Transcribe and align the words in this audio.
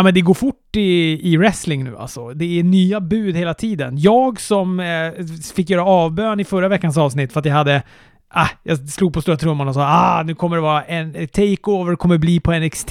Ja, 0.00 0.04
men 0.04 0.14
det 0.14 0.20
går 0.20 0.34
fort 0.34 0.76
i, 0.76 1.20
i 1.32 1.36
wrestling 1.36 1.84
nu 1.84 1.96
alltså. 1.96 2.28
Det 2.34 2.58
är 2.58 2.62
nya 2.62 3.00
bud 3.00 3.36
hela 3.36 3.54
tiden. 3.54 3.98
Jag 3.98 4.40
som 4.40 4.80
eh, 4.80 5.26
fick 5.54 5.70
göra 5.70 5.84
avbön 5.84 6.40
i 6.40 6.44
förra 6.44 6.68
veckans 6.68 6.98
avsnitt 6.98 7.32
för 7.32 7.40
att 7.40 7.46
jag 7.46 7.54
hade 7.54 7.82
Ah, 8.28 8.48
jag 8.62 8.78
slog 8.88 9.14
på 9.14 9.22
stora 9.22 9.36
trumman 9.36 9.68
och 9.68 9.74
sa 9.74 9.82
ah, 9.82 10.22
nu 10.22 10.34
kommer 10.34 10.56
det 10.56 10.62
vara 10.62 10.82
en 10.82 11.12
takeover 11.12 11.96
kommer 11.96 12.18
bli 12.18 12.40
på 12.40 12.52
NXT. 12.52 12.90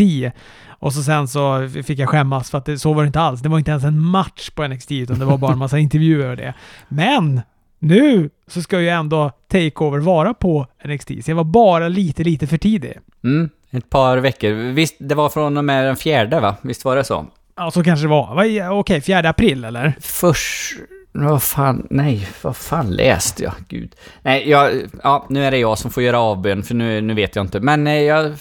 Och 0.68 0.94
så 0.94 1.04
sen 1.04 1.28
så 1.28 1.70
fick 1.84 2.00
jag 2.00 2.10
skämmas 2.10 2.52
för 2.52 2.58
att 2.58 2.66
det, 2.66 2.80
så 2.80 2.94
var 2.94 3.04
det 3.04 3.08
inte 3.08 3.20
alls. 3.20 3.42
Det 3.42 3.50
var 3.50 3.58
inte 3.58 3.72
ens 3.72 3.84
en 3.84 4.00
match 4.00 4.50
på 4.50 4.68
NXT 4.68 4.92
utan 4.92 5.20
det 5.20 5.26
var 5.26 5.38
bara 5.38 5.54
en 5.54 5.60
massa 5.60 5.80
intervjuer 5.88 6.30
och 6.30 6.38
det. 6.38 6.54
Men 6.88 7.42
nu 7.80 8.30
så 8.48 8.62
ska 8.62 8.82
ju 8.82 8.90
ändå 8.90 9.32
takeover 9.48 10.00
vara 10.00 10.34
på 10.34 10.68
NXT, 10.86 11.08
så 11.08 11.32
jag 11.32 11.36
var 11.36 11.44
bara 11.44 11.88
lite, 11.88 12.24
lite 12.24 12.48
för 12.48 12.58
tidig. 12.58 12.94
Mm, 13.24 13.50
ett 13.72 13.90
par 13.90 14.18
veckor. 14.18 14.52
Visst, 14.52 14.96
det 15.00 15.16
var 15.16 15.30
från 15.30 15.58
och 15.58 15.66
med 15.66 15.86
den 15.86 15.96
fjärde 15.96 16.40
va? 16.40 16.56
Visst 16.62 16.86
var 16.86 16.96
det 16.96 17.04
så? 17.04 17.26
Ja, 17.56 17.72
så 17.72 17.84
kanske 17.84 18.06
det 18.06 18.10
var. 18.10 18.34
Okej, 18.34 18.70
okay, 18.70 19.02
fjärde 19.02 19.30
april 19.30 19.64
eller? 19.64 19.94
Först... 20.02 20.76
Vad 21.12 21.44
fan, 21.44 21.88
nej, 21.90 22.28
vad 22.42 22.58
fan 22.58 22.90
läste 22.90 23.44
jag? 23.44 23.54
Gud. 23.68 23.96
Nej, 24.22 24.50
jag, 24.50 24.72
ja, 25.04 25.26
nu 25.30 25.46
är 25.46 25.52
det 25.52 25.58
jag 25.58 25.78
som 25.78 25.92
får 25.92 26.04
göra 26.04 26.20
avbön, 26.20 26.64
för 26.64 26.76
nu, 26.76 27.02
nu 27.02 27.14
vet 27.14 27.36
jag 27.36 27.46
inte. 27.46 27.60
Men 27.60 27.84
nej, 27.84 28.06
jag... 28.06 28.34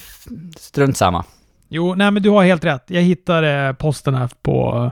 Strunt 0.56 0.96
samma. 0.96 1.24
Jo, 1.68 1.95
nej 1.95 2.10
men 2.10 2.23
du 2.23 2.30
har 2.30 2.45
helt 2.45 2.65
rätt. 2.65 2.84
Jag 2.87 3.02
hittade 3.02 3.76
posten 3.79 4.15
här 4.15 4.30
på 4.42 4.90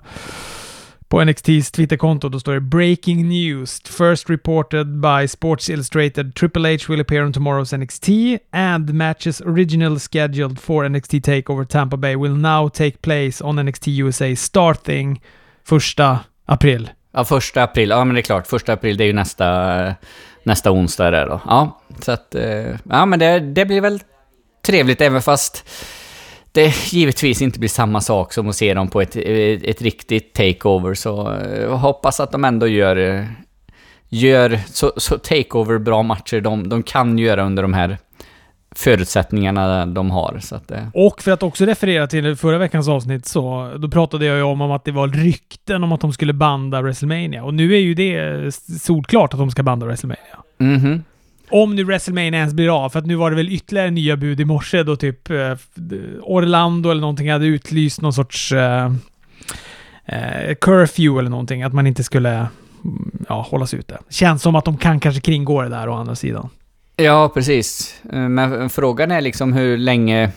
på 1.09 1.25
NXTs 1.25 1.71
Twitterkonto, 1.71 2.29
då 2.29 2.41
står 2.41 2.55
det 2.55 2.61
“Breaking 2.61 3.29
news, 3.29 3.83
first 3.83 4.31
reported 4.31 5.01
by 5.01 5.29
Sports 5.29 5.71
Illustrated, 5.71 6.35
Triple 6.35 6.75
H 6.75 6.79
will 6.89 7.01
appear 7.01 7.25
on 7.25 7.33
tomorrow's 7.33 7.77
NXT 7.77 8.09
and 8.53 8.95
matches 8.95 9.41
originally 9.41 9.99
scheduled 9.99 10.59
for 10.59 10.89
NXT 10.89 11.13
TakeOver 11.13 11.65
Tampa 11.65 11.97
Bay 11.97 12.17
will 12.17 12.37
now 12.37 12.69
take 12.69 13.03
place 13.03 13.45
on 13.45 13.67
NXT 13.67 13.89
USA 13.89 14.37
starting 14.37 15.23
första 15.65 16.19
april”. 16.47 16.91
Ja, 17.13 17.25
första 17.25 17.63
april. 17.63 17.91
Ja, 17.91 18.05
men 18.05 18.15
det 18.15 18.21
är 18.21 18.23
klart. 18.23 18.47
Första 18.47 18.73
april, 18.73 18.97
det 18.97 19.05
är 19.05 19.07
ju 19.07 19.13
nästa, 19.13 19.95
nästa 20.43 20.71
onsdag 20.71 21.11
där 21.11 21.27
då. 21.27 21.41
Ja, 21.47 21.81
så 22.01 22.13
att... 22.13 22.35
Eh, 22.35 22.77
ja, 22.91 23.07
men 23.07 23.19
det, 23.19 23.41
det 23.41 23.65
blir 23.65 23.81
väl 23.81 24.01
trevligt 24.67 25.01
även 25.01 25.23
fast 25.23 25.69
det 26.57 26.93
givetvis 26.93 27.43
inte 27.43 27.59
blir 27.59 27.69
samma 27.69 28.01
sak 28.01 28.33
som 28.33 28.49
att 28.49 28.57
se 28.57 28.75
dem 28.75 28.89
på 28.89 29.01
ett, 29.01 29.17
ett 29.17 29.83
riktigt 29.83 30.35
takeover, 30.35 30.95
så 30.95 31.39
jag 31.45 31.63
eh, 31.63 31.79
hoppas 31.79 32.21
att 32.21 32.33
de 32.33 32.45
ändå 32.45 32.67
gör, 32.67 33.27
gör 34.09 34.59
så, 34.67 34.93
så 34.97 35.19
takeover 35.19 35.79
bra 35.79 36.03
matcher 36.03 36.41
de, 36.41 36.69
de 36.69 36.83
kan 36.83 37.19
göra 37.19 37.45
under 37.45 37.63
de 37.63 37.75
här 37.75 37.99
förutsättningarna 38.75 39.87
de 39.87 40.11
har. 40.11 40.39
Så 40.41 40.55
att, 40.55 40.71
eh. 40.71 40.89
Och 40.95 41.23
för 41.23 41.31
att 41.31 41.43
också 41.43 41.65
referera 41.65 42.07
till 42.07 42.37
förra 42.37 42.59
veckans 42.59 42.89
avsnitt 42.89 43.27
så 43.27 43.73
då 43.79 43.89
pratade 43.89 44.27
jag 44.27 44.37
ju 44.37 44.43
om, 44.43 44.61
om 44.61 44.71
att 44.71 44.85
det 44.85 44.93
var 44.93 45.09
rykten 45.09 45.85
om 45.85 45.93
att 45.93 46.01
de 46.01 46.13
skulle 46.13 46.33
banda 46.33 46.83
WrestleMania. 46.83 47.45
Och 47.45 47.55
nu 47.55 47.75
är 47.75 47.81
ju 47.81 47.95
det 47.95 48.55
solklart 48.81 49.35
att 49.35 49.39
de 49.39 49.51
ska 49.51 49.63
banda 49.63 49.87
WrestleMania. 49.87 50.37
Mm 50.59 50.79
-hmm. 50.79 51.01
Om 51.51 51.75
nu 51.75 51.85
WrestleMania 51.85 52.39
ens 52.41 52.55
blir 52.55 52.85
av, 52.85 52.91
för 52.91 52.99
att 52.99 53.07
nu 53.07 53.15
var 53.15 53.31
det 53.31 53.37
väl 53.37 53.49
ytterligare 53.49 53.91
nya 53.91 54.17
bud 54.17 54.41
i 54.41 54.45
morse 54.45 54.83
då 54.83 54.97
typ 54.97 55.31
eh, 55.31 55.57
Orlando 56.23 56.91
eller 56.91 57.01
någonting 57.01 57.33
hade 57.33 57.47
utlyst 57.47 58.01
någon 58.01 58.13
sorts 58.13 58.53
eh, 58.53 58.93
eh, 60.05 60.55
curfew 60.61 61.21
eller 61.21 61.31
någonting, 61.31 61.63
att 61.63 61.73
man 61.73 61.87
inte 61.87 62.05
skulle 62.05 62.31
mm, 62.31 62.47
ja, 63.29 63.47
hållas 63.51 63.75
ute. 63.75 63.99
Känns 64.09 64.43
som 64.43 64.57
att 64.57 64.65
de 64.65 64.77
kan 64.77 65.01
kanske 65.01 65.21
kringgå 65.21 65.63
det 65.63 65.69
där 65.69 65.89
å 65.89 65.95
andra 65.95 66.15
sidan. 66.15 66.49
Ja, 66.97 67.31
precis. 67.35 67.95
Eh, 68.13 68.19
men 68.19 68.71
frågan 68.71 69.11
är 69.11 69.21
liksom 69.21 69.53
hur 69.53 69.79
länge 69.79 70.31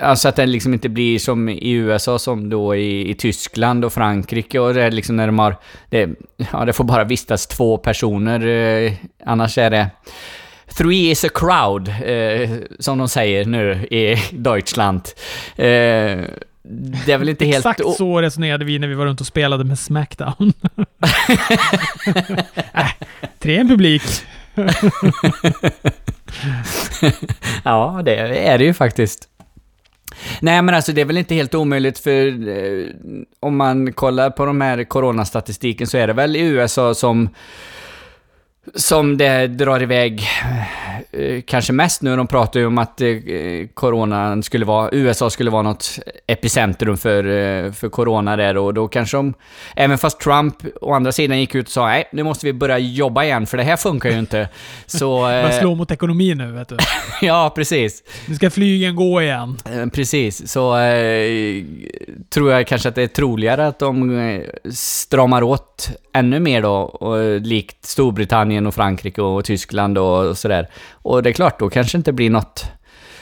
Alltså 0.00 0.28
att 0.28 0.36
det 0.36 0.46
liksom 0.46 0.74
inte 0.74 0.88
blir 0.88 1.18
som 1.18 1.48
i 1.48 1.70
USA 1.70 2.18
som 2.18 2.50
då 2.50 2.76
i, 2.76 3.10
i 3.10 3.14
Tyskland 3.14 3.84
och 3.84 3.92
Frankrike 3.92 4.58
och 4.58 4.74
det 4.74 4.82
är 4.82 4.90
liksom 4.90 5.16
när 5.16 5.26
de 5.26 5.38
har... 5.38 5.56
Det, 5.88 6.08
ja, 6.52 6.64
det 6.64 6.72
får 6.72 6.84
bara 6.84 7.04
vistas 7.04 7.46
två 7.46 7.78
personer, 7.78 8.46
eh, 8.46 8.92
annars 9.24 9.58
är 9.58 9.70
det... 9.70 9.90
Three 10.76 11.10
is 11.10 11.24
a 11.24 11.28
crowd, 11.34 11.88
eh, 11.88 12.50
som 12.78 12.98
de 12.98 13.08
säger 13.08 13.44
nu 13.44 13.86
i 13.90 14.16
Deutschland. 14.32 15.02
Eh, 15.56 16.24
det 17.06 17.12
är 17.12 17.18
väl 17.18 17.28
inte 17.28 17.44
helt... 17.44 17.66
Exakt 17.66 17.96
så 17.96 18.20
resonerade 18.20 18.64
vi 18.64 18.78
när 18.78 18.88
vi 18.88 18.94
var 18.94 19.06
runt 19.06 19.20
och 19.20 19.26
spelade 19.26 19.64
med 19.64 19.78
Smackdown. 19.78 20.34
äh, 22.74 22.90
tre 23.38 23.58
en 23.58 23.68
publik. 23.68 24.02
ja, 27.64 28.00
det 28.04 28.16
är 28.16 28.58
det 28.58 28.64
ju 28.64 28.74
faktiskt. 28.74 29.28
Nej, 30.40 30.62
men 30.62 30.74
alltså 30.74 30.92
det 30.92 31.00
är 31.00 31.04
väl 31.04 31.18
inte 31.18 31.34
helt 31.34 31.54
omöjligt 31.54 31.98
för 31.98 32.48
eh, 32.48 32.86
om 33.40 33.56
man 33.56 33.92
kollar 33.92 34.30
på 34.30 34.46
de 34.46 34.60
här 34.60 34.84
coronastatistiken 34.84 35.86
så 35.86 35.98
är 35.98 36.06
det 36.06 36.12
väl 36.12 36.36
i 36.36 36.40
USA 36.40 36.94
som 36.94 37.28
som 38.74 39.16
det 39.16 39.46
drar 39.46 39.82
iväg 39.82 40.28
Eh, 41.12 41.40
kanske 41.46 41.72
mest 41.72 42.02
nu, 42.02 42.16
de 42.16 42.26
pratar 42.26 42.60
ju 42.60 42.66
om 42.66 42.78
att 42.78 43.00
eh, 43.00 43.08
coronan 43.74 44.42
skulle 44.42 44.64
vara, 44.64 44.88
USA 44.92 45.30
skulle 45.30 45.50
vara 45.50 45.62
något 45.62 45.98
epicentrum 46.26 46.96
för, 46.96 47.24
eh, 47.24 47.72
för 47.72 47.88
corona 47.88 48.36
där 48.36 48.56
och 48.56 48.74
då 48.74 48.88
kanske 48.88 49.16
de, 49.16 49.34
även 49.76 49.98
fast 49.98 50.20
Trump 50.20 50.54
å 50.80 50.92
andra 50.92 51.12
sidan 51.12 51.40
gick 51.40 51.54
ut 51.54 51.66
och 51.66 51.72
sa 51.72 51.86
nej, 51.86 52.08
nu 52.12 52.22
måste 52.22 52.46
vi 52.46 52.52
börja 52.52 52.78
jobba 52.78 53.24
igen 53.24 53.46
för 53.46 53.56
det 53.56 53.62
här 53.62 53.76
funkar 53.76 54.10
ju 54.10 54.18
inte. 54.18 54.48
Så... 54.86 55.20
Man 55.20 55.52
slår 55.52 55.74
mot 55.74 55.90
ekonomin 55.90 56.38
nu, 56.38 56.52
vet 56.52 56.68
du. 56.68 56.76
ja, 57.26 57.52
precis. 57.54 58.02
Nu 58.28 58.34
ska 58.34 58.50
flygen 58.50 58.96
gå 58.96 59.22
igen. 59.22 59.56
Precis, 59.92 60.52
så 60.52 60.78
eh, 60.78 61.64
tror 62.28 62.52
jag 62.52 62.66
kanske 62.66 62.88
att 62.88 62.94
det 62.94 63.02
är 63.02 63.06
troligare 63.06 63.66
att 63.66 63.78
de 63.78 64.42
stramar 64.70 65.42
åt 65.42 65.90
ännu 66.12 66.40
mer 66.40 66.62
då, 66.62 66.74
och, 66.74 67.40
likt 67.40 67.84
Storbritannien 67.84 68.49
och 68.66 68.74
Frankrike 68.74 69.22
och 69.22 69.44
Tyskland 69.44 69.98
och, 69.98 70.26
och 70.26 70.38
sådär. 70.38 70.68
Och 70.92 71.22
det 71.22 71.30
är 71.30 71.32
klart, 71.32 71.58
då 71.58 71.70
kanske 71.70 71.98
inte 71.98 72.12
blir 72.12 72.30
något 72.30 72.64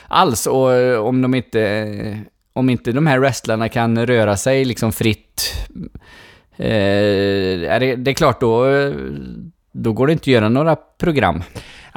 alls. 0.08 0.46
Och 0.46 0.72
eh, 0.72 1.00
om 1.00 1.22
de 1.22 1.34
inte... 1.34 1.60
Eh, 1.60 2.16
om 2.52 2.70
inte 2.70 2.92
de 2.92 3.06
här 3.06 3.18
wrestlarna 3.18 3.68
kan 3.68 4.06
röra 4.06 4.36
sig 4.36 4.64
liksom 4.64 4.92
fritt... 4.92 5.66
Eh, 6.56 7.72
är 7.72 7.80
det, 7.80 7.96
det 7.96 8.10
är 8.10 8.14
klart, 8.14 8.40
då, 8.40 8.66
eh, 8.66 8.92
då 9.72 9.92
går 9.92 10.06
det 10.06 10.12
inte 10.12 10.22
att 10.22 10.26
göra 10.26 10.48
några 10.48 10.76
program. 10.76 11.42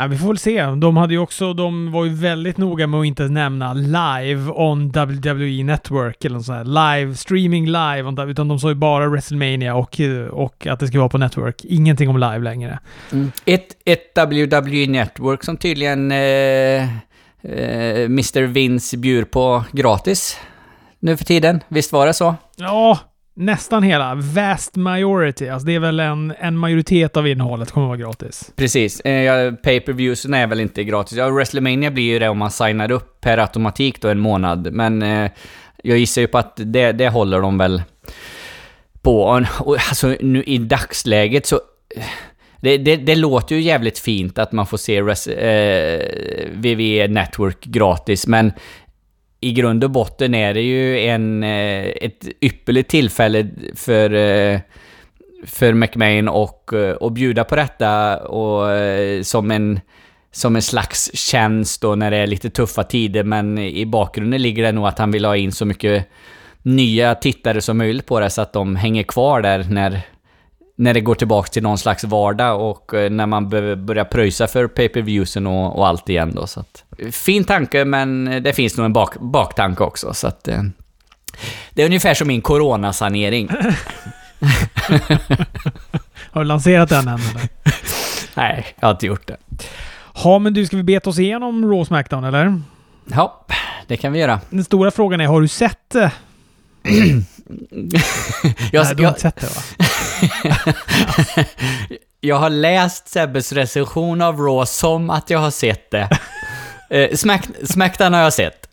Ja, 0.01 0.07
vi 0.07 0.17
får 0.17 0.27
väl 0.27 0.37
se. 0.37 0.65
De 0.65 0.97
hade 0.97 1.13
ju 1.13 1.19
också, 1.19 1.53
de 1.53 1.91
var 1.91 2.05
ju 2.05 2.13
väldigt 2.13 2.57
noga 2.57 2.87
med 2.87 2.99
att 2.99 3.05
inte 3.05 3.23
nämna 3.23 3.73
live 3.73 4.51
on 4.51 4.87
WWE 4.87 5.63
Network 5.63 6.25
eller 6.25 6.35
något 6.35 6.45
sånt 6.45 6.57
här. 6.57 6.97
Live, 6.97 7.15
streaming 7.15 7.65
live, 7.65 8.03
on, 8.03 8.29
utan 8.29 8.47
de 8.47 8.59
sa 8.59 8.69
ju 8.69 8.75
bara 8.75 9.09
WrestleMania 9.09 9.75
och, 9.75 10.01
och 10.31 10.67
att 10.67 10.79
det 10.79 10.87
ska 10.87 10.99
vara 10.99 11.09
på 11.09 11.17
Network. 11.17 11.65
Ingenting 11.65 12.09
om 12.09 12.17
live 12.17 12.39
längre. 12.39 12.79
Mm. 13.11 13.31
Ett, 13.45 13.67
ett 13.85 14.17
WWE 14.17 14.87
Network 14.87 15.43
som 15.43 15.57
tydligen 15.57 16.11
eh, 16.11 16.17
eh, 17.41 18.05
Mr. 18.05 18.41
Vince 18.41 18.97
bjuder 18.97 19.25
på 19.25 19.63
gratis 19.71 20.37
nu 20.99 21.17
för 21.17 21.25
tiden. 21.25 21.63
Visst 21.67 21.91
var 21.91 22.07
det 22.07 22.13
så? 22.13 22.35
Ja, 22.55 22.99
nästan 23.33 23.83
hela, 23.83 24.15
vast 24.15 24.75
majority, 24.75 25.49
alltså 25.49 25.65
det 25.65 25.75
är 25.75 25.79
väl 25.79 25.99
en, 25.99 26.33
en 26.39 26.57
majoritet 26.57 27.17
av 27.17 27.27
innehållet 27.27 27.71
kommer 27.71 27.85
att 27.85 27.99
vara 27.99 28.09
gratis. 28.09 28.51
Precis. 28.55 28.99
Eh, 29.01 29.53
Pay-per-views 29.53 30.25
är 30.25 30.47
väl 30.47 30.59
inte 30.59 30.83
gratis. 30.83 31.17
Ja, 31.17 31.29
WrestleMania 31.29 31.91
blir 31.91 32.03
ju 32.03 32.19
det 32.19 32.29
om 32.29 32.37
man 32.37 32.51
signar 32.51 32.91
upp 32.91 33.21
per 33.21 33.37
automatik 33.37 34.01
då 34.01 34.07
en 34.07 34.19
månad, 34.19 34.73
men 34.73 35.01
eh, 35.01 35.31
jag 35.83 35.97
gissar 35.97 36.21
ju 36.21 36.27
på 36.27 36.37
att 36.37 36.53
det, 36.55 36.91
det 36.91 37.09
håller 37.09 37.41
de 37.41 37.57
väl 37.57 37.83
på. 39.01 39.45
Och, 39.59 39.75
alltså 39.75 40.15
nu 40.19 40.43
i 40.43 40.57
dagsläget 40.57 41.45
så... 41.45 41.55
Eh, 41.95 42.03
det, 42.63 42.77
det, 42.77 42.95
det, 42.95 43.15
låter 43.15 43.55
ju 43.55 43.61
jävligt 43.61 43.99
fint 43.99 44.39
att 44.39 44.51
man 44.51 44.67
får 44.67 44.77
se 44.77 45.01
res, 45.01 45.27
eh, 45.27 46.49
WWE 46.51 47.07
Network 47.07 47.65
gratis, 47.65 48.27
men 48.27 48.53
i 49.41 49.51
grund 49.51 49.83
och 49.83 49.91
botten 49.91 50.35
är 50.35 50.53
det 50.53 50.61
ju 50.61 50.99
en, 50.99 51.43
eh, 51.43 51.85
ett 51.85 52.27
ypperligt 52.41 52.89
tillfälle 52.89 53.47
för, 53.75 54.13
eh, 54.13 54.59
för 55.45 55.73
McMain 55.73 56.27
och, 56.27 56.73
eh, 56.73 56.91
och 56.91 57.11
bjuda 57.11 57.43
på 57.43 57.55
detta 57.55 58.17
och 58.17 58.69
som 59.25 59.51
en, 59.51 59.79
som 60.31 60.55
en 60.55 60.61
slags 60.61 61.11
tjänst 61.13 61.81
då 61.81 61.95
när 61.95 62.11
det 62.11 62.17
är 62.17 62.27
lite 62.27 62.49
tuffa 62.49 62.83
tider. 62.83 63.23
Men 63.23 63.57
i 63.57 63.85
bakgrunden 63.85 64.41
ligger 64.41 64.63
det 64.63 64.71
nog 64.71 64.87
att 64.87 64.99
han 64.99 65.11
vill 65.11 65.25
ha 65.25 65.37
in 65.37 65.51
så 65.51 65.65
mycket 65.65 66.07
nya 66.61 67.15
tittare 67.15 67.61
som 67.61 67.77
möjligt 67.77 68.05
på 68.05 68.19
det 68.19 68.29
så 68.29 68.41
att 68.41 68.53
de 68.53 68.75
hänger 68.75 69.03
kvar 69.03 69.41
där 69.41 69.65
när, 69.69 70.01
när 70.81 70.93
det 70.93 71.01
går 71.01 71.15
tillbaka 71.15 71.49
till 71.49 71.63
någon 71.63 71.77
slags 71.77 72.03
vardag 72.03 72.69
och 72.69 72.93
eh, 72.93 73.09
när 73.09 73.25
man 73.25 73.49
behöver 73.49 73.75
börja 73.75 74.05
pröjsa 74.05 74.47
för 74.47 74.67
pay-per-viewsen 74.67 75.47
och, 75.47 75.77
och, 75.77 75.87
allt 75.87 76.09
igen 76.09 76.31
då. 76.35 76.47
Så 76.47 76.59
att, 76.59 76.83
fin 77.11 77.43
tanke, 77.43 77.85
men 77.85 78.25
det 78.43 78.53
finns 78.53 78.77
nog 78.77 78.85
en 78.85 78.93
bak, 78.93 79.19
baktanke 79.19 79.83
också. 79.83 80.13
Så 80.13 80.27
att, 80.27 80.47
eh, 80.47 80.63
det 81.73 81.81
är 81.81 81.85
ungefär 81.85 82.13
som 82.13 82.27
min 82.27 82.41
coronasanering. 82.41 83.49
har 86.31 86.41
du 86.41 86.43
lanserat 86.43 86.89
den 86.89 87.07
än 87.07 87.13
eller? 87.13 87.49
Nej, 88.35 88.65
jag 88.79 88.87
har 88.87 88.91
inte 88.91 89.05
gjort 89.05 89.27
det. 89.27 89.37
Ja, 90.23 90.39
men 90.39 90.53
du, 90.53 90.65
ska 90.65 90.77
vi 90.77 90.83
beta 90.83 91.09
oss 91.09 91.19
igenom 91.19 91.65
Raw 91.65 91.85
Smackdown 91.85 92.23
eller? 92.23 92.61
Ja, 93.05 93.45
det 93.87 93.97
kan 93.97 94.13
vi 94.13 94.19
göra. 94.19 94.39
Den 94.49 94.63
stora 94.63 94.91
frågan 94.91 95.21
är, 95.21 95.27
har 95.27 95.41
du 95.41 95.47
sett 95.47 95.95
jag, 98.71 98.85
Nej, 98.85 98.95
du 98.95 99.03
har 99.03 99.09
inte 99.09 99.21
sett 99.21 99.35
det 99.35 99.47
va? 99.47 99.61
jag 102.21 102.35
har 102.35 102.49
läst 102.49 103.07
Sebbes 103.07 103.51
recension 103.51 104.21
av 104.21 104.37
Raw 104.39 104.65
som 104.65 105.09
att 105.09 105.29
jag 105.29 105.39
har 105.39 105.51
sett 105.51 105.91
det. 105.91 106.09
eh, 106.89 107.15
Smack, 107.15 107.47
Smackdown 107.63 108.13
har 108.13 108.21
jag 108.21 108.33
sett. 108.33 108.67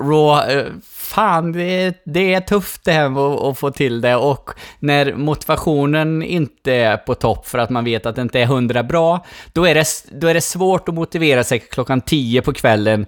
Raw, 0.00 0.54
eh, 0.54 0.66
fan, 0.92 1.52
det, 1.52 2.02
det 2.04 2.34
är 2.34 2.40
tufft 2.40 2.84
det 2.84 2.92
här 2.92 3.50
att, 3.50 3.58
få 3.58 3.70
till 3.70 4.00
det 4.00 4.16
och 4.16 4.50
när 4.78 5.14
motivationen 5.14 6.22
inte 6.22 6.72
är 6.72 6.96
på 6.96 7.14
topp 7.14 7.46
för 7.46 7.58
att 7.58 7.70
man 7.70 7.84
vet 7.84 8.06
att 8.06 8.16
det 8.16 8.22
inte 8.22 8.40
är 8.40 8.46
hundra 8.46 8.82
bra, 8.82 9.26
då 9.52 9.64
är 9.64 9.74
det, 9.74 9.86
då 10.12 10.26
är 10.26 10.34
det 10.34 10.40
svårt 10.40 10.88
att 10.88 10.94
motivera 10.94 11.44
sig 11.44 11.58
klockan 11.58 12.00
10 12.00 12.42
på 12.42 12.52
kvällen 12.52 13.06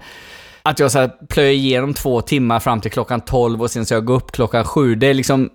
att 0.62 0.78
jag 0.78 0.92
så 0.92 1.08
plöjer 1.28 1.52
igenom 1.52 1.94
två 1.94 2.20
timmar 2.20 2.60
fram 2.60 2.80
till 2.80 2.90
klockan 2.90 3.20
12 3.20 3.62
och 3.62 3.70
sen 3.70 3.86
så 3.86 3.94
jag 3.94 4.04
går 4.04 4.14
upp 4.14 4.32
klockan 4.32 4.64
7. 4.64 4.94
Det 4.94 5.06
är 5.06 5.14
liksom... 5.14 5.50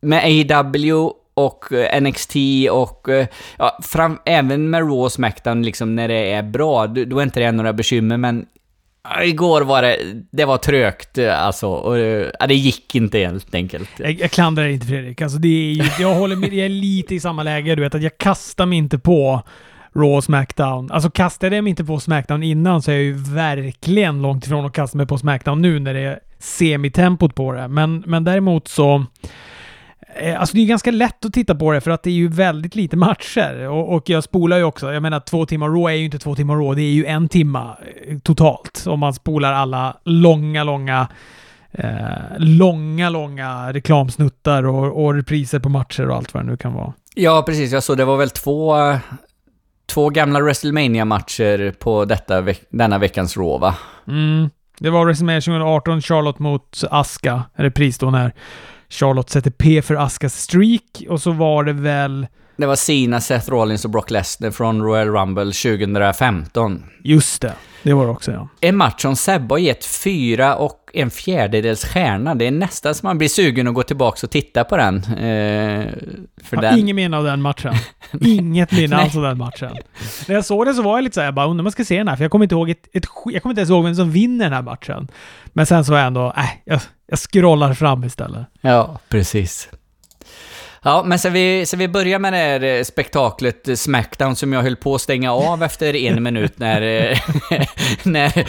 Med 0.00 0.50
AW 0.50 1.10
och 1.34 1.72
eh, 1.72 2.02
NXT 2.02 2.36
och 2.70 3.08
eh, 3.08 3.26
ja, 3.58 3.78
fram, 3.82 4.18
även 4.24 4.70
med 4.70 4.80
Raw 4.80 4.96
och 4.96 5.12
Smackdown 5.12 5.62
liksom 5.62 5.94
när 5.94 6.08
det 6.08 6.32
är 6.32 6.42
bra, 6.42 6.86
då 6.86 7.18
är 7.18 7.22
inte 7.22 7.40
det 7.40 7.52
några 7.52 7.72
bekymmer 7.72 8.16
men 8.16 8.46
Igår 9.22 9.62
var 9.62 9.82
det, 9.82 9.98
det 10.30 10.44
var 10.44 10.58
trögt 10.58 11.18
eh, 11.18 11.42
alltså. 11.42 11.68
Och, 11.68 11.98
ja, 12.38 12.46
det 12.46 12.54
gick 12.54 12.94
inte 12.94 13.18
helt 13.18 13.54
enkelt. 13.54 13.90
Jag, 13.98 14.12
jag 14.12 14.30
klandrar 14.30 14.66
inte 14.66 14.86
Fredrik. 14.86 15.22
Alltså 15.22 15.38
det 15.38 15.48
är 15.48 15.72
ju, 15.72 15.84
jag 15.98 16.14
håller 16.14 16.36
med, 16.36 16.52
jag 16.52 16.64
är 16.64 16.68
lite 16.68 17.14
i 17.14 17.20
samma 17.20 17.42
läge. 17.42 17.74
Du 17.74 17.82
vet 17.82 17.94
att 17.94 18.02
jag 18.02 18.18
kastar 18.18 18.66
mig 18.66 18.78
inte 18.78 18.98
på 18.98 19.42
Raw 19.96 20.16
och 20.16 20.24
Smackdown. 20.24 20.90
Alltså 20.90 21.10
kastade 21.10 21.56
jag 21.56 21.62
mig 21.62 21.70
inte 21.70 21.84
på 21.84 22.00
Smackdown 22.00 22.42
innan 22.42 22.82
så 22.82 22.90
är 22.90 22.94
jag 22.94 23.04
ju 23.04 23.12
verkligen 23.12 24.22
långt 24.22 24.46
ifrån 24.46 24.66
att 24.66 24.72
kasta 24.72 24.96
mig 24.96 25.06
på 25.06 25.18
Smackdown 25.18 25.62
nu 25.62 25.80
när 25.80 25.94
det 25.94 26.00
är 26.00 26.20
semitempot 26.38 27.34
på 27.34 27.52
det. 27.52 27.68
Men, 27.68 28.04
men 28.06 28.24
däremot 28.24 28.68
så... 28.68 29.04
Eh, 30.16 30.40
alltså 30.40 30.56
det 30.56 30.62
är 30.62 30.66
ganska 30.66 30.90
lätt 30.90 31.24
att 31.24 31.32
titta 31.32 31.54
på 31.54 31.72
det 31.72 31.80
för 31.80 31.90
att 31.90 32.02
det 32.02 32.10
är 32.10 32.14
ju 32.14 32.28
väldigt 32.28 32.74
lite 32.74 32.96
matcher. 32.96 33.68
Och, 33.68 33.94
och 33.94 34.08
jag 34.10 34.24
spolar 34.24 34.56
ju 34.56 34.64
också. 34.64 34.92
Jag 34.92 35.02
menar 35.02 35.20
två 35.20 35.46
timmar 35.46 35.68
Raw 35.68 35.94
är 35.94 35.98
ju 35.98 36.04
inte 36.04 36.18
två 36.18 36.34
timmar 36.34 36.56
Raw. 36.56 36.82
Det 36.82 36.88
är 36.88 36.92
ju 36.92 37.06
en 37.06 37.28
timma 37.28 37.76
eh, 38.06 38.18
totalt. 38.18 38.84
Om 38.86 39.00
man 39.00 39.14
spolar 39.14 39.52
alla 39.52 39.96
långa, 40.04 40.64
långa 40.64 41.08
eh, 41.72 42.38
långa, 42.38 43.10
långa 43.10 43.72
reklamsnuttar 43.72 44.66
och, 44.66 45.04
och 45.04 45.14
repriser 45.14 45.58
på 45.58 45.68
matcher 45.68 46.08
och 46.08 46.16
allt 46.16 46.34
vad 46.34 46.44
det 46.44 46.50
nu 46.50 46.56
kan 46.56 46.74
vara. 46.74 46.92
Ja, 47.14 47.42
precis. 47.46 47.72
Jag 47.72 47.82
såg 47.82 47.96
det 47.96 48.04
var 48.04 48.16
väl 48.16 48.30
två 48.30 48.76
eh, 48.76 48.98
två 49.86 50.10
gamla 50.10 50.40
wrestlemania 50.40 51.04
matcher 51.04 51.74
på 51.78 52.04
detta 52.04 52.40
veck 52.40 52.62
denna 52.70 52.98
veckans 52.98 53.36
Raw, 53.36 53.58
va? 53.58 53.74
Mm. 54.08 54.50
Det 54.78 54.90
var 54.90 55.04
WrestleMania 55.04 55.40
2018, 55.40 56.02
Charlotte 56.02 56.38
mot 56.38 56.82
Aska, 56.90 57.42
repris 57.54 57.98
då 57.98 58.10
när 58.10 58.34
Charlotte 58.88 59.30
sätter 59.30 59.50
P 59.50 59.82
för 59.82 59.94
Askas 59.94 60.34
streak. 60.34 61.04
Och 61.08 61.20
så 61.22 61.30
var 61.30 61.64
det 61.64 61.72
väl... 61.72 62.26
Det 62.56 62.66
var 62.66 62.76
Sina, 62.76 63.20
Seth 63.20 63.50
Rollins 63.50 63.84
och 63.84 63.90
Brock 63.90 64.10
Lesnar 64.10 64.50
från 64.50 64.82
Royal 64.82 65.08
Rumble 65.08 65.52
2015. 65.52 66.84
Just 67.02 67.42
det. 67.42 67.52
Det 67.82 67.92
var 67.92 68.04
det 68.04 68.10
också 68.10 68.32
ja. 68.32 68.48
En 68.60 68.76
match 68.76 69.02
som 69.02 69.16
Sebbe 69.16 69.54
har 69.54 69.58
gett 69.58 69.84
fyra 69.84 70.56
och 70.56 70.85
en 70.96 71.10
fjärdedels 71.10 71.84
stjärna. 71.84 72.34
Det 72.34 72.46
är 72.46 72.50
nästan 72.50 72.94
som 72.94 73.06
man 73.06 73.18
blir 73.18 73.28
sugen 73.28 73.68
att 73.68 73.74
gå 73.74 73.82
tillbaka 73.82 74.26
och 74.26 74.30
titta 74.30 74.64
på 74.64 74.76
den. 74.76 74.96
Eh, 74.96 75.86
för 76.42 76.56
den. 76.56 76.78
Inget 76.78 76.96
minne 76.96 77.16
av 77.16 77.24
den 77.24 77.42
matchen. 77.42 77.74
Inget 78.20 78.72
minne 78.72 78.96
alls 78.96 79.16
av 79.16 79.22
den 79.22 79.38
matchen. 79.38 79.76
När 80.28 80.34
jag 80.34 80.44
såg 80.44 80.66
det 80.66 80.74
så 80.74 80.82
var 80.82 80.96
jag 80.96 81.04
lite 81.04 81.14
såhär, 81.14 81.26
jag 81.26 81.34
bara 81.34 81.46
undrar 81.46 81.60
om 81.60 81.64
man 81.64 81.72
ska 81.72 81.84
se 81.84 81.98
den 81.98 82.08
här, 82.08 82.16
för 82.16 82.24
jag 82.24 82.30
kommer 82.30 82.44
inte 82.44 82.54
ihåg 82.54 82.70
ett, 82.70 82.88
ett 82.92 83.06
jag 83.24 83.42
kommer 83.42 83.52
inte 83.52 83.60
ens 83.60 83.70
ihåg 83.70 83.84
vem 83.84 83.94
som 83.94 84.10
vinner 84.10 84.44
den 84.44 84.52
här 84.52 84.62
matchen. 84.62 85.08
Men 85.46 85.66
sen 85.66 85.84
så 85.84 85.92
var 85.92 85.98
jag 85.98 86.06
ändå, 86.06 86.32
äh, 86.36 86.44
jag, 86.64 86.80
jag 87.06 87.18
scrollar 87.18 87.74
fram 87.74 88.04
istället. 88.04 88.46
Ja, 88.60 88.98
precis. 89.08 89.68
Ja, 90.86 91.02
men 91.06 91.18
så 91.18 91.28
vi, 91.28 91.66
så 91.66 91.76
vi 91.76 91.88
börjar 91.88 92.18
med 92.18 92.32
det 92.32 92.36
här 92.36 92.62
eh, 92.62 92.82
spektaklet 92.82 93.68
eh, 93.68 93.74
Smackdown 93.74 94.36
som 94.36 94.52
jag 94.52 94.62
höll 94.62 94.76
på 94.76 94.94
att 94.94 95.00
stänga 95.00 95.32
av 95.32 95.62
efter 95.62 95.96
en 95.96 96.22
minut 96.22 96.58
när, 96.58 96.82
eh, 96.82 97.18
när 98.02 98.46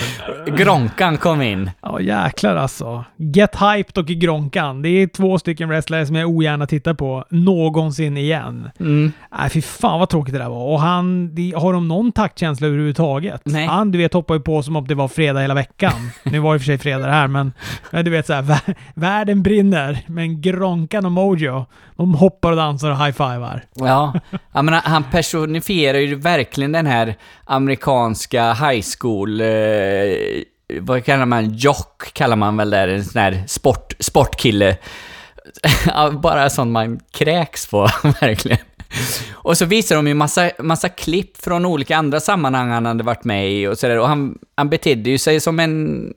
Gronkan 0.57 1.17
kom 1.17 1.41
in. 1.41 1.71
Ja, 1.81 2.01
jäklar 2.01 2.55
alltså. 2.55 3.05
Get 3.15 3.55
Hyped 3.55 3.97
och 3.97 4.05
Gronkan. 4.05 4.81
Det 4.81 4.89
är 4.89 5.07
två 5.07 5.39
stycken 5.39 5.69
wrestlare 5.69 6.05
som 6.05 6.15
jag 6.15 6.29
ogärna 6.29 6.67
tittar 6.67 6.93
på 6.93 7.25
någonsin 7.29 8.17
igen. 8.17 8.69
Mm. 8.79 9.11
Nej, 9.39 9.49
fy 9.49 9.61
fan 9.61 9.99
vad 9.99 10.09
tråkigt 10.09 10.33
det 10.33 10.39
där 10.39 10.49
var. 10.49 10.65
Och 10.65 10.79
han, 10.79 11.35
de, 11.35 11.51
har 11.51 11.73
de 11.73 11.87
någon 11.87 12.11
taktkänsla 12.11 12.67
överhuvudtaget? 12.67 13.41
Nej. 13.45 13.65
Han, 13.65 13.91
du 13.91 13.97
vet, 13.97 14.13
hoppar 14.13 14.35
ju 14.35 14.41
på 14.41 14.63
som 14.63 14.75
om 14.75 14.87
det 14.87 14.95
var 14.95 15.07
fredag 15.07 15.39
hela 15.39 15.53
veckan. 15.53 15.93
nu 16.23 16.39
var 16.39 16.51
det 16.51 16.55
i 16.55 16.57
och 16.57 16.61
för 16.61 16.65
sig 16.65 16.77
fredag 16.77 17.05
det 17.05 17.11
här, 17.11 17.27
men 17.27 17.53
du 17.91 18.09
vet 18.09 18.27
så 18.27 18.33
här, 18.33 18.59
världen 18.93 19.43
brinner, 19.43 19.99
men 20.07 20.41
Gronkan 20.41 21.05
och 21.05 21.11
Mojo, 21.11 21.65
de 21.95 22.15
hoppar 22.27 22.51
och 22.51 22.57
dansar 22.57 22.91
och 22.91 22.97
high-fivar. 22.97 23.65
Ja, 23.73 24.13
jag 24.53 24.65
menar, 24.65 24.81
han 24.83 25.03
personifierar 25.03 25.97
ju 25.97 26.15
verkligen 26.15 26.71
den 26.71 26.85
här 26.85 27.15
amerikanska 27.45 28.53
high 28.53 28.85
school... 28.99 29.41
Eh, 29.41 29.47
vad 30.79 31.05
kallar 31.05 31.25
man? 31.25 31.53
Jock 31.53 32.13
kallar 32.13 32.35
man 32.35 32.57
väl 32.57 32.69
där, 32.69 32.87
en 32.87 33.05
sån 33.05 33.21
här 33.21 33.43
sport, 33.47 33.93
sportkille. 33.99 34.77
Bara 36.21 36.49
sånt 36.49 36.71
man 36.71 36.99
kräks 37.11 37.67
på, 37.67 37.87
verkligen. 38.21 38.57
Och 39.33 39.57
så 39.57 39.65
visar 39.65 39.95
de 39.95 40.07
ju 40.07 40.13
massa, 40.13 40.51
massa 40.59 40.89
klipp 40.89 41.37
från 41.37 41.65
olika 41.65 41.97
andra 41.97 42.19
sammanhang 42.19 42.69
han 42.69 42.85
hade 42.85 43.03
varit 43.03 43.23
med 43.23 43.51
i 43.51 43.67
och 43.67 43.77
sådär. 43.77 43.99
Och 43.99 44.07
han, 44.07 44.37
han 44.55 44.69
betedde 44.69 45.09
ju 45.09 45.17
sig 45.17 45.39
som 45.39 45.59
en, 45.59 46.13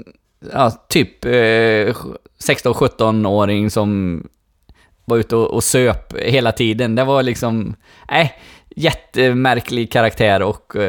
ja, 0.53 0.71
typ 0.89 1.25
eh, 1.25 1.95
16-17-åring 2.43 3.71
som 3.71 4.23
var 5.05 5.17
ute 5.17 5.37
och, 5.37 5.55
och 5.55 5.65
söp 5.65 6.19
hela 6.19 6.53
tiden. 6.53 6.95
Det 6.95 7.05
var 7.05 7.23
liksom, 7.23 7.77
nej, 8.11 8.23
äh, 8.23 8.31
jättemärklig 8.77 9.93
karaktär 9.93 10.43
och... 10.43 10.73
Uh, 10.77 10.83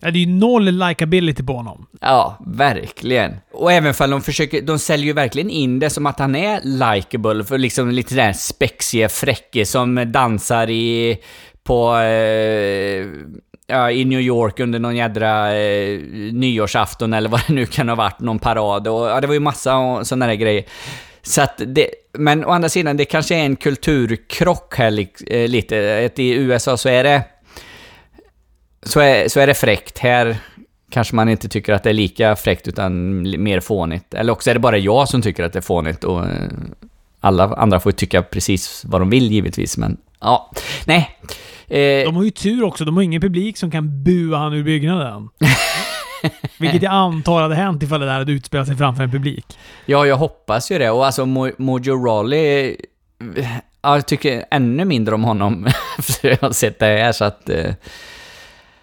ja, 0.00 0.10
det 0.10 0.18
är 0.18 0.24
ju 0.24 0.26
noll 0.26 0.64
likability 0.64 1.42
på 1.42 1.52
honom. 1.52 1.86
Ja, 2.00 2.38
verkligen. 2.46 3.36
Och 3.52 3.72
även 3.72 3.94
för 3.94 4.08
de 4.08 4.22
försöker, 4.22 4.62
de 4.62 4.78
säljer 4.78 5.06
ju 5.06 5.12
verkligen 5.12 5.50
in 5.50 5.78
det 5.78 5.90
som 5.90 6.06
att 6.06 6.18
han 6.18 6.36
är 6.36 6.60
likable 6.64 7.44
för 7.44 7.58
liksom 7.58 7.90
lite 7.90 8.14
där 8.14 8.32
spexiga 8.32 9.08
fräcke 9.08 9.66
som 9.66 10.12
dansar 10.12 10.70
i, 10.70 11.18
på, 11.62 11.94
uh, 11.94 13.06
ja, 13.66 13.90
i 13.90 14.04
New 14.04 14.20
York 14.20 14.60
under 14.60 14.78
någon 14.78 14.96
jädra 14.96 15.52
uh, 15.52 16.00
nyårsafton 16.32 17.12
eller 17.12 17.28
vad 17.28 17.40
det 17.46 17.52
nu 17.52 17.66
kan 17.66 17.88
ha 17.88 17.96
varit, 17.96 18.20
någon 18.20 18.38
parad 18.38 18.88
och 18.88 19.06
ja, 19.06 19.20
det 19.20 19.26
var 19.26 19.34
ju 19.34 19.40
massa 19.40 20.04
sådana 20.04 20.26
där 20.26 20.34
grejer. 20.34 20.64
Så 21.22 21.42
att 21.42 21.62
det, 21.66 21.90
men 22.12 22.44
å 22.44 22.50
andra 22.50 22.68
sidan, 22.68 22.96
det 22.96 23.04
kanske 23.04 23.34
är 23.34 23.44
en 23.44 23.56
kulturkrock 23.56 24.76
här 24.76 25.06
eh, 25.26 25.48
lite. 25.48 26.04
Att 26.06 26.18
I 26.18 26.30
USA 26.30 26.76
så 26.76 26.88
är 26.88 27.04
det... 27.04 27.22
Så 28.82 29.00
är, 29.00 29.28
så 29.28 29.40
är 29.40 29.46
det 29.46 29.54
fräckt. 29.54 29.98
Här 29.98 30.36
kanske 30.90 31.14
man 31.14 31.28
inte 31.28 31.48
tycker 31.48 31.72
att 31.72 31.82
det 31.82 31.90
är 31.90 31.94
lika 31.94 32.36
fräckt 32.36 32.68
utan 32.68 33.22
mer 33.42 33.60
fånigt. 33.60 34.14
Eller 34.14 34.32
också 34.32 34.50
är 34.50 34.54
det 34.54 34.60
bara 34.60 34.78
jag 34.78 35.08
som 35.08 35.22
tycker 35.22 35.44
att 35.44 35.52
det 35.52 35.58
är 35.58 35.62
fånigt 35.62 36.04
och 36.04 36.26
eh, 36.26 36.50
alla 37.20 37.54
andra 37.54 37.80
får 37.80 37.92
tycka 37.92 38.22
precis 38.22 38.84
vad 38.84 39.00
de 39.00 39.10
vill 39.10 39.32
givetvis, 39.32 39.76
men 39.76 39.96
ja. 40.20 40.52
Nej. 40.84 41.18
Eh, 41.68 42.04
de 42.04 42.16
har 42.16 42.24
ju 42.24 42.30
tur 42.30 42.62
också, 42.62 42.84
de 42.84 42.96
har 42.96 43.02
ingen 43.02 43.20
publik 43.20 43.56
som 43.56 43.70
kan 43.70 44.04
bua 44.04 44.38
han 44.38 44.52
ur 44.52 44.64
byggnaden. 44.64 45.28
Vilket 46.60 46.82
jag 46.82 46.92
antar 46.92 47.42
hade 47.42 47.54
hänt 47.54 47.82
ifall 47.82 48.00
det 48.00 48.06
där 48.06 48.18
hade 48.18 48.32
utspelat 48.32 48.66
sig 48.66 48.76
framför 48.76 49.02
en 49.02 49.10
publik. 49.10 49.46
Ja, 49.86 50.06
jag 50.06 50.16
hoppas 50.16 50.70
ju 50.70 50.78
det. 50.78 50.90
Och 50.90 51.06
alltså 51.06 51.26
Mo 51.26 51.50
Mojo 51.58 52.06
Rawley... 52.06 52.76
Jag 53.82 54.06
tycker 54.06 54.44
ännu 54.50 54.84
mindre 54.84 55.14
om 55.14 55.24
honom 55.24 55.68
för 55.98 56.28
jag 56.28 56.38
har 56.40 56.52
sett 56.52 56.78
det 56.78 56.86
här 56.86 57.12
så 57.12 57.24
att... 57.24 57.48
Eh, 57.48 57.74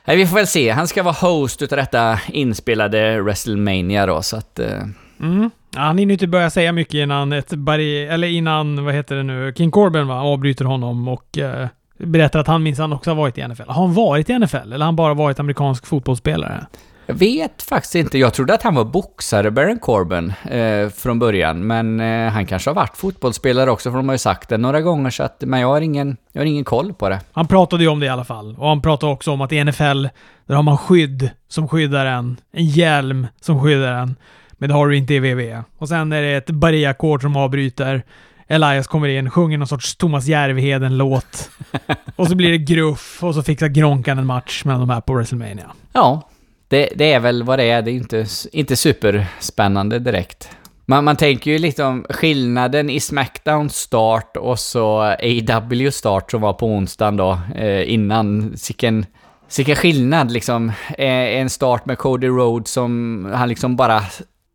vi 0.05 0.27
får 0.27 0.35
väl 0.35 0.47
se. 0.47 0.69
Han 0.69 0.87
ska 0.87 1.03
vara 1.03 1.13
host 1.13 1.61
utav 1.61 1.77
detta 1.77 2.19
inspelade 2.27 3.21
WrestleMania 3.21 4.05
då, 4.05 4.21
så 4.21 4.37
att... 4.37 4.59
Eh. 4.59 4.83
Mm. 5.19 5.49
Ja, 5.75 5.81
han 5.81 5.97
hinner 5.97 6.13
inte 6.13 6.27
börja 6.27 6.49
säga 6.49 6.71
mycket 6.71 6.93
innan 6.93 7.33
ett 7.33 7.53
Barry, 7.53 8.05
eller 8.05 8.27
innan, 8.27 8.85
vad 8.85 8.93
heter 8.93 9.15
det 9.15 9.23
nu, 9.23 9.53
King 9.57 9.71
Corbin 9.71 10.07
va, 10.07 10.21
avbryter 10.21 10.65
honom 10.65 11.07
och 11.07 11.37
eh, 11.37 11.67
berättar 11.97 12.39
att 12.39 12.47
han 12.47 12.63
minsann 12.63 12.93
också 12.93 13.09
har 13.09 13.15
varit 13.15 13.37
i 13.37 13.47
NFL. 13.47 13.63
Har 13.67 13.85
han 13.85 13.93
varit 13.93 14.29
i 14.29 14.39
NFL 14.39 14.55
eller 14.55 14.77
har 14.77 14.85
han 14.85 14.95
bara 14.95 15.13
varit 15.13 15.39
amerikansk 15.39 15.85
fotbollsspelare? 15.85 16.65
Jag 17.09 17.15
vet 17.15 17.63
faktiskt 17.63 17.95
inte. 17.95 18.17
Jag 18.17 18.33
trodde 18.33 18.53
att 18.53 18.63
han 18.63 18.75
var 18.75 18.85
boxare, 18.85 19.51
Baron 19.51 19.79
Corbin, 19.79 20.33
eh, 20.49 20.89
från 20.89 21.19
början. 21.19 21.67
Men 21.67 21.99
eh, 21.99 22.31
han 22.31 22.45
kanske 22.45 22.69
har 22.69 22.75
varit 22.75 22.97
fotbollsspelare 22.97 23.71
också, 23.71 23.91
för 23.91 23.97
de 23.97 24.07
har 24.07 24.13
ju 24.13 24.19
sagt 24.19 24.49
det 24.49 24.57
några 24.57 24.81
gånger. 24.81 25.09
Så 25.09 25.23
att, 25.23 25.41
men 25.41 25.59
jag 25.59 25.67
har, 25.67 25.81
ingen, 25.81 26.17
jag 26.31 26.41
har 26.41 26.45
ingen 26.45 26.63
koll 26.63 26.93
på 26.93 27.09
det. 27.09 27.19
Han 27.31 27.47
pratade 27.47 27.83
ju 27.83 27.89
om 27.89 27.99
det 27.99 28.05
i 28.05 28.09
alla 28.09 28.23
fall. 28.23 28.55
Och 28.59 28.67
han 28.67 28.81
pratade 28.81 29.11
också 29.11 29.31
om 29.31 29.41
att 29.41 29.51
i 29.51 29.63
NFL, 29.63 30.07
där 30.45 30.55
har 30.55 30.63
man 30.63 30.77
skydd 30.77 31.29
som 31.47 31.67
skyddar 31.67 32.05
en. 32.05 32.37
En 32.51 32.65
hjälm 32.65 33.27
som 33.41 33.63
skyddar 33.63 33.93
en. 33.93 34.15
Men 34.51 34.69
det 34.69 34.75
har 34.75 34.87
du 34.87 34.97
inte 34.97 35.13
i 35.13 35.19
WWE. 35.19 35.63
Och 35.77 35.89
sen 35.89 36.11
är 36.11 36.21
det 36.21 36.35
ett 36.35 36.49
barré 36.49 36.93
som 37.21 37.35
avbryter. 37.35 38.03
Elias 38.47 38.87
kommer 38.87 39.07
in, 39.07 39.31
sjunger 39.31 39.57
någon 39.57 39.67
sorts 39.67 39.95
Thomas 39.95 40.25
Järvheden-låt. 40.25 41.49
och 42.15 42.27
så 42.27 42.35
blir 42.35 42.51
det 42.51 42.57
gruff 42.57 43.23
och 43.23 43.35
så 43.35 43.43
fixar 43.43 43.67
Gronkan 43.67 44.19
en 44.19 44.25
match 44.25 44.65
mellan 44.65 44.79
de 44.79 44.89
här 44.89 45.01
på 45.01 45.13
WrestleMania. 45.13 45.71
Ja, 45.93 46.29
det, 46.67 46.89
det, 46.95 47.13
är 47.13 47.19
väl 47.19 47.43
vad 47.43 47.59
det 47.59 47.63
är. 47.63 47.81
Det 47.81 47.91
är 47.91 47.93
inte, 47.93 48.25
inte 48.51 48.75
superspännande 48.75 49.99
direkt. 49.99 50.49
Man, 50.85 51.03
man 51.03 51.15
tänker 51.15 51.51
ju 51.51 51.57
liksom 51.57 52.05
skillnaden 52.09 52.89
i 52.89 52.99
Smackdown 52.99 53.69
start 53.69 54.37
och 54.37 54.59
så 54.59 54.99
AW 55.01 55.91
start 55.91 56.31
som 56.31 56.41
var 56.41 56.53
på 56.53 56.67
onsdagen 56.67 57.17
då, 57.17 57.39
eh, 57.55 57.93
innan. 57.93 58.57
Sicken, 58.57 59.05
sicken 59.47 59.75
skillnad 59.75 60.31
liksom. 60.31 60.69
Eh, 60.97 61.39
en 61.39 61.49
start 61.49 61.85
med 61.85 61.97
Cody 61.97 62.27
Rhodes 62.27 62.71
som 62.71 63.31
han 63.33 63.49
liksom 63.49 63.75
bara... 63.75 64.01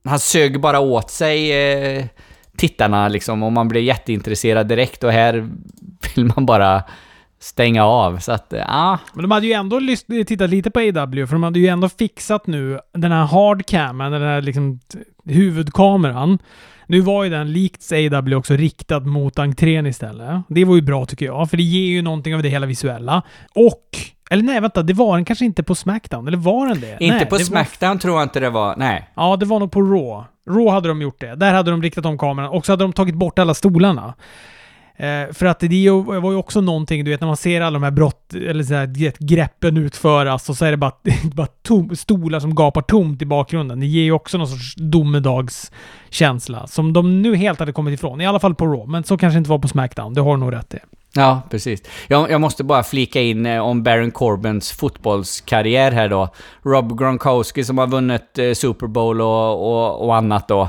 Han 0.05 0.19
sög 0.19 0.61
bara 0.61 0.81
åt 0.81 1.11
sig 1.11 1.53
eh, 1.53 2.05
tittarna 2.57 3.09
liksom 3.09 3.43
och 3.43 3.53
man 3.53 3.69
blev 3.69 3.83
jätteintresserad 3.83 4.67
direkt 4.67 5.05
och 5.05 5.13
här 5.13 5.35
vill 6.15 6.25
man 6.37 6.47
bara 6.47 6.83
stänga 7.43 7.85
av. 7.85 8.19
Så 8.19 8.33
att, 8.33 8.47
ja. 8.51 8.99
Men 9.15 9.23
de 9.23 9.31
hade 9.31 9.47
ju 9.47 9.53
ändå 9.53 9.81
tittat 10.27 10.51
lite 10.51 10.71
på 10.71 10.81
AW, 10.81 11.27
för 11.27 11.33
de 11.33 11.43
hade 11.43 11.59
ju 11.59 11.67
ändå 11.67 11.89
fixat 11.89 12.47
nu 12.47 12.79
den 12.95 13.13
här 13.13 13.25
hardcamen, 13.25 14.13
den 14.13 14.23
här 14.23 14.41
liksom 14.41 14.81
huvudkameran. 15.25 16.39
Nu 16.87 17.01
var 17.01 17.25
ju 17.25 17.31
den 17.31 17.53
likt 17.53 17.93
AW 17.93 18.37
också 18.37 18.55
riktad 18.55 19.01
mot 19.01 19.39
entrén 19.39 19.87
istället. 19.87 20.43
Det 20.49 20.65
var 20.65 20.75
ju 20.75 20.83
bra 20.83 21.07
tycker 21.07 21.27
jag, 21.27 21.51
för 21.51 21.57
det 21.57 21.63
ger 21.63 21.89
ju 21.89 22.03
någonting 22.03 22.35
av 22.35 22.43
det 22.43 22.49
hela 22.49 22.67
visuella. 22.67 23.23
Och 23.55 23.89
eller 24.31 24.43
nej, 24.43 24.61
vänta, 24.61 24.83
det 24.83 24.93
var 24.93 25.17
den 25.17 25.25
kanske 25.25 25.45
inte 25.45 25.63
på 25.63 25.75
Smackdown? 25.75 26.29
Eller 26.29 26.39
var 26.39 26.67
den 26.67 26.81
det? 26.81 26.97
Inte 27.01 27.17
nej, 27.17 27.27
på 27.27 27.39
det 27.39 27.45
Smackdown 27.45 27.91
var... 27.91 27.99
tror 27.99 28.15
jag 28.15 28.23
inte 28.23 28.41
det 28.41 28.51
var, 28.51 28.77
nej. 28.77 29.11
Ja, 29.15 29.37
det 29.37 29.47
var 29.47 29.61
nog 29.61 29.73
på 29.73 29.81
Raw. 29.81 30.25
Raw 30.49 30.71
hade 30.71 30.89
de 30.89 31.03
gjort 31.03 31.21
det. 31.21 31.35
Där 31.35 31.55
hade 31.55 31.71
de 31.71 31.83
riktat 31.83 32.07
om 32.07 32.19
kameran 32.19 32.49
och 32.49 32.67
så 32.67 32.73
hade 32.73 32.85
de 32.85 32.93
tagit 32.93 33.15
bort 33.15 33.39
alla 33.39 33.55
stolarna. 33.55 34.15
Eh, 35.03 35.33
för 35.33 35.47
att 35.47 35.61
det 35.61 35.91
var 36.21 36.31
ju 36.31 36.37
också 36.37 36.61
någonting, 36.61 37.05
du 37.05 37.11
vet 37.11 37.21
när 37.21 37.27
man 37.27 37.37
ser 37.37 37.61
alla 37.61 37.79
de 37.79 37.83
här 37.83 37.91
brott, 37.91 38.35
eller 38.35 38.65
så 38.65 38.75
här, 38.75 39.27
greppen 39.27 39.77
utföras 39.77 40.49
och 40.49 40.57
så 40.57 40.65
är 40.65 40.71
det 40.71 40.77
bara, 40.77 40.93
bara 41.35 41.47
tom, 41.47 41.97
stolar 41.97 42.41
som 42.41 42.55
gapar 42.55 42.83
tomt 42.83 43.23
i 43.23 43.27
bakgrunden. 43.27 43.81
Det 43.81 43.87
ger 43.87 44.03
ju 44.03 44.13
också 44.13 44.39
någon 44.39 44.49
sorts 44.49 44.75
domedagskänsla 44.77 46.67
som 46.67 46.93
de 46.93 47.23
nu 47.23 47.37
helt 47.37 47.59
hade 47.59 47.73
kommit 47.73 47.95
ifrån. 47.95 48.21
I 48.21 48.27
alla 48.27 48.41
fall 48.41 48.55
på 48.55 48.67
Raw, 48.67 48.87
men 48.87 49.05
så 49.05 49.19
kanske 49.19 49.39
inte 49.39 49.51
var 49.51 49.59
på 49.59 49.69
Smackdown. 49.69 50.15
Det 50.15 50.21
har 50.21 50.37
du 50.37 50.41
nog 50.41 50.53
rätt 50.53 50.75
i. 50.75 50.79
Ja, 51.15 51.43
precis. 51.51 51.83
Jag, 52.09 52.31
jag, 52.31 52.41
måste 52.41 52.65
bara 52.65 52.83
flika 52.83 53.21
in 53.21 53.47
eh, 53.47 53.61
om 53.61 53.83
Baron 53.83 54.11
Corbins 54.11 54.73
fotbollskarriär 54.73 55.93
här 55.93 56.09
då. 56.09 56.29
Rob 56.63 56.99
Gronkowski 56.99 57.65
som 57.65 57.79
har 57.79 57.87
vunnit 57.87 58.39
eh, 58.39 58.53
Super 58.53 58.87
Bowl 58.87 59.21
och, 59.21 59.73
och, 59.73 60.07
och 60.07 60.17
annat 60.17 60.49
då. 60.49 60.69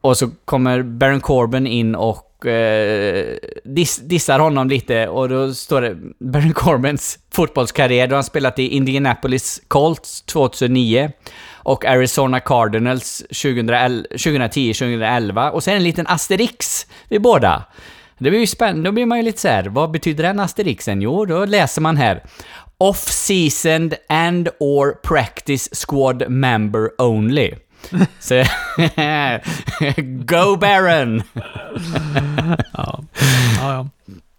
Och 0.00 0.16
så 0.16 0.30
kommer 0.44 0.82
Baron 0.82 1.20
Corbin 1.20 1.66
in 1.66 1.94
och 1.94 2.25
eh, 2.44 3.36
diss, 3.64 3.96
dissar 3.96 4.38
honom 4.38 4.68
lite 4.68 5.08
och 5.08 5.28
då 5.28 5.54
står 5.54 5.80
det 5.80 5.96
Baron 6.18 6.52
Corbins 6.52 7.18
fotbollskarriär. 7.32 8.06
Då 8.06 8.12
har 8.12 8.16
han 8.16 8.24
spelat 8.24 8.58
i 8.58 8.68
Indianapolis 8.68 9.62
Colts 9.68 10.22
2009 10.22 11.10
och 11.54 11.84
Arizona 11.84 12.40
Cardinals 12.40 13.22
2010-2011. 13.30 15.50
Och 15.50 15.64
sen 15.64 15.76
en 15.76 15.84
liten 15.84 16.06
asterix 16.06 16.86
vid 17.08 17.22
båda. 17.22 17.64
Det 18.18 18.30
blir 18.30 18.40
ju 18.40 18.46
spännande, 18.46 18.88
då 18.88 18.92
blir 18.92 19.06
man 19.06 19.18
ju 19.18 19.24
lite 19.24 19.40
så 19.40 19.48
här, 19.48 19.64
vad 19.64 19.90
betyder 19.90 20.24
den 20.24 20.40
asterixen? 20.40 21.02
Jo, 21.02 21.24
då 21.24 21.44
läser 21.44 21.82
man 21.82 21.96
här. 21.96 22.22
Off-seasoned 22.78 23.94
and 24.08 24.48
or 24.60 24.92
practice 24.92 25.68
squad 25.72 26.30
member 26.30 26.90
only. 26.98 27.54
Så, 28.18 28.44
Go 30.02 30.56
Baron! 30.56 31.22
ja. 32.72 33.04
Ja, 33.60 33.72
ja. 33.72 33.88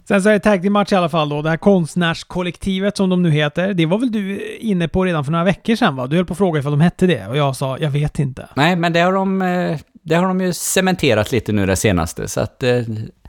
Sen 0.07 0.21
så 0.23 0.29
är 0.29 0.33
det 0.33 0.39
tag 0.39 0.61
team 0.61 0.73
match 0.73 0.91
i 0.91 0.95
alla 0.95 1.09
fall 1.09 1.29
då. 1.29 1.41
Det 1.41 1.49
här 1.49 1.57
konstnärskollektivet 1.57 2.97
som 2.97 3.09
de 3.09 3.23
nu 3.23 3.31
heter. 3.31 3.73
Det 3.73 3.85
var 3.85 3.97
väl 3.97 4.11
du 4.11 4.55
inne 4.57 4.87
på 4.87 5.05
redan 5.05 5.25
för 5.25 5.31
några 5.31 5.45
veckor 5.45 5.75
sedan 5.75 5.95
va? 5.95 6.07
Du 6.07 6.15
höll 6.15 6.25
på 6.25 6.33
att 6.33 6.37
fråga 6.37 6.59
ifall 6.59 6.71
de 6.71 6.81
hette 6.81 7.07
det 7.07 7.27
och 7.27 7.37
jag 7.37 7.55
sa 7.55 7.77
jag 7.77 7.89
vet 7.89 8.19
inte. 8.19 8.47
Nej, 8.55 8.75
men 8.75 8.93
det 8.93 8.99
har 8.99 9.13
de, 9.13 9.41
eh, 9.41 9.77
det 10.03 10.15
har 10.15 10.27
de 10.27 10.41
ju 10.41 10.53
cementerat 10.53 11.31
lite 11.31 11.51
nu 11.51 11.65
det 11.65 11.75
senaste. 11.75 12.27
Så 12.27 12.39
att 12.39 12.63
eh, 12.63 12.81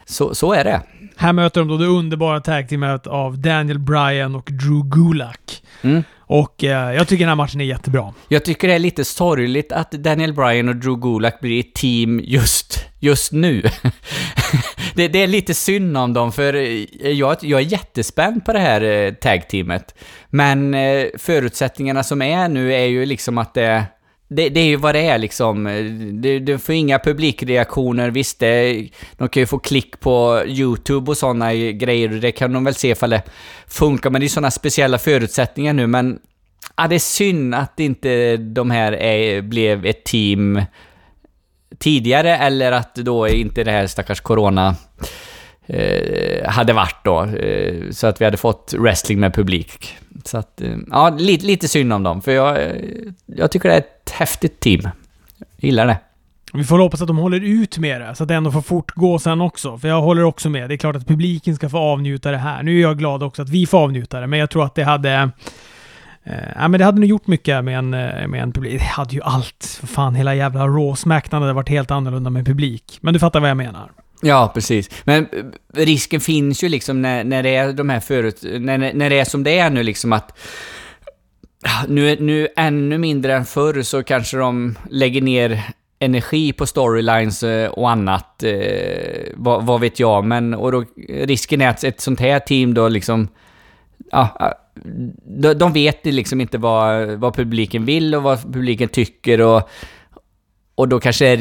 så, 0.05 0.35
så 0.35 0.53
är 0.53 0.65
det. 0.65 0.83
Här 1.17 1.33
möter 1.33 1.61
de 1.61 1.69
då 1.69 1.77
det 1.77 1.87
underbara 1.87 2.41
tag 2.41 2.69
teamet 2.69 3.07
av 3.07 3.39
Daniel 3.39 3.79
Bryan 3.79 4.35
och 4.35 4.49
Drew 4.53 4.83
Gulak. 4.85 5.63
Mm. 5.83 6.03
Och 6.29 6.65
eh, 6.65 6.95
jag 6.95 7.09
tycker 7.09 7.25
den 7.25 7.29
här 7.29 7.37
matchen 7.37 7.61
är 7.61 7.65
jättebra. 7.65 8.15
Jag 8.29 8.45
tycker 8.45 8.69
det 8.69 8.75
är 8.75 8.79
lite 8.79 9.05
sorgligt 9.05 9.73
att 9.73 9.91
Daniel 9.91 10.33
Bryan 10.33 10.69
och 10.69 10.77
Drew 10.77 11.01
Gulak 11.01 11.41
blir 11.41 11.61
ett 11.61 11.75
team 11.75 12.21
just, 12.25 12.85
just 12.99 13.33
nu. 13.33 13.63
det, 14.95 15.09
det, 15.09 15.23
är 15.23 15.27
lite 15.27 15.55
synd 15.55 15.97
om 15.97 16.13
dem, 16.13 16.33
för 16.33 16.55
eh, 16.55 17.11
jag, 17.11 17.37
jag 17.41 17.61
är 17.61 17.65
jättespänd 17.65 18.45
på 18.45 18.53
det 18.53 18.59
här 18.59 18.81
eh, 18.81 19.13
tag-teamet. 19.13 19.95
Men 20.31 20.75
eh, 20.75 21.07
förutsättningarna 21.19 22.03
som 22.03 22.23
är 22.23 22.49
nu 22.49 22.75
är 22.75 22.87
ju 22.87 23.07
liksom 23.07 23.39
att 23.39 23.55
det 23.55 23.85
det, 24.29 24.49
det, 24.49 24.61
är 24.61 24.65
ju 24.65 24.77
vad 24.77 24.95
det 24.95 25.01
är 25.01 25.19
liksom. 25.19 25.65
Du, 26.23 26.41
du 26.41 26.59
får 26.59 26.75
inga 26.75 26.99
publikreaktioner. 26.99 28.11
Visst, 28.11 28.39
det, 28.39 28.89
de 29.13 29.29
kan 29.29 29.41
ju 29.41 29.47
få 29.47 29.59
klick 29.59 30.01
på 30.01 30.43
YouTube 30.47 31.11
och 31.11 31.17
sådana 31.17 31.55
grejer. 31.55 32.09
Det 32.09 32.33
kan 32.33 32.53
de 32.53 32.65
väl 32.65 32.75
se 32.75 32.91
ifall 32.91 33.11
det 33.11 33.23
funkar. 33.67 34.11
Men 34.11 34.21
det 34.21 34.27
är 34.27 34.29
sådana 34.29 34.51
speciella 34.51 34.99
förutsättningar 34.99 35.73
nu. 35.73 35.87
Men 35.87 36.19
ja, 36.77 36.89
det 36.89 36.95
är 36.95 36.99
synd 36.99 37.55
att 37.55 37.81
inte 37.81 38.37
de 38.37 38.71
här 38.71 38.93
är, 38.93 39.43
blev 39.43 39.87
ett 39.87 40.05
team 40.05 40.63
tidigare. 41.79 42.37
Eller 42.37 42.73
att 42.73 42.95
då 42.95 43.29
inte 43.29 43.65
det 43.65 43.71
här 43.71 43.87
stackars 43.87 44.21
corona 44.21 44.77
eh, 45.67 46.49
hade 46.49 46.73
varit 46.73 47.05
då. 47.05 47.23
Eh, 47.25 47.91
så 47.91 48.07
att 48.07 48.21
vi 48.21 48.25
hade 48.25 48.37
fått 48.37 48.75
wrestling 48.79 49.21
med 49.21 49.35
publik. 49.35 49.99
Så 50.25 50.39
att, 50.39 50.61
eh, 50.61 50.77
ja, 50.91 51.17
lite, 51.19 51.47
lite 51.47 51.69
synd 51.69 51.93
om 51.93 52.03
dem. 52.03 52.23
För 52.23 52.33
jag, 52.33 52.63
eh, 52.63 52.73
jag 53.27 53.51
tycker 53.51 53.69
det 53.69 53.75
är 53.75 53.79
ett 53.79 53.98
häftigt 54.19 54.61
team. 54.61 54.81
Jag 55.39 55.49
gillar 55.59 55.87
det. 55.87 55.99
Vi 56.53 56.65
får 56.65 56.79
hoppas 56.79 57.03
att 57.03 57.07
de 57.07 57.17
håller 57.17 57.41
ut 57.41 57.79
med 57.79 58.01
det, 58.01 58.15
så 58.15 58.23
att 58.23 58.29
det 58.29 58.35
ändå 58.35 58.53
får 58.53 58.63
fortgå 58.63 59.19
sen 59.19 59.41
också. 59.41 59.79
För 59.79 59.89
jag 59.89 60.03
håller 60.03 60.23
också 60.23 60.51
med. 60.51 60.69
Det 60.69 60.75
är 60.75 60.77
klart 60.77 60.97
att 60.97 61.07
publiken 61.07 61.57
ska 61.57 61.69
få 61.69 61.79
avnjuta 61.79 62.31
det 62.31 62.39
här. 62.39 62.63
Nu 62.63 62.79
är 62.79 62.83
jag 62.83 62.99
glad 62.99 63.23
också 63.23 63.43
att 63.43 63.49
vi 63.49 63.67
får 63.67 63.79
avnjuta 63.79 64.21
det, 64.21 64.27
men 64.27 64.39
jag 64.39 64.51
tror 64.51 64.65
att 64.65 64.75
det 64.75 64.85
hade... 64.85 65.31
Eh, 66.25 66.33
ja, 66.55 66.69
men 66.69 66.79
det 66.79 66.85
hade 66.85 67.01
nog 67.01 67.09
gjort 67.09 67.27
mycket 67.27 67.65
med 67.65 67.79
en, 67.79 67.91
med 67.91 68.43
en 68.43 68.53
publik. 68.53 68.81
Det 68.81 68.85
hade 68.85 69.15
ju 69.15 69.23
allt. 69.23 69.79
För 69.81 69.87
fan, 69.87 70.15
hela 70.15 70.35
jävla 70.35 70.67
Raw-smackdown 70.67 71.43
hade 71.43 71.53
varit 71.53 71.69
helt 71.69 71.91
annorlunda 71.91 72.31
med 72.31 72.47
publik. 72.47 72.99
Men 73.01 73.15
du 73.15 73.21
fattar 73.21 73.41
vad 73.41 73.51
jag 73.51 73.57
menar. 73.57 73.91
Ja, 74.23 74.51
precis. 74.55 74.91
Men 75.05 75.27
eh, 75.33 75.45
risken 75.85 76.21
finns 76.21 76.65
ju 76.65 76.69
liksom 76.69 77.03
när, 77.03 77.25
när 77.25 77.43
det 77.43 77.57
är 77.57 77.73
de 77.73 77.89
här 77.89 78.01
förut... 78.01 78.41
När, 78.43 78.79
när 78.79 79.11
det 79.11 79.19
är 79.19 79.25
som 79.25 79.45
det 79.45 79.59
är 79.59 79.71
nu 79.71 79.83
liksom 79.83 80.13
att... 80.13 80.39
Nu, 81.89 82.17
nu 82.21 82.49
ännu 82.57 82.99
mindre 82.99 83.35
än 83.35 83.45
förr 83.45 83.83
så 83.83 84.03
kanske 84.03 84.37
de 84.37 84.79
lägger 84.91 85.23
ner 85.23 85.63
energi 85.99 86.53
på 86.53 86.67
storylines 86.67 87.43
eh, 87.43 87.71
och 87.71 87.91
annat. 87.91 88.43
Eh, 88.43 89.33
vad, 89.35 89.67
vad, 89.67 89.81
vet 89.81 90.01
jag, 90.01 90.25
men... 90.25 90.55
Och 90.55 90.73
då, 90.73 90.85
risken 91.09 91.61
är 91.61 91.69
att 91.69 91.85
ett 91.85 92.01
sånt 92.01 92.21
här 92.21 92.39
team 92.39 92.75
då 92.75 92.89
liksom... 92.89 93.29
Ja, 94.11 94.55
de 95.57 95.73
vet 95.73 96.07
liksom 96.07 96.41
inte 96.41 96.59
vad, 96.59 97.09
vad 97.09 97.35
publiken 97.35 97.85
vill 97.85 98.15
och 98.15 98.23
vad 98.23 98.43
publiken 98.43 98.89
tycker 98.89 99.41
och 99.41 99.71
och 100.79 100.89
då 100.89 101.01
kanske 101.01 101.37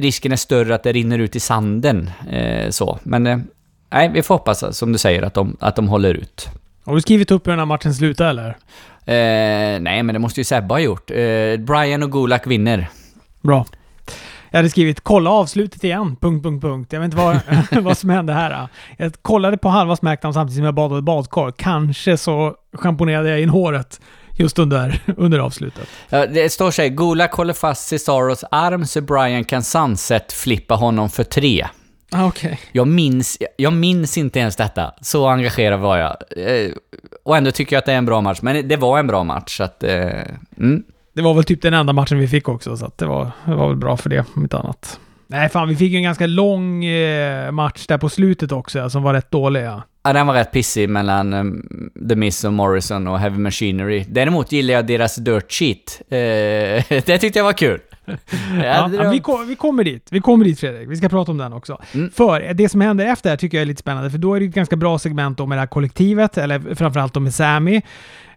risken 0.00 0.32
är 0.32 0.36
större 0.36 0.74
att 0.74 0.82
det 0.82 0.92
rinner 0.92 1.18
ut 1.18 1.36
i 1.36 1.40
sanden. 1.40 2.10
Eh, 2.30 2.70
så. 2.70 2.98
Men 3.02 3.26
eh, 3.26 3.38
nej, 3.90 4.10
vi 4.14 4.22
får 4.22 4.34
hoppas 4.34 4.76
som 4.76 4.92
du 4.92 4.98
säger 4.98 5.22
att 5.22 5.34
de, 5.34 5.56
att 5.60 5.76
de 5.76 5.88
håller 5.88 6.14
ut. 6.14 6.48
Har 6.84 6.94
du 6.94 7.00
skrivit 7.00 7.30
upp 7.30 7.46
hur 7.46 7.52
den 7.52 7.58
här 7.58 7.66
matchen 7.66 7.94
slutar 7.94 8.28
eller? 8.28 8.48
Eh, 9.04 9.80
nej, 9.80 10.02
men 10.02 10.12
det 10.12 10.18
måste 10.18 10.40
ju 10.40 10.44
Sebbe 10.44 10.74
ha 10.74 10.78
gjort. 10.78 11.10
Eh, 11.10 11.16
Brian 11.58 12.02
och 12.02 12.12
Gulak 12.12 12.46
vinner. 12.46 12.88
Bra. 13.40 13.66
Jag 14.50 14.58
hade 14.58 14.70
skrivit 14.70 15.00
“Kolla 15.00 15.30
avslutet 15.30 15.84
igen”, 15.84 16.16
punkt, 16.20 16.42
punkt, 16.42 16.62
punkt. 16.62 16.92
Jag 16.92 17.00
vet 17.00 17.04
inte 17.04 17.16
vad, 17.16 17.40
vad 17.84 17.98
som 17.98 18.10
hände 18.10 18.32
här. 18.32 18.68
Jag 18.96 19.12
kollade 19.22 19.58
på 19.58 19.68
halva 19.68 19.96
Smackdown 19.96 20.34
samtidigt 20.34 20.56
som 20.56 20.64
jag 20.64 20.74
badade 20.74 21.02
badkar. 21.02 21.50
Kanske 21.56 22.16
så 22.16 22.54
schamponerade 22.76 23.28
jag 23.28 23.40
in 23.40 23.48
håret 23.48 24.00
just 24.36 24.58
under, 24.58 25.02
under 25.16 25.38
avslutet. 25.38 25.88
Ja, 26.08 26.26
det 26.26 26.52
står 26.52 26.70
så 26.70 26.82
här, 26.82 26.88
Gulak 26.88 27.32
håller 27.32 27.54
fast 27.54 27.88
Cesaros 27.88 28.44
arm 28.50 28.86
så 28.86 29.00
Brian 29.00 29.44
kan 29.44 29.62
sunset-flippa 29.62 30.74
honom 30.74 31.10
för 31.10 31.24
tre. 31.24 31.66
Ah, 32.12 32.26
okay. 32.26 32.56
jag, 32.72 32.88
minns, 32.88 33.38
jag 33.56 33.72
minns 33.72 34.18
inte 34.18 34.38
ens 34.38 34.56
detta. 34.56 34.94
Så 35.00 35.26
engagerad 35.26 35.80
var 35.80 35.98
jag. 35.98 36.16
Eh, 36.36 36.70
och 37.24 37.36
ändå 37.36 37.50
tycker 37.50 37.76
jag 37.76 37.78
att 37.78 37.86
det 37.86 37.92
är 37.92 37.98
en 37.98 38.06
bra 38.06 38.20
match. 38.20 38.38
Men 38.42 38.68
det 38.68 38.76
var 38.76 38.98
en 38.98 39.06
bra 39.06 39.24
match, 39.24 39.56
så 39.56 39.64
att... 39.64 39.84
Eh, 39.84 40.10
mm. 40.58 40.82
Det 41.14 41.22
var 41.22 41.34
väl 41.34 41.44
typ 41.44 41.62
den 41.62 41.74
enda 41.74 41.92
matchen 41.92 42.18
vi 42.18 42.28
fick 42.28 42.48
också, 42.48 42.76
så 42.76 42.86
att 42.86 42.98
det 42.98 43.06
var, 43.06 43.30
det 43.44 43.54
var 43.54 43.68
väl 43.68 43.76
bra 43.76 43.96
för 43.96 44.10
det, 44.10 44.24
om 44.34 44.42
inte 44.42 44.58
annat. 44.58 45.00
Nej, 45.26 45.48
fan, 45.48 45.68
vi 45.68 45.76
fick 45.76 45.92
ju 45.92 45.96
en 45.96 46.02
ganska 46.02 46.26
lång 46.26 46.84
eh, 46.84 47.50
match 47.50 47.86
där 47.86 47.98
på 47.98 48.08
slutet 48.08 48.52
också, 48.52 48.90
som 48.90 49.02
var 49.02 49.14
rätt 49.14 49.30
dålig. 49.30 49.62
Ja. 49.64 49.82
Ja, 50.04 50.12
den 50.12 50.26
var 50.26 50.34
rätt 50.34 50.52
pissig 50.52 50.88
mellan 50.88 51.32
um, 51.32 51.90
The 52.08 52.16
Miz 52.16 52.44
och 52.44 52.52
Morrison 52.52 53.06
och 53.08 53.18
Heavy 53.18 53.38
Machinery. 53.38 54.04
Däremot 54.08 54.52
gillar 54.52 54.74
jag 54.74 54.86
deras 54.86 55.16
Dirt 55.16 55.52
Cheat. 55.52 56.02
Eh, 56.08 56.16
det 57.06 57.18
tyckte 57.18 57.38
jag 57.38 57.44
var 57.44 57.52
kul. 57.52 57.80
Ja, 58.04 58.90
ja, 58.92 59.10
vi, 59.10 59.20
kom, 59.20 59.48
vi, 59.48 59.56
kommer 59.56 59.84
dit. 59.84 60.08
Vi 60.10 60.20
kommer 60.20 60.44
dit 60.44 60.60
Fredrik. 60.60 60.88
Vi 60.88 60.96
ska 60.96 61.08
prata 61.08 61.30
om 61.30 61.38
den 61.38 61.52
också. 61.52 61.78
Mm. 61.94 62.10
För 62.10 62.54
det 62.54 62.68
som 62.68 62.80
händer 62.80 63.06
efter 63.06 63.28
det 63.28 63.30
här 63.32 63.36
tycker 63.36 63.56
jag 63.56 63.62
är 63.62 63.66
lite 63.66 63.80
spännande, 63.80 64.10
för 64.10 64.18
då 64.18 64.34
är 64.34 64.40
det 64.40 64.46
ett 64.46 64.54
ganska 64.54 64.76
bra 64.76 64.98
segment 64.98 65.38
med 65.38 65.48
det 65.48 65.60
här 65.60 65.66
kollektivet, 65.66 66.38
eller 66.38 66.74
framförallt 66.74 67.14
med 67.14 67.34
Sammy. 67.34 67.82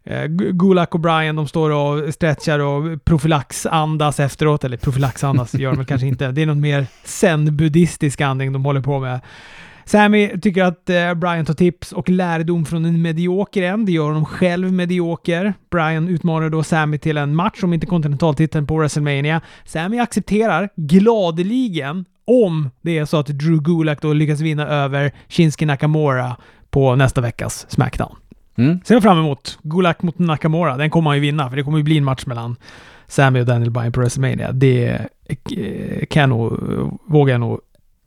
Eh, 0.04 0.26
Gulak 0.28 0.94
och 0.96 1.00
Brian, 1.00 1.36
de 1.36 1.48
står 1.48 1.70
och 1.70 2.14
stretchar 2.14 2.60
och 2.60 3.06
profylaxandas 3.06 4.20
efteråt. 4.20 4.64
Eller 4.64 4.78
profylaxandas 4.78 5.54
gör 5.54 5.76
de 5.76 5.86
kanske 5.86 6.08
inte. 6.08 6.32
Det 6.32 6.42
är 6.42 6.46
någon 6.46 6.62
mer 6.62 6.88
zen-buddhistisk 7.04 8.22
andning 8.22 8.54
de 8.54 8.66
håller 8.66 8.82
på 8.82 9.00
med. 9.00 9.20
Sammy 9.86 10.40
tycker 10.40 10.64
att 10.64 10.90
eh, 10.90 11.14
Brian 11.14 11.46
tar 11.46 11.54
tips 11.54 11.92
och 11.92 12.10
lärdom 12.10 12.66
från 12.66 12.86
en 12.86 13.02
medioker 13.02 13.64
en. 13.64 13.86
Det 13.86 13.92
gör 13.92 14.08
honom 14.08 14.26
själv 14.26 14.74
medioker. 14.74 15.54
Brian 15.72 16.08
utmanar 16.08 16.50
då 16.50 16.64
Sammy 16.64 16.98
till 16.98 17.18
en 17.18 17.36
match 17.36 17.64
om 17.64 17.74
inte 17.74 17.86
kontinentaltiteln 17.86 18.68
på 18.68 18.78
WrestleMania. 18.78 19.42
Sammy 19.66 20.00
accepterar 20.00 20.70
gladeligen 20.76 22.06
om 22.26 22.70
det 22.82 22.98
är 22.98 23.06
så 23.06 23.18
att 23.18 23.28
Drew 23.28 23.62
Gulak 23.62 24.02
då 24.02 24.14
lyckas 24.14 24.40
vinna 24.40 24.68
över 24.68 25.12
Shinsuke 25.30 25.66
Nakamura 25.66 26.36
på 26.70 26.96
nästa 26.96 27.22
veckas 27.22 27.66
Smackdown. 27.70 28.16
Mm. 28.58 28.80
Ser 28.86 28.96
jag 28.96 29.04
fram 29.04 29.20
emot. 29.20 29.60
Gulak 29.62 30.02
mot 30.02 30.20
Nakamura. 30.20 30.78
Den 30.78 30.90
kommer 30.90 31.10
han 31.10 31.18
ju 31.18 31.22
vinna, 31.22 31.50
för 31.50 31.58
det 31.58 31.64
kommer 31.64 31.78
ju 31.78 31.84
bli 31.84 31.98
en 31.98 32.04
match 32.04 32.26
mellan 32.26 32.56
Sammy 33.08 33.40
och 33.40 33.46
Daniel 33.46 33.72
Bryan 33.72 33.92
på 33.92 34.00
WrestleMania. 34.00 34.52
Det 34.52 35.02
eh, 35.26 36.06
kan 36.10 36.22
jag 36.22 36.30
nog, 36.30 36.54
vågar 37.06 37.34
jag 37.34 37.40
nog, 37.40 37.60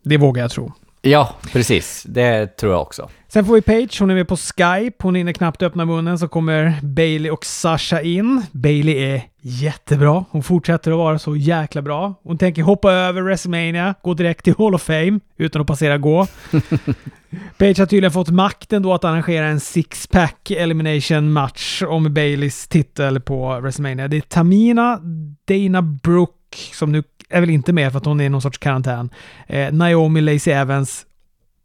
det 0.05 0.17
vågar 0.17 0.43
jag 0.43 0.51
tro. 0.51 0.73
Ja, 1.03 1.37
precis. 1.53 2.03
Det 2.09 2.47
tror 2.47 2.73
jag 2.73 2.83
också. 2.83 3.09
Sen 3.29 3.45
får 3.45 3.55
vi 3.55 3.63
Paige, 3.63 4.01
hon 4.01 4.11
är 4.11 4.15
med 4.15 4.29
på 4.29 4.37
Skype. 4.37 4.97
Hon 4.99 5.15
hinner 5.15 5.33
knappt 5.33 5.63
öppna 5.63 5.85
munnen 5.85 6.19
så 6.19 6.29
kommer 6.29 6.81
Bailey 6.83 7.31
och 7.31 7.45
Sasha 7.47 8.01
in. 8.01 8.43
Bailey 8.53 8.95
är 8.95 9.23
jättebra. 9.41 10.25
Hon 10.31 10.43
fortsätter 10.43 10.91
att 10.91 10.97
vara 10.99 11.19
så 11.19 11.37
jäkla 11.37 11.83
bra. 11.83 12.15
Hon 12.23 12.39
tänker 12.39 12.63
hoppa 12.63 12.93
över 12.93 13.23
WrestleMania, 13.23 13.95
gå 14.03 14.15
direkt 14.15 14.45
till 14.45 14.55
Hall 14.59 14.75
of 14.75 14.83
Fame 14.83 15.21
utan 15.37 15.63
att 15.63 15.69
passera 15.69 15.99
gå. 15.99 16.27
Page 17.59 17.79
har 17.79 17.87
tydligen 17.87 18.13
fått 18.13 18.31
makten 18.31 18.83
då 18.83 18.95
att 18.95 19.05
arrangera 19.05 19.47
en 19.47 19.61
six-pack 19.61 20.51
elimination 20.51 21.33
match 21.33 21.83
om 21.83 22.15
Baileys 22.15 22.69
titel 22.69 23.21
på 23.21 23.61
WrestleMania. 23.61 24.09
Det 24.09 24.17
är 24.17 24.21
Tamina, 24.21 25.01
Dana 25.49 25.83
Brooke, 25.83 26.38
som 26.73 26.93
nu 26.93 27.03
är 27.29 27.41
väl 27.41 27.51
inte 27.51 27.73
med 27.73 27.93
för 27.93 27.99
att 27.99 28.05
hon 28.05 28.21
är 28.21 28.25
i 28.25 28.29
någon 28.29 28.43
sorts 28.43 28.59
karantän, 28.59 29.11
eh, 29.47 29.73
Naomi, 29.73 30.21
Lacey 30.21 30.53
Evans, 30.53 31.07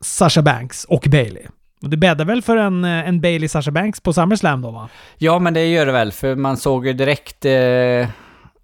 Sasha 0.02 0.42
Banks 0.42 0.86
och 0.86 1.08
Bailey. 1.12 1.44
Och 1.82 1.90
det 1.90 1.98
bäddar 1.98 2.26
väl 2.26 2.42
för 2.42 2.58
en, 2.58 2.84
eh, 2.84 3.08
en 3.08 3.22
Bailey 3.22 3.50
Sasha 3.50 3.72
Banks 3.72 4.02
på 4.02 4.14
SummerSlam 4.14 4.62
då 4.62 4.72
va? 4.72 4.90
Ja, 5.18 5.40
men 5.40 5.54
det 5.54 5.66
gör 5.66 5.86
det 5.86 5.92
väl, 5.92 6.12
för 6.12 6.36
man 6.36 6.58
såg 6.58 6.88
ju 6.88 6.94
direkt 6.94 7.46
eh, 7.46 8.08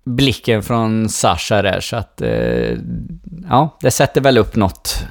blicken 0.03 0.63
från 0.63 1.09
Sasha 1.09 1.61
där, 1.61 1.79
så 1.79 1.95
att... 1.95 2.21
Eh, 2.21 2.77
ja, 3.49 3.77
det 3.81 3.91
sätter 3.91 4.21
väl 4.21 4.37
upp 4.37 4.55
något 4.55 5.05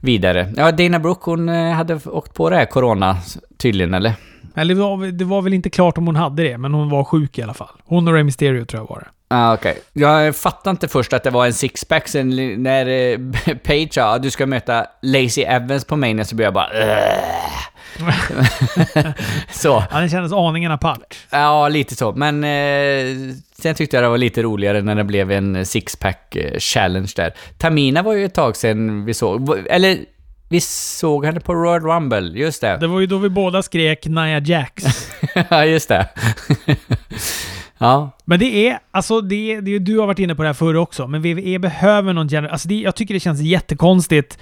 vidare. 0.00 0.52
Ja, 0.56 0.72
Dana 0.72 0.98
Brooke, 0.98 1.30
hon 1.30 1.48
eh, 1.48 1.72
hade 1.72 1.94
åkt 2.06 2.34
på 2.34 2.50
det 2.50 2.56
här 2.56 2.66
corona 2.66 3.16
tydligen, 3.58 3.94
eller? 3.94 4.14
Eller 4.54 4.74
det 4.74 4.80
var, 4.80 5.06
det 5.06 5.24
var 5.24 5.42
väl 5.42 5.54
inte 5.54 5.70
klart 5.70 5.98
om 5.98 6.06
hon 6.06 6.16
hade 6.16 6.42
det, 6.42 6.58
men 6.58 6.74
hon 6.74 6.90
var 6.90 7.04
sjuk 7.04 7.38
i 7.38 7.42
alla 7.42 7.54
fall. 7.54 7.68
Hon 7.84 8.08
och 8.08 8.14
Rey 8.14 8.22
Mysterio 8.22 8.64
tror 8.64 8.82
jag 8.82 8.88
var 8.88 8.98
det. 8.98 9.06
Ah. 9.34 9.54
Okay. 9.54 9.74
Jag 9.92 10.36
fattade 10.36 10.70
inte 10.70 10.88
först 10.88 11.12
att 11.12 11.22
det 11.22 11.30
var 11.30 11.46
en 11.46 11.52
sixpack, 11.52 12.08
sen 12.08 12.62
när 12.62 12.86
eh, 12.86 13.18
Page 13.64 13.94
sa 13.94 14.18
du 14.18 14.30
ska 14.30 14.46
möta 14.46 14.86
Lacey 15.02 15.44
Evans 15.44 15.84
på 15.84 15.96
Mania 15.96 16.24
så 16.24 16.36
blev 16.36 16.46
jag 16.46 16.54
bara 16.54 16.68
så. 19.50 19.84
Ja, 19.90 19.98
den 19.98 20.10
kändes 20.10 20.32
aningen 20.32 20.72
apart. 20.72 21.18
Ja, 21.30 21.68
lite 21.68 21.96
så. 21.96 22.12
Men 22.12 22.44
eh, 22.44 23.34
sen 23.58 23.74
tyckte 23.74 23.96
jag 23.96 24.04
det 24.04 24.08
var 24.08 24.18
lite 24.18 24.42
roligare 24.42 24.82
när 24.82 24.94
det 24.94 25.04
blev 25.04 25.32
en 25.32 25.66
sixpack 25.66 26.36
eh, 26.36 26.58
challenge 26.58 27.12
där. 27.16 27.32
Tamina 27.58 28.02
var 28.02 28.14
ju 28.14 28.24
ett 28.24 28.34
tag 28.34 28.56
sedan 28.56 29.04
vi 29.04 29.14
såg, 29.14 29.58
eller 29.66 29.98
vi 30.48 30.60
såg 30.60 31.26
henne 31.26 31.40
på 31.40 31.54
Royal 31.54 31.80
Rumble, 31.80 32.38
just 32.38 32.60
det. 32.60 32.76
Det 32.76 32.86
var 32.86 33.00
ju 33.00 33.06
då 33.06 33.18
vi 33.18 33.28
båda 33.28 33.62
skrek 33.62 34.06
Nia 34.06 34.38
Jax. 34.38 34.84
ja, 35.50 35.64
just 35.64 35.88
det 35.88 36.08
ja. 37.82 38.10
Men 38.24 38.38
det 38.38 38.68
är, 38.68 38.78
alltså 38.90 39.20
det, 39.20 39.60
det, 39.60 39.78
du 39.78 39.98
har 39.98 40.06
varit 40.06 40.18
inne 40.18 40.34
på 40.34 40.42
det 40.42 40.48
här 40.48 40.54
förr 40.54 40.76
också, 40.76 41.06
men 41.06 41.20
WWE 41.22 41.58
behöver 41.58 42.12
någon 42.12 42.28
general... 42.28 42.52
Alltså 42.52 42.68
det, 42.68 42.74
jag 42.80 42.94
tycker 42.94 43.14
det 43.14 43.20
känns 43.20 43.40
jättekonstigt. 43.40 44.38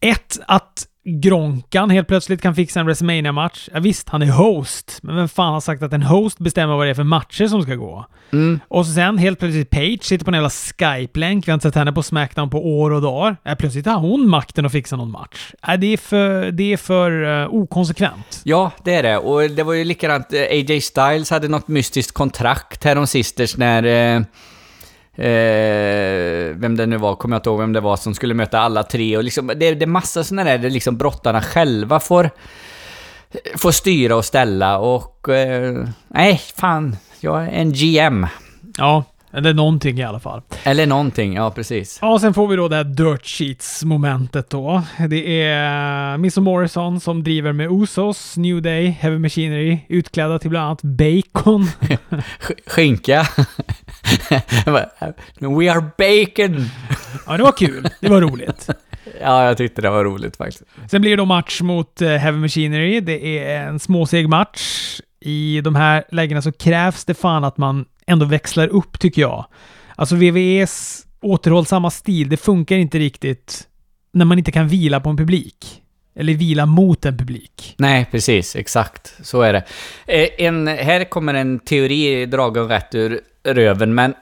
Ett, 0.00 0.38
att 0.46 0.87
Gronkan 1.08 1.90
helt 1.90 2.08
plötsligt 2.08 2.42
kan 2.42 2.54
fixa 2.54 2.80
en 2.80 2.86
WrestleMania 2.86 3.32
match 3.32 3.68
Ja, 3.72 3.80
visst, 3.80 4.08
han 4.08 4.22
är 4.22 4.30
host, 4.30 4.98
men 5.02 5.16
vem 5.16 5.28
fan 5.28 5.52
har 5.52 5.60
sagt 5.60 5.82
att 5.82 5.92
en 5.92 6.02
host 6.02 6.38
bestämmer 6.38 6.76
vad 6.76 6.86
det 6.86 6.90
är 6.90 6.94
för 6.94 7.04
matcher 7.04 7.46
som 7.46 7.62
ska 7.62 7.74
gå? 7.74 8.06
Mm. 8.32 8.60
Och 8.68 8.86
så 8.86 8.92
sen 8.92 9.18
helt 9.18 9.38
plötsligt 9.38 9.70
Page 9.70 10.02
sitter 10.02 10.24
på 10.24 10.30
en 10.30 10.34
jävla 10.34 10.50
Skype-länk, 10.50 11.46
vi 11.46 11.50
har 11.50 11.54
inte 11.54 11.68
sett 11.68 11.74
henne 11.74 11.92
på 11.92 12.02
Smackdown 12.02 12.50
på 12.50 12.80
år 12.80 12.90
och 12.90 13.02
dagar. 13.02 13.36
Ja, 13.42 13.54
plötsligt 13.54 13.86
har 13.86 13.98
hon 13.98 14.28
makten 14.28 14.66
att 14.66 14.72
fixa 14.72 14.96
någon 14.96 15.10
match. 15.10 15.52
Ja, 15.66 15.76
det 15.76 15.92
är 15.92 15.96
för, 15.96 16.50
det 16.50 16.72
är 16.72 16.76
för 16.76 17.10
uh, 17.22 17.54
okonsekvent. 17.54 18.40
Ja, 18.44 18.70
det 18.84 18.94
är 18.94 19.02
det. 19.02 19.18
Och 19.18 19.50
det 19.50 19.62
var 19.62 19.72
ju 19.72 19.84
likadant, 19.84 20.32
eh, 20.32 20.40
AJ 20.40 20.80
Styles 20.80 21.30
hade 21.30 21.48
något 21.48 21.68
mystiskt 21.68 22.12
kontrakt 22.12 22.84
här 22.84 22.98
om 22.98 23.06
sisters 23.06 23.56
när 23.56 24.16
uh 24.16 24.24
Eh, 25.18 26.54
vem 26.54 26.76
det 26.76 26.86
nu 26.86 26.96
var, 26.96 27.16
kommer 27.16 27.34
jag 27.34 27.38
inte 27.38 27.50
ihåg 27.50 27.58
vem 27.58 27.72
det 27.72 27.80
var 27.80 27.96
som 27.96 28.14
skulle 28.14 28.34
möta 28.34 28.58
alla 28.58 28.82
tre. 28.82 29.16
Och 29.16 29.24
liksom, 29.24 29.46
det, 29.46 29.74
det 29.74 29.84
är 29.84 29.86
massa 29.86 30.24
sådana 30.24 30.50
där 30.50 30.58
där 30.58 30.70
liksom 30.70 30.96
brottarna 30.96 31.42
själva 31.42 32.00
får, 32.00 32.30
får 33.56 33.70
styra 33.70 34.16
och 34.16 34.24
ställa. 34.24 34.78
Och 34.78 35.28
eh, 35.28 35.88
nej, 36.08 36.40
fan. 36.56 36.96
Jag 37.20 37.44
är 37.44 37.48
en 37.48 37.72
GM. 37.72 38.26
Ja, 38.76 39.04
eller 39.32 39.54
någonting 39.54 39.98
i 39.98 40.04
alla 40.04 40.20
fall. 40.20 40.42
Eller 40.62 40.86
någonting, 40.86 41.34
ja 41.34 41.50
precis. 41.50 41.98
Ja, 42.02 42.18
sen 42.18 42.34
får 42.34 42.48
vi 42.48 42.56
då 42.56 42.68
det 42.68 42.76
här 42.76 42.84
Dirt 42.84 43.26
Sheets-momentet 43.26 44.50
då. 44.50 44.82
Det 45.08 45.42
är 45.42 46.16
Miss 46.18 46.36
Morrison 46.36 47.00
som 47.00 47.24
driver 47.24 47.52
med 47.52 47.72
Usos, 47.72 48.36
New 48.36 48.62
Day, 48.62 48.86
Heavy 48.86 49.18
Machinery, 49.18 49.78
utklädda 49.88 50.38
till 50.38 50.50
bland 50.50 50.66
annat 50.66 50.82
bacon. 50.82 51.66
Skinka. 52.66 53.26
We 55.40 55.72
are 55.72 55.80
bacon! 55.98 56.70
Ja, 57.26 57.36
det 57.36 57.42
var 57.42 57.52
kul. 57.52 57.88
Det 58.00 58.08
var 58.08 58.20
roligt. 58.20 58.68
Ja, 59.20 59.44
jag 59.44 59.56
tyckte 59.56 59.82
det 59.82 59.90
var 59.90 60.04
roligt 60.04 60.36
faktiskt. 60.36 60.62
Sen 60.90 61.00
blir 61.00 61.10
det 61.10 61.16
då 61.16 61.24
match 61.24 61.60
mot 61.60 62.02
uh, 62.02 62.08
Heavy 62.08 62.38
Machinery. 62.38 63.00
Det 63.00 63.38
är 63.38 63.66
en 63.66 63.78
småseg 63.78 64.28
match. 64.28 65.00
I 65.20 65.60
de 65.60 65.74
här 65.74 66.04
lägena 66.10 66.42
så 66.42 66.52
krävs 66.52 67.04
det 67.04 67.14
fan 67.14 67.44
att 67.44 67.58
man 67.58 67.84
ändå 68.06 68.26
växlar 68.26 68.68
upp, 68.68 68.98
tycker 68.98 69.22
jag. 69.22 69.46
Alltså 69.96 70.16
VVEs 70.16 71.06
återhållsamma 71.20 71.90
stil, 71.90 72.28
det 72.28 72.36
funkar 72.36 72.76
inte 72.76 72.98
riktigt 72.98 73.68
när 74.12 74.24
man 74.24 74.38
inte 74.38 74.52
kan 74.52 74.68
vila 74.68 75.00
på 75.00 75.10
en 75.10 75.16
publik. 75.16 75.82
Eller 76.14 76.34
vila 76.34 76.66
mot 76.66 77.04
en 77.04 77.16
publik. 77.16 77.74
Nej, 77.78 78.06
precis. 78.10 78.56
Exakt. 78.56 79.14
Så 79.22 79.42
är 79.42 79.52
det. 79.52 79.64
Eh, 80.06 80.46
en, 80.46 80.66
här 80.66 81.04
kommer 81.04 81.34
en 81.34 81.58
teori 81.58 82.26
dragen 82.26 82.68
rätt 82.68 82.94
ur 82.94 83.20
röven, 83.54 83.94
men 83.94 84.14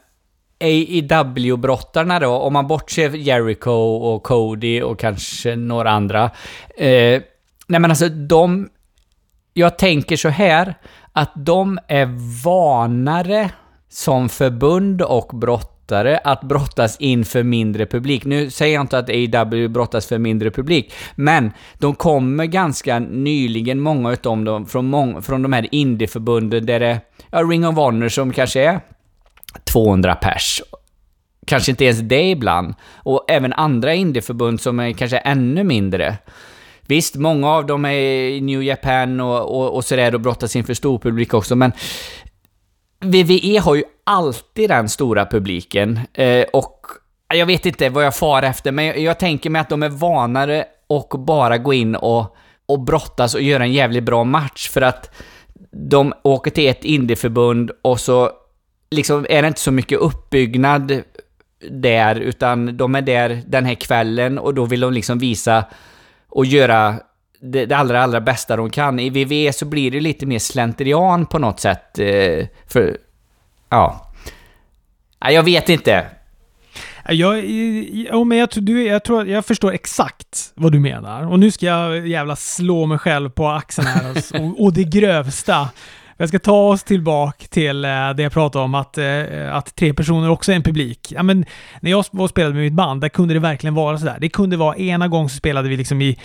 AEW-brottarna 0.61 2.21
då, 2.21 2.31
om 2.31 2.53
man 2.53 2.67
bortser 2.67 3.11
Jericho 3.11 3.71
och 3.71 4.23
Cody 4.23 4.83
och 4.83 4.99
kanske 4.99 5.57
några 5.57 5.91
andra. 5.91 6.25
Eh, 6.77 7.23
nej 7.67 7.81
men 7.81 7.85
alltså 7.85 8.09
de... 8.09 8.69
Jag 9.55 9.79
tänker 9.79 10.17
så 10.17 10.29
här, 10.29 10.75
att 11.12 11.33
de 11.35 11.79
är 11.89 12.09
vanare 12.45 13.51
som 13.89 14.29
förbund 14.29 15.03
och 15.03 15.31
brottare 15.35 16.19
att 16.25 16.43
brottas 16.43 16.97
inför 17.01 17.43
mindre 17.43 17.87
publik. 17.87 18.25
Nu 18.25 18.51
säger 18.51 18.75
jag 18.75 18.81
inte 18.81 18.99
att 18.99 19.09
AEW 19.09 19.69
brottas 19.69 20.07
för 20.07 20.19
mindre 20.19 20.51
publik, 20.51 20.93
men 21.15 21.53
de 21.79 21.95
kommer 21.95 22.45
ganska 22.45 22.99
nyligen, 22.99 23.81
många 23.81 24.12
utav 24.12 24.45
dem, 24.45 24.67
från, 24.67 24.87
mång, 24.87 25.23
från 25.23 25.43
de 25.43 25.53
här 25.53 25.69
indieförbunden 25.71 26.67
där 26.67 26.81
det, 26.81 27.01
ja, 27.31 27.43
Ring 27.43 27.67
of 27.67 27.77
Honor 27.77 28.09
som 28.09 28.33
kanske 28.33 28.65
är 28.65 28.81
200 29.64 30.14
pers. 30.14 30.62
Kanske 31.47 31.71
inte 31.71 31.85
ens 31.85 32.01
det 32.01 32.31
ibland. 32.31 32.75
Och 32.95 33.25
även 33.29 33.53
andra 33.53 33.95
indieförbund 33.95 34.61
som 34.61 34.81
är 34.81 34.92
kanske 34.92 35.19
ännu 35.19 35.64
mindre. 35.64 36.16
Visst, 36.87 37.14
många 37.14 37.51
av 37.51 37.66
dem 37.66 37.85
är 37.85 37.92
i 38.29 38.40
New 38.40 38.62
Japan 38.62 39.21
och, 39.21 39.57
och, 39.57 39.75
och 39.75 39.85
sådär 39.85 40.14
och 40.14 40.21
brottas 40.21 40.57
inför 40.57 40.75
stor 40.75 40.99
publik 40.99 41.35
också, 41.35 41.57
men 41.57 41.73
VVE 43.01 43.59
har 43.59 43.75
ju 43.75 43.85
alltid 44.05 44.71
den 44.71 44.88
stora 44.88 45.27
publiken 45.27 46.01
eh, 46.12 46.45
och 46.53 46.87
jag 47.35 47.47
vet 47.47 47.66
inte 47.66 47.88
vad 47.88 48.05
jag 48.05 48.16
far 48.16 48.42
efter, 48.42 48.73
men 48.73 48.85
jag, 48.85 48.99
jag 48.99 49.19
tänker 49.19 49.51
mig 49.51 49.61
att 49.61 49.69
de 49.69 49.83
är 49.83 49.88
vanare 49.88 50.64
och 50.87 51.09
bara 51.19 51.59
gå 51.59 51.73
in 51.73 51.97
och, 51.97 52.37
och 52.66 52.81
brottas 52.81 53.35
och 53.35 53.42
göra 53.42 53.62
en 53.62 53.73
jävligt 53.73 54.05
bra 54.05 54.25
match 54.25 54.69
för 54.69 54.83
att 54.83 55.14
de 55.71 56.12
åker 56.23 56.51
till 56.51 56.69
ett 56.69 56.85
indieförbund 56.85 57.71
och 57.83 58.01
så 58.01 58.31
liksom 58.90 59.27
är 59.29 59.42
det 59.42 59.49
inte 59.49 59.61
så 59.61 59.72
mycket 59.72 59.99
uppbyggnad 59.99 61.03
där, 61.70 62.16
utan 62.16 62.77
de 62.77 62.94
är 62.94 63.03
där 63.03 63.42
den 63.46 63.64
här 63.64 63.75
kvällen 63.75 64.38
och 64.38 64.55
då 64.55 64.64
vill 64.64 64.81
de 64.81 64.92
liksom 64.92 65.18
visa 65.18 65.64
och 66.29 66.46
göra 66.46 66.94
det, 67.40 67.66
det 67.66 67.77
allra, 67.77 68.03
allra 68.03 68.20
bästa 68.20 68.57
de 68.57 68.70
kan. 68.70 68.99
I 68.99 69.11
VV 69.11 69.53
så 69.53 69.64
blir 69.64 69.90
det 69.90 70.01
lite 70.01 70.27
mer 70.27 70.38
slentrian 70.38 71.27
på 71.27 71.38
något 71.38 71.61
sätt. 71.61 71.99
Eh, 71.99 72.46
för, 72.66 72.96
ja. 73.68 74.12
Nej, 75.25 75.35
jag 75.35 75.42
vet 75.42 75.68
inte. 75.68 76.07
Jag, 77.09 77.44
ja, 78.11 78.25
men 78.25 78.38
jag, 78.38 78.51
tror- 78.51 78.62
du, 78.62 78.87
jag 78.87 79.05
tror 79.05 79.27
jag 79.27 79.46
förstår 79.46 79.72
exakt 79.72 80.53
vad 80.55 80.72
du 80.72 80.81
menar. 80.81 81.33
Och 81.33 81.38
nu 81.38 81.51
ska 81.51 81.66
jag 81.66 82.09
jävla 82.09 82.37
slå 82.37 82.87
mig 82.87 82.99
själv 82.99 83.31
på 83.31 83.49
axeln 83.49 83.87
här 83.87 84.11
och, 84.40 84.64
och 84.64 84.72
det 84.72 84.85
grövsta. 84.85 85.68
Jag 86.16 86.29
ska 86.29 86.38
ta 86.38 86.68
oss 86.68 86.85
tillbaka 86.85 87.46
till 87.50 87.85
eh, 87.85 88.11
det 88.16 88.22
jag 88.22 88.33
pratade 88.33 88.64
om, 88.64 88.74
att, 88.74 88.98
eh, 88.98 89.55
att 89.57 89.74
tre 89.74 89.94
personer 89.94 90.31
också 90.31 90.52
är 90.52 90.57
en 90.57 90.62
publik. 90.62 91.12
Ja, 91.12 91.22
men 91.22 91.44
när 91.81 91.90
jag 91.90 92.05
var 92.11 92.24
och 92.24 92.31
spelade 92.31 92.55
med 92.55 92.62
mitt 92.62 92.72
band, 92.72 93.00
där 93.00 93.09
kunde 93.09 93.35
det 93.35 93.40
verkligen 93.40 93.74
vara 93.74 93.98
sådär. 93.98 94.16
Det 94.20 94.29
kunde 94.29 94.57
vara, 94.57 94.76
ena 94.76 95.09
gången 95.09 95.29
så 95.29 95.37
spelade 95.37 95.68
vi 95.68 95.76
liksom 95.76 96.02
i, 96.02 96.18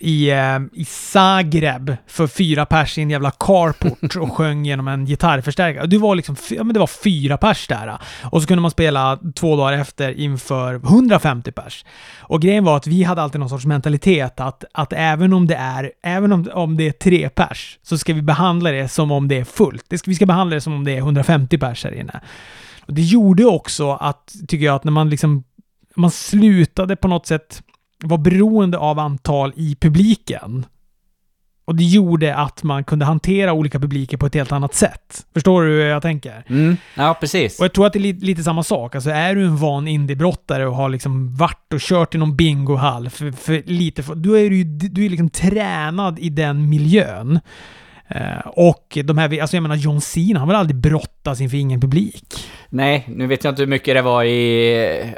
i, 0.00 0.30
eh, 0.30 0.58
i 0.72 0.84
Zagreb 0.84 1.96
för 2.06 2.26
fyra 2.26 2.66
pers 2.66 2.98
i 2.98 3.02
en 3.02 3.10
jävla 3.10 3.30
carport 3.30 4.16
och 4.16 4.32
sjöng 4.36 4.64
genom 4.64 4.88
en 4.88 5.06
gitarrförstärkare. 5.06 5.86
Det 5.86 5.98
var 5.98 6.14
liksom, 6.14 6.36
ja, 6.50 6.64
men 6.64 6.74
det 6.74 6.80
var 6.80 6.86
fyra 6.86 7.36
pers 7.36 7.66
där. 7.66 7.98
Och 8.22 8.42
så 8.42 8.48
kunde 8.48 8.62
man 8.62 8.70
spela 8.70 9.18
två 9.34 9.56
dagar 9.56 9.72
efter 9.72 10.10
inför 10.20 10.74
150 10.74 11.52
pers. 11.52 11.84
Och 12.18 12.42
grejen 12.42 12.64
var 12.64 12.76
att 12.76 12.86
vi 12.86 13.02
hade 13.02 13.22
alltid 13.22 13.40
någon 13.40 13.48
sorts 13.48 13.66
mentalitet 13.66 14.40
att, 14.40 14.64
att 14.72 14.92
även 14.92 15.32
om 15.32 15.46
det 15.46 15.54
är, 15.54 15.92
även 16.02 16.32
om, 16.32 16.48
om 16.52 16.76
det 16.76 16.88
är 16.88 16.92
tre 16.92 17.28
pers, 17.28 17.78
så 17.82 17.98
ska 17.98 18.14
vi 18.14 18.22
behandla 18.22 18.70
det 18.70 18.88
som 18.88 19.10
om 19.10 19.28
det 19.28 19.38
är 19.38 19.44
fullt. 19.44 19.84
Det 19.88 19.98
ska, 19.98 20.10
vi 20.10 20.14
ska 20.14 20.26
behandla 20.26 20.54
det 20.54 20.60
som 20.60 20.72
om 20.72 20.84
det 20.84 20.92
är 20.92 20.98
150 20.98 21.58
pers 21.58 21.84
här 21.84 21.94
inne. 21.94 22.20
Och 22.86 22.94
det 22.94 23.02
gjorde 23.02 23.44
också 23.44 23.92
att, 23.92 24.34
tycker 24.48 24.66
jag, 24.66 24.74
att 24.74 24.84
när 24.84 24.92
man 24.92 25.10
liksom, 25.10 25.44
man 25.94 26.10
slutade 26.10 26.96
på 26.96 27.08
något 27.08 27.26
sätt 27.26 27.62
vara 28.04 28.20
beroende 28.20 28.78
av 28.78 28.98
antal 28.98 29.52
i 29.56 29.76
publiken. 29.80 30.66
Och 31.66 31.74
det 31.74 31.84
gjorde 31.84 32.36
att 32.36 32.62
man 32.62 32.84
kunde 32.84 33.04
hantera 33.04 33.52
olika 33.52 33.78
publiker 33.78 34.16
på 34.16 34.26
ett 34.26 34.34
helt 34.34 34.52
annat 34.52 34.74
sätt. 34.74 35.26
Förstår 35.34 35.62
du 35.62 35.68
hur 35.68 35.80
jag 35.80 36.02
tänker? 36.02 36.44
Mm. 36.48 36.76
Ja, 36.96 37.16
precis. 37.20 37.58
Och 37.58 37.64
jag 37.64 37.72
tror 37.72 37.86
att 37.86 37.92
det 37.92 37.98
är 37.98 38.00
lite, 38.00 38.26
lite 38.26 38.42
samma 38.42 38.62
sak. 38.62 38.94
Alltså 38.94 39.10
är 39.10 39.34
du 39.34 39.44
en 39.44 39.56
van 39.56 39.88
indiebrottare 39.88 40.66
och 40.66 40.76
har 40.76 40.88
liksom 40.88 41.36
varit 41.36 41.72
och 41.72 41.80
kört 41.80 42.14
i 42.14 42.18
någon 42.18 42.36
bingohall 42.36 43.10
för, 43.10 43.32
för 43.32 43.62
lite, 43.66 44.02
för, 44.02 44.14
då 44.14 44.38
är 44.38 44.50
du 44.50 44.56
ju 44.56 44.64
du 44.64 45.04
är 45.04 45.10
liksom 45.10 45.30
tränad 45.30 46.18
i 46.18 46.28
den 46.28 46.68
miljön. 46.68 47.40
Eh, 48.08 48.46
och 48.46 48.98
de 49.04 49.18
här, 49.18 49.40
alltså 49.40 49.56
jag 49.56 49.62
menar 49.62 49.76
John 49.76 50.00
Cena, 50.00 50.38
han 50.38 50.48
vill 50.48 50.56
aldrig 50.56 50.76
brottas 50.76 51.40
inför 51.40 51.56
ingen 51.56 51.80
publik. 51.80 52.34
Nej, 52.68 53.04
nu 53.08 53.26
vet 53.26 53.44
jag 53.44 53.52
inte 53.52 53.62
hur 53.62 53.66
mycket 53.66 53.94
det 53.94 54.02
var 54.02 54.24
i 54.24 55.14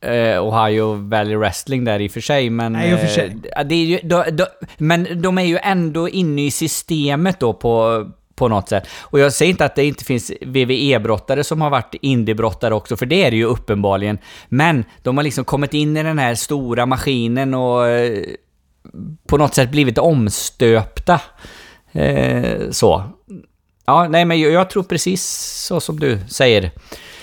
eh, 0.00 0.46
Ohio 0.46 0.94
Valley 0.94 1.36
Wrestling 1.36 1.84
där 1.84 2.00
i 2.00 2.08
och 2.08 2.12
för 2.12 2.20
sig, 2.20 2.50
men... 2.50 2.72
Nej, 2.72 2.98
för 2.98 3.06
sig. 3.06 3.36
eh, 3.56 3.64
det 3.64 3.74
är 3.74 3.84
ju, 3.84 3.98
då, 4.02 4.24
då, 4.32 4.46
men 4.78 5.22
de 5.22 5.38
är 5.38 5.42
ju 5.42 5.58
ändå 5.62 6.08
inne 6.08 6.46
i 6.46 6.50
systemet 6.50 7.40
då 7.40 7.52
på, 7.52 8.06
på 8.34 8.48
något 8.48 8.68
sätt. 8.68 8.88
Och 9.00 9.18
jag 9.18 9.32
säger 9.32 9.50
inte 9.50 9.64
att 9.64 9.74
det 9.74 9.84
inte 9.84 10.04
finns 10.04 10.32
WWE-brottare 10.40 11.44
som 11.44 11.60
har 11.60 11.70
varit 11.70 11.94
indiebrottare 12.00 12.74
också, 12.74 12.96
för 12.96 13.06
det 13.06 13.24
är 13.24 13.30
det 13.30 13.36
ju 13.36 13.44
uppenbarligen. 13.44 14.18
Men 14.48 14.84
de 15.02 15.16
har 15.16 15.24
liksom 15.24 15.44
kommit 15.44 15.74
in 15.74 15.96
i 15.96 16.02
den 16.02 16.18
här 16.18 16.34
stora 16.34 16.86
maskinen 16.86 17.54
och 17.54 17.88
eh, 17.88 18.24
på 19.26 19.36
något 19.36 19.54
sätt 19.54 19.70
blivit 19.70 19.98
omstöpta. 19.98 21.20
Eh, 21.92 22.70
så. 22.70 23.04
Ja, 23.86 24.08
nej 24.08 24.24
men 24.24 24.40
jag, 24.40 24.70
tror 24.70 24.82
precis 24.82 25.24
så 25.66 25.80
som 25.80 26.00
du 26.00 26.18
säger. 26.28 26.70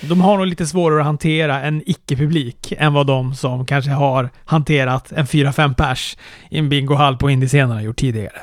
De 0.00 0.20
har 0.20 0.36
nog 0.36 0.46
lite 0.46 0.66
svårare 0.66 1.00
att 1.00 1.06
hantera 1.06 1.62
en 1.62 1.82
icke-publik 1.86 2.72
än 2.78 2.92
vad 2.92 3.06
de 3.06 3.34
som 3.34 3.66
kanske 3.66 3.90
har 3.90 4.30
hanterat 4.44 5.12
en 5.12 5.26
4-5 5.26 5.74
pers 5.74 6.16
i 6.50 6.58
en 6.58 6.68
bingohall 6.68 7.16
på 7.16 7.30
indiescenen 7.30 7.70
har 7.70 7.80
gjort 7.80 7.96
tidigare. 7.98 8.40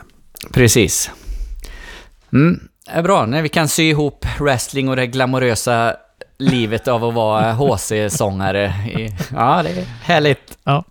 Precis. 0.52 1.12
Mm, 2.34 2.60
är 2.88 3.04
bra. 3.04 3.26
Nej, 3.26 3.42
vi 3.42 3.50
kan 3.50 3.68
sy 3.68 3.84
ihop 3.84 4.26
wrestling 4.40 4.90
och 4.90 4.96
det 4.96 5.08
glamorösa 5.08 5.96
livet 6.38 6.88
av 6.88 7.06
att 7.06 7.14
vara 7.14 7.54
HC-sångare. 7.54 8.74
Ja, 9.34 9.64
det 9.64 9.70
är 9.70 9.86
härligt. 10.04 10.58
Ja. 10.64 10.84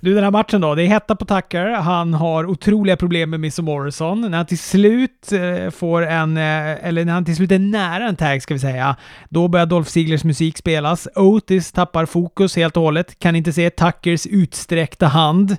Du, 0.00 0.14
den 0.14 0.24
här 0.24 0.30
matchen 0.30 0.60
då. 0.60 0.74
Det 0.74 0.82
är 0.82 0.86
hetta 0.86 1.16
på 1.16 1.24
Tucker. 1.24 1.70
Han 1.70 2.14
har 2.14 2.46
otroliga 2.46 2.96
problem 2.96 3.30
med 3.30 3.38
Mr. 3.38 3.62
Morrison. 3.62 4.20
När 4.20 4.36
han 4.36 4.46
till 4.46 4.58
slut 4.58 5.32
eh, 5.32 5.70
får 5.70 6.06
en, 6.06 6.36
eh, 6.36 6.86
eller 6.86 7.04
när 7.04 7.12
han 7.12 7.24
till 7.24 7.36
slut 7.36 7.52
är 7.52 7.58
nära 7.58 8.08
en 8.08 8.16
tag 8.16 8.42
ska 8.42 8.54
vi 8.54 8.60
säga, 8.60 8.96
då 9.28 9.48
börjar 9.48 9.66
Dolph 9.66 9.90
Ziglers 9.90 10.24
musik 10.24 10.58
spelas. 10.58 11.08
Otis 11.14 11.72
tappar 11.72 12.06
fokus 12.06 12.56
helt 12.56 12.76
och 12.76 12.82
hållet. 12.82 13.18
Kan 13.18 13.36
inte 13.36 13.52
se 13.52 13.70
Tuckers 13.70 14.26
utsträckta 14.26 15.06
hand. 15.06 15.56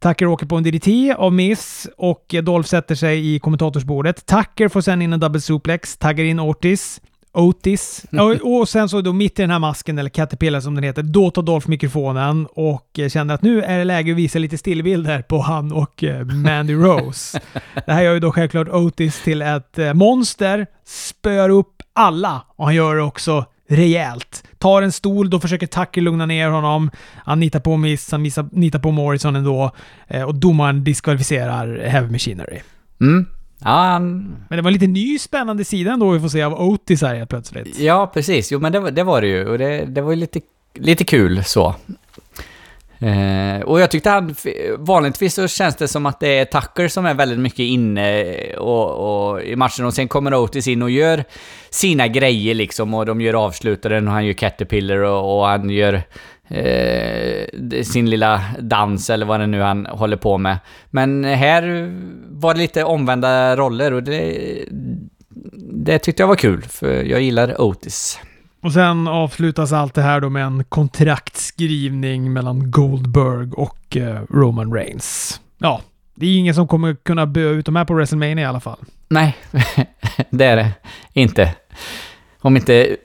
Tucker 0.00 0.26
åker 0.26 0.46
på 0.46 0.56
en 0.56 0.62
DDT 0.62 1.14
av 1.16 1.32
Miss 1.32 1.88
och 1.96 2.34
Dolph 2.42 2.68
sätter 2.68 2.94
sig 2.94 3.34
i 3.34 3.38
kommentatorsbordet. 3.38 4.26
Tucker 4.26 4.68
får 4.68 4.80
sen 4.80 5.02
in 5.02 5.12
en 5.12 5.20
double 5.20 5.40
suplex, 5.40 5.96
taggar 5.96 6.24
in 6.24 6.40
Ortiz. 6.40 7.00
Otis. 7.34 8.04
Och, 8.12 8.58
och 8.58 8.68
sen 8.68 8.88
så 8.88 9.00
då 9.00 9.12
mitt 9.12 9.38
i 9.38 9.42
den 9.42 9.50
här 9.50 9.58
masken, 9.58 9.98
eller 9.98 10.10
Caterpillar 10.10 10.60
som 10.60 10.74
den 10.74 10.84
heter, 10.84 11.02
då 11.02 11.30
tar 11.30 11.42
Dolph 11.42 11.68
mikrofonen 11.68 12.46
och 12.54 12.98
eh, 12.98 13.08
känner 13.08 13.34
att 13.34 13.42
nu 13.42 13.62
är 13.62 13.78
det 13.78 13.84
läge 13.84 14.12
att 14.12 14.18
visa 14.18 14.38
lite 14.38 14.58
stillbilder 14.58 15.22
på 15.22 15.38
han 15.38 15.72
och 15.72 16.04
eh, 16.04 16.24
Mandy 16.24 16.74
Rose. 16.74 17.40
det 17.86 17.92
här 17.92 18.02
gör 18.02 18.14
ju 18.14 18.20
då 18.20 18.32
självklart 18.32 18.68
Otis 18.68 19.22
till 19.22 19.42
ett 19.42 19.78
eh, 19.78 19.94
monster, 19.94 20.66
spör 20.84 21.48
upp 21.48 21.82
alla 21.92 22.42
och 22.56 22.64
han 22.64 22.74
gör 22.74 22.96
det 22.96 23.02
också 23.02 23.44
rejält. 23.68 24.44
Tar 24.58 24.82
en 24.82 24.92
stol, 24.92 25.30
då 25.30 25.40
försöker 25.40 25.66
Tucker 25.66 26.00
lugna 26.00 26.26
ner 26.26 26.48
honom. 26.48 26.90
Han 27.16 27.40
nitar 27.40 27.60
på 27.60 27.76
Miss, 27.76 28.12
han 28.12 28.22
nitar 28.52 28.78
på 28.78 28.90
Morrison 28.90 29.36
ändå. 29.36 29.70
Och 30.26 30.34
domaren 30.34 30.84
diskvalificerar 30.84 31.78
Heavy 31.88 32.12
Machinery. 32.12 32.60
Mm. 33.00 33.26
Ja, 33.58 33.70
han, 33.70 34.36
Men 34.48 34.56
det 34.56 34.62
var 34.62 34.68
en 34.68 34.72
lite 34.72 34.86
ny 34.86 35.18
spännande 35.18 35.64
sida 35.64 35.92
ändå 35.92 36.10
vi 36.10 36.20
får 36.20 36.28
se 36.28 36.42
av 36.42 36.60
Otis 36.60 37.02
här 37.02 37.14
helt 37.14 37.30
plötsligt. 37.30 37.78
ja 37.78 38.10
precis. 38.14 38.52
Jo, 38.52 38.58
men 38.60 38.72
det, 38.72 38.80
var- 38.80 38.90
det 38.90 39.02
var 39.02 39.20
det 39.20 39.26
ju. 39.28 39.48
Och 39.48 39.58
det, 39.58 39.84
det 39.84 40.00
var 40.02 40.10
ju 40.10 40.16
lite, 40.16 40.40
lite 40.74 41.04
kul 41.04 41.44
så. 41.44 41.74
Eh, 42.98 43.60
och 43.64 43.80
jag 43.80 43.90
tyckte 43.90 44.10
han, 44.10 44.34
vanligtvis 44.78 45.34
så 45.34 45.48
känns 45.48 45.76
det 45.76 45.88
som 45.88 46.06
att 46.06 46.20
det 46.20 46.38
är 46.38 46.44
Tucker 46.44 46.88
som 46.88 47.06
är 47.06 47.14
väldigt 47.14 47.38
mycket 47.38 47.58
inne 47.58 48.24
och, 48.56 49.32
och 49.32 49.42
i 49.42 49.56
matchen 49.56 49.84
och 49.86 49.94
sen 49.94 50.08
kommer 50.08 50.34
Otis 50.34 50.68
in 50.68 50.82
och 50.82 50.90
gör 50.90 51.24
sina 51.70 52.08
grejer 52.08 52.54
liksom 52.54 52.94
och 52.94 53.06
de 53.06 53.20
gör 53.20 53.34
avslutaren 53.34 54.08
och 54.08 54.14
han 54.14 54.26
gör 54.26 54.32
Caterpillar 54.32 54.96
och, 54.96 55.38
och 55.38 55.46
han 55.46 55.70
gör 55.70 56.02
eh, 56.48 57.82
sin 57.82 58.10
lilla 58.10 58.42
dans 58.60 59.10
eller 59.10 59.26
vad 59.26 59.40
det 59.40 59.46
nu 59.46 59.60
han 59.60 59.86
håller 59.86 60.16
på 60.16 60.38
med. 60.38 60.58
Men 60.90 61.24
här 61.24 61.92
var 62.30 62.54
det 62.54 62.60
lite 62.60 62.84
omvända 62.84 63.56
roller 63.56 63.92
och 63.92 64.02
det, 64.02 64.64
det 65.72 65.98
tyckte 65.98 66.22
jag 66.22 66.28
var 66.28 66.36
kul 66.36 66.62
för 66.62 67.04
jag 67.04 67.20
gillar 67.20 67.60
Otis. 67.60 68.20
Och 68.64 68.72
sen 68.72 69.08
avslutas 69.08 69.72
allt 69.72 69.94
det 69.94 70.02
här 70.02 70.20
då 70.20 70.30
med 70.30 70.44
en 70.44 70.64
kontraktskrivning 70.64 72.32
mellan 72.32 72.70
Goldberg 72.70 73.52
och 73.52 73.96
eh, 73.96 74.20
Roman 74.30 74.74
Reigns. 74.74 75.40
Ja, 75.58 75.80
det 76.14 76.26
är 76.26 76.38
ingen 76.38 76.54
som 76.54 76.68
kommer 76.68 76.94
kunna 76.94 77.26
böa 77.26 77.50
ut 77.50 77.66
de 77.66 77.76
här 77.76 77.84
på 77.84 77.94
WrestleMania 77.94 78.44
i 78.44 78.44
alla 78.44 78.60
fall. 78.60 78.78
Nej, 79.08 79.36
det 80.30 80.44
är 80.44 80.56
det 80.56 80.70
inte. 81.12 81.54
Om 82.40 82.56
inte 82.56 82.96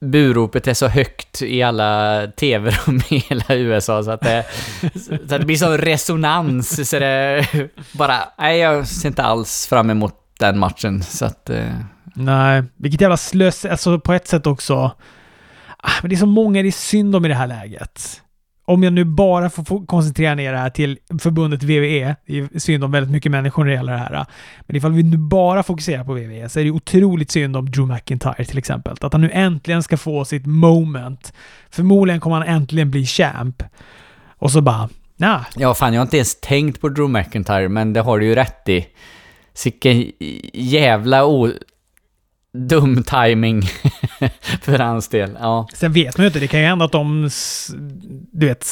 buropet 0.00 0.66
är 0.66 0.74
så 0.74 0.88
högt 0.88 1.42
i 1.42 1.62
alla 1.62 2.26
tv-rum 2.26 3.00
i 3.08 3.18
hela 3.18 3.54
USA 3.54 4.02
så 4.02 4.10
att 4.10 4.20
det, 4.20 4.46
så 5.06 5.14
att 5.14 5.28
det 5.28 5.44
blir 5.44 5.56
sån 5.56 5.78
resonans 5.78 6.90
så 6.90 6.98
det 6.98 7.46
bara... 7.92 8.18
Nej, 8.38 8.58
jag 8.58 8.88
ser 8.88 9.08
inte 9.08 9.22
alls 9.22 9.66
fram 9.66 9.90
emot 9.90 10.14
den 10.38 10.58
matchen 10.58 11.02
så 11.02 11.24
att... 11.24 11.50
Eh. 11.50 11.74
Nej, 12.14 12.64
vilket 12.76 13.00
jävla 13.00 13.16
slös, 13.16 13.64
alltså 13.64 14.00
på 14.00 14.12
ett 14.12 14.28
sätt 14.28 14.46
också. 14.46 14.74
Ah, 15.76 15.92
men 16.02 16.08
det 16.08 16.14
är 16.14 16.18
så 16.18 16.26
många 16.26 16.62
det 16.62 16.68
är 16.68 16.72
synd 16.72 17.16
om 17.16 17.24
i 17.24 17.28
det 17.28 17.34
här 17.34 17.46
läget. 17.46 18.22
Om 18.70 18.82
jag 18.82 18.92
nu 18.92 19.04
bara 19.04 19.50
får, 19.50 19.86
koncentrera 19.86 20.34
ner 20.34 20.52
det 20.52 20.58
här 20.58 20.70
till 20.70 20.98
förbundet 21.22 21.62
VVE, 21.62 22.16
det 22.26 22.38
är 22.38 22.58
synd 22.58 22.84
om 22.84 22.90
väldigt 22.90 23.12
mycket 23.12 23.32
människor 23.32 23.64
när 23.64 23.70
det 23.70 23.76
gäller 23.76 23.92
det 23.92 23.98
här. 23.98 24.26
Men 24.60 24.76
ifall 24.76 24.92
vi 24.92 25.02
nu 25.02 25.16
bara 25.16 25.62
fokuserar 25.62 26.04
på 26.04 26.12
VVE, 26.12 26.48
så 26.48 26.60
är 26.60 26.64
det 26.64 26.70
otroligt 26.70 27.30
synd 27.30 27.56
om 27.56 27.70
Drew 27.70 27.88
McIntyre 27.88 28.44
till 28.44 28.58
exempel. 28.58 28.96
Att 29.00 29.12
han 29.12 29.22
nu 29.22 29.30
äntligen 29.32 29.82
ska 29.82 29.96
få 29.96 30.24
sitt 30.24 30.46
moment. 30.46 31.32
Förmodligen 31.70 32.20
kommer 32.20 32.36
han 32.36 32.46
äntligen 32.46 32.90
bli 32.90 33.06
champ. 33.06 33.62
Och 34.38 34.50
så 34.50 34.60
bara, 34.60 34.88
nah, 35.16 35.42
Ja, 35.56 35.74
fan 35.74 35.92
jag 35.92 36.00
har 36.00 36.06
inte 36.06 36.16
ens 36.16 36.40
tänkt 36.40 36.80
på 36.80 36.88
Drew 36.88 37.10
McIntyre, 37.10 37.68
men 37.68 37.92
det 37.92 38.00
har 38.00 38.18
du 38.18 38.26
ju 38.26 38.34
rätt 38.34 38.68
i. 38.68 38.86
Sicken 39.54 40.12
jävla 40.52 41.24
o 41.24 41.52
dum 42.52 43.02
timing 43.02 43.62
för 44.62 44.78
hans 44.78 45.08
del. 45.08 45.38
Ja. 45.40 45.68
Sen 45.74 45.92
vet 45.92 46.18
man 46.18 46.24
ju 46.24 46.26
inte. 46.26 46.40
Det 46.40 46.46
kan 46.46 46.60
ju 46.60 46.66
hända 46.66 46.84
att 46.84 46.92
de... 46.92 47.30
Du 48.32 48.46
vet... 48.46 48.66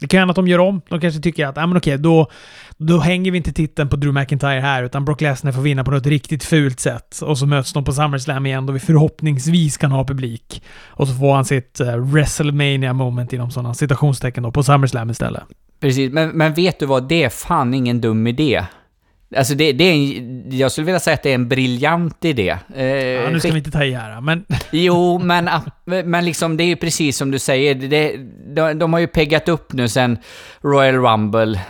Det 0.00 0.08
kan 0.08 0.18
hända 0.18 0.32
att 0.32 0.36
de 0.36 0.48
gör 0.48 0.58
om. 0.58 0.80
De 0.88 1.00
kanske 1.00 1.20
tycker 1.20 1.46
att, 1.46 1.56
ja 1.56 1.66
men 1.66 1.76
okej, 1.76 1.98
då, 1.98 2.30
då 2.76 2.98
hänger 2.98 3.30
vi 3.30 3.36
inte 3.36 3.52
titeln 3.52 3.88
på 3.88 3.96
Drew 3.96 4.14
McIntyre 4.14 4.60
här, 4.60 4.82
utan 4.82 5.04
Brock 5.04 5.20
Lesnar 5.20 5.52
får 5.52 5.62
vinna 5.62 5.84
på 5.84 5.90
något 5.90 6.06
riktigt 6.06 6.44
fult 6.44 6.80
sätt. 6.80 7.20
Och 7.22 7.38
så 7.38 7.46
möts 7.46 7.72
de 7.72 7.84
på 7.84 7.92
SummerSlam 7.92 8.46
igen, 8.46 8.66
då 8.66 8.72
vi 8.72 8.78
förhoppningsvis 8.78 9.76
kan 9.76 9.92
ha 9.92 10.04
publik. 10.04 10.62
Och 10.86 11.08
så 11.08 11.14
får 11.14 11.34
han 11.34 11.44
sitt 11.44 11.80
uh, 11.80 11.96
WrestleMania 11.96 12.92
moment 12.92 13.32
inom 13.32 13.50
sådana 13.50 13.74
citationstecken 13.74 14.42
då, 14.42 14.52
på 14.52 14.62
SummerSlam 14.62 15.10
istället. 15.10 15.42
Precis, 15.80 16.12
men, 16.12 16.28
men 16.28 16.54
vet 16.54 16.80
du 16.80 16.86
vad? 16.86 17.08
Det 17.08 17.24
är 17.24 17.28
fan 17.28 17.74
ingen 17.74 18.00
dum 18.00 18.26
idé. 18.26 18.64
Alltså 19.36 19.54
det, 19.54 19.72
det 19.72 19.84
är 19.84 19.92
en, 19.92 20.44
jag 20.50 20.72
skulle 20.72 20.84
vilja 20.84 21.00
säga 21.00 21.14
att 21.14 21.22
det 21.22 21.30
är 21.30 21.34
en 21.34 21.48
briljant 21.48 22.24
idé. 22.24 22.56
Eh, 22.76 22.84
Ja, 22.86 23.30
nu 23.30 23.40
ska 23.40 23.52
vi 23.52 23.58
inte 23.58 23.70
ta 23.70 23.84
i 23.84 23.92
här, 23.92 24.20
men 24.20 24.44
Jo, 24.70 25.18
men, 25.18 25.50
men 25.84 26.24
liksom 26.24 26.56
det 26.56 26.64
är 26.64 26.68
ju 26.68 26.76
precis 26.76 27.16
som 27.16 27.30
du 27.30 27.38
säger. 27.38 27.74
Det, 27.74 28.16
de, 28.54 28.78
de 28.78 28.92
har 28.92 29.00
ju 29.00 29.06
peggat 29.06 29.48
upp 29.48 29.72
nu 29.72 29.88
sen 29.88 30.18
Royal 30.60 30.94
Rumble 30.94 31.60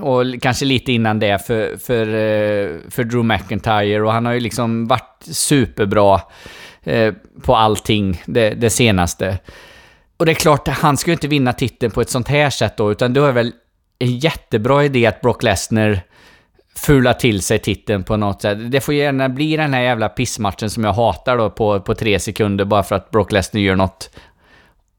och 0.00 0.24
kanske 0.42 0.64
lite 0.64 0.92
innan 0.92 1.18
det 1.18 1.46
för, 1.46 1.76
för, 1.76 2.06
eh, 2.06 2.76
för 2.90 3.04
Drew 3.04 3.24
McIntyre 3.24 4.00
och 4.02 4.12
han 4.12 4.26
har 4.26 4.32
ju 4.32 4.40
liksom 4.40 4.86
varit 4.86 5.22
superbra 5.22 6.20
eh, 6.82 7.14
på 7.42 7.56
allting 7.56 8.22
det, 8.26 8.50
det 8.50 8.70
senaste. 8.70 9.38
Och 10.16 10.26
det 10.26 10.32
är 10.32 10.34
klart, 10.34 10.68
han 10.68 10.96
ska 10.96 11.10
ju 11.10 11.12
inte 11.12 11.28
vinna 11.28 11.52
titeln 11.52 11.92
på 11.92 12.00
ett 12.00 12.10
sånt 12.10 12.28
här 12.28 12.50
sätt 12.50 12.76
då, 12.76 12.92
utan 12.92 13.12
då 13.14 13.24
är 13.24 13.32
väl 13.32 13.52
en 13.98 14.18
jättebra 14.18 14.84
idé 14.84 15.06
att 15.06 15.20
Brock 15.20 15.42
Lesnar 15.42 16.00
fula 16.76 17.14
till 17.14 17.42
sig 17.42 17.58
titeln 17.58 18.04
på 18.04 18.16
något 18.16 18.42
sätt. 18.42 18.58
Det 18.70 18.80
får 18.80 18.94
gärna 18.94 19.28
bli 19.28 19.56
den 19.56 19.74
här 19.74 19.80
jävla 19.80 20.08
pissmatchen 20.08 20.70
som 20.70 20.84
jag 20.84 20.92
hatar 20.92 21.36
då 21.36 21.50
på, 21.50 21.80
på 21.80 21.94
tre 21.94 22.18
sekunder 22.18 22.64
bara 22.64 22.82
för 22.82 22.94
att 22.94 23.10
Brock 23.10 23.32
Lesnar 23.32 23.60
gör 23.60 23.76
något. 23.76 24.10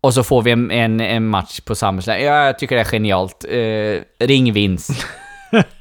Och 0.01 0.13
så 0.13 0.23
får 0.23 0.41
vi 0.41 0.51
en, 0.51 0.71
en, 0.71 1.01
en 1.01 1.27
match 1.27 1.59
på 1.59 1.75
SummerSlam. 1.75 2.21
Ja, 2.21 2.45
jag 2.45 2.59
tycker 2.59 2.75
det 2.75 2.81
är 2.81 2.85
genialt. 2.85 3.45
Eh, 3.49 4.25
ring 4.27 4.53
vinst. 4.53 5.05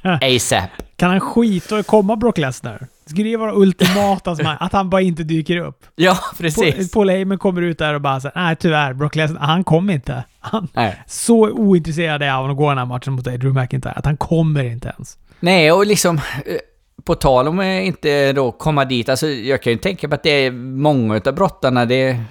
ASAP. 0.03 0.69
kan 0.95 1.09
han 1.09 1.19
skita 1.19 1.75
och 1.75 1.85
komma 1.85 2.15
Brock 2.15 2.37
Lesnar? 2.37 2.87
Skulle 3.05 3.29
det 3.29 3.37
vara 3.37 3.53
ultimata 3.55 4.35
som 4.35 4.45
han, 4.45 4.57
att 4.59 4.73
han 4.73 4.89
bara 4.89 5.01
inte 5.01 5.23
dyker 5.23 5.57
upp? 5.57 5.85
Ja, 5.95 6.17
precis. 6.37 6.91
Paul 6.91 7.09
Heyman 7.09 7.37
kommer 7.37 7.61
ut 7.61 7.77
där 7.77 7.93
och 7.93 8.01
bara 8.01 8.19
säger 8.19 8.35
nej 8.35 8.55
tyvärr, 8.55 8.93
Brock 8.93 9.15
Lesnar, 9.15 9.41
han 9.41 9.63
kom 9.63 9.89
inte. 9.89 10.23
Han, 10.39 10.67
Nej. 10.73 11.03
så 11.07 11.49
ointresserad 11.51 12.21
är 12.21 12.27
jag 12.27 12.35
av 12.35 12.49
att 12.49 12.57
gå 12.57 12.69
den 12.69 12.77
här 12.77 12.85
matchen 12.85 13.13
mot 13.13 13.25
dig, 13.25 13.37
Drew 13.37 13.53
McIntyre, 13.53 13.93
att 13.93 14.05
han 14.05 14.17
kommer 14.17 14.63
inte 14.63 14.93
ens. 14.97 15.17
Nej, 15.41 15.71
och 15.71 15.85
liksom... 15.85 16.17
Eh, 16.45 16.57
på 17.03 17.15
tal 17.15 17.47
om 17.47 17.59
att 17.59 17.65
inte 17.65 18.33
då 18.33 18.51
komma 18.51 18.85
dit, 18.85 19.09
alltså 19.09 19.27
jag 19.27 19.61
kan 19.61 19.73
ju 19.73 19.79
tänka 19.79 20.07
mig 20.07 20.15
att 20.15 20.23
det 20.23 20.29
är 20.29 20.51
många 20.51 21.15
utav 21.15 21.35
brottarna 21.35 21.85
det, 21.85 22.23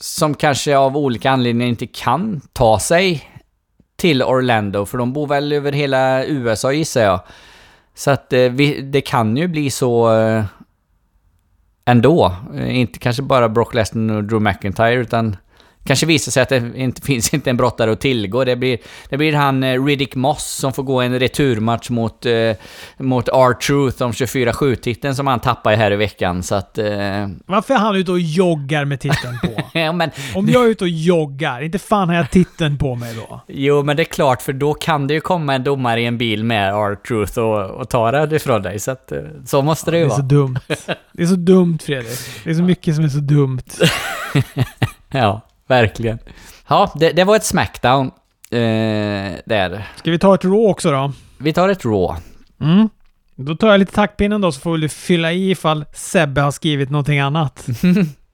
som 0.00 0.34
kanske 0.34 0.76
av 0.76 0.96
olika 0.96 1.30
anledningar 1.30 1.68
inte 1.68 1.86
kan 1.86 2.40
ta 2.52 2.78
sig 2.78 3.30
till 3.96 4.22
Orlando, 4.22 4.86
för 4.86 4.98
de 4.98 5.12
bor 5.12 5.26
väl 5.26 5.52
över 5.52 5.72
hela 5.72 6.24
USA 6.24 6.72
gissar 6.72 7.02
jag. 7.02 7.20
Så 7.94 8.10
att 8.10 8.32
eh, 8.32 8.40
vi, 8.40 8.80
det 8.80 9.00
kan 9.00 9.36
ju 9.36 9.48
bli 9.48 9.70
så 9.70 10.08
ändå. 11.84 12.36
Inte 12.68 12.98
kanske 12.98 13.22
bara 13.22 13.48
Brock 13.48 13.74
Lesnar 13.74 14.14
och 14.14 14.24
Drew 14.24 14.42
McIntyre, 14.42 14.94
utan 14.94 15.36
kanske 15.84 16.06
visar 16.06 16.32
sig 16.32 16.42
att 16.42 16.48
det 16.48 16.72
inte 16.76 17.02
finns 17.06 17.34
inte 17.34 17.50
en 17.50 17.56
brottare 17.56 17.92
att 17.92 18.00
tillgå. 18.00 18.44
Det 18.44 18.56
blir, 18.56 18.78
det 19.08 19.16
blir 19.16 19.32
han 19.32 19.62
eh, 19.62 19.84
Riddick 19.84 20.14
Moss 20.14 20.44
som 20.50 20.72
får 20.72 20.82
gå 20.82 21.00
en 21.00 21.18
returmatch 21.18 21.90
mot, 21.90 22.26
eh, 22.26 22.52
mot 22.98 23.28
R-Truth 23.28 24.02
om 24.02 24.12
24-7-titeln 24.12 25.14
som 25.14 25.26
han 25.26 25.40
tappade 25.40 25.76
här 25.76 25.90
i 25.92 25.96
veckan. 25.96 26.42
Så 26.42 26.54
att... 26.54 26.78
Eh, 26.78 26.86
Varför 27.46 27.74
är 27.74 27.78
han 27.78 27.96
ute 27.96 28.12
och 28.12 28.20
joggar 28.20 28.84
med 28.84 29.00
titeln 29.00 29.38
på? 29.42 29.62
ja, 29.78 29.92
men, 29.92 30.10
Om 30.34 30.48
jag 30.48 30.64
är 30.64 30.68
ute 30.68 30.84
och 30.84 30.88
joggar, 30.90 31.60
inte 31.62 31.78
fan 31.78 32.08
har 32.08 32.16
jag 32.16 32.30
titeln 32.30 32.78
på 32.78 32.94
mig 32.94 33.14
då. 33.14 33.40
jo, 33.48 33.82
men 33.82 33.96
det 33.96 34.02
är 34.02 34.04
klart, 34.04 34.42
för 34.42 34.52
då 34.52 34.74
kan 34.74 35.06
det 35.06 35.14
ju 35.14 35.20
komma 35.20 35.54
en 35.54 35.64
domare 35.64 36.00
i 36.00 36.06
en 36.06 36.18
bil 36.18 36.44
med 36.44 36.68
R-Truth 36.74 37.38
och, 37.38 37.70
och 37.70 37.88
ta 37.88 38.10
det 38.26 38.36
ifrån 38.36 38.62
dig. 38.62 38.78
Så 38.78 38.90
att, 38.90 39.12
eh, 39.12 39.18
så 39.46 39.62
måste 39.62 39.90
det 39.90 39.96
Det 39.96 40.00
ju 40.00 40.04
är 40.04 40.08
så 40.08 40.14
vara. 40.16 40.26
dumt. 40.26 40.58
Det 41.12 41.22
är 41.22 41.26
så 41.26 41.34
dumt 41.36 41.78
Fredrik. 41.84 42.18
Det 42.44 42.50
är 42.50 42.54
så 42.54 42.62
mycket 42.62 42.94
som 42.94 43.04
är 43.04 43.08
så 43.08 43.18
dumt. 43.18 43.62
Ja, 45.12 45.40
verkligen. 45.70 46.18
Ja, 46.68 46.92
det, 46.94 47.10
det 47.10 47.24
var 47.24 47.36
ett 47.36 47.44
Smackdown. 47.44 48.10
Eh, 48.50 48.58
där. 49.46 49.88
Ska 49.96 50.10
vi 50.10 50.18
ta 50.18 50.34
ett 50.34 50.44
Raw 50.44 50.70
också 50.70 50.90
då? 50.90 51.12
Vi 51.38 51.52
tar 51.52 51.68
ett 51.68 51.84
Raw. 51.84 52.22
Mm. 52.60 52.88
Då 53.34 53.56
tar 53.56 53.68
jag 53.68 53.78
lite 53.80 53.92
taktpinnen 53.92 54.40
då 54.40 54.52
så 54.52 54.60
får 54.60 54.78
du 54.78 54.88
fylla 54.88 55.32
i 55.32 55.50
ifall 55.50 55.84
Sebbe 55.92 56.40
har 56.40 56.50
skrivit 56.50 56.90
någonting 56.90 57.18
annat. 57.18 57.66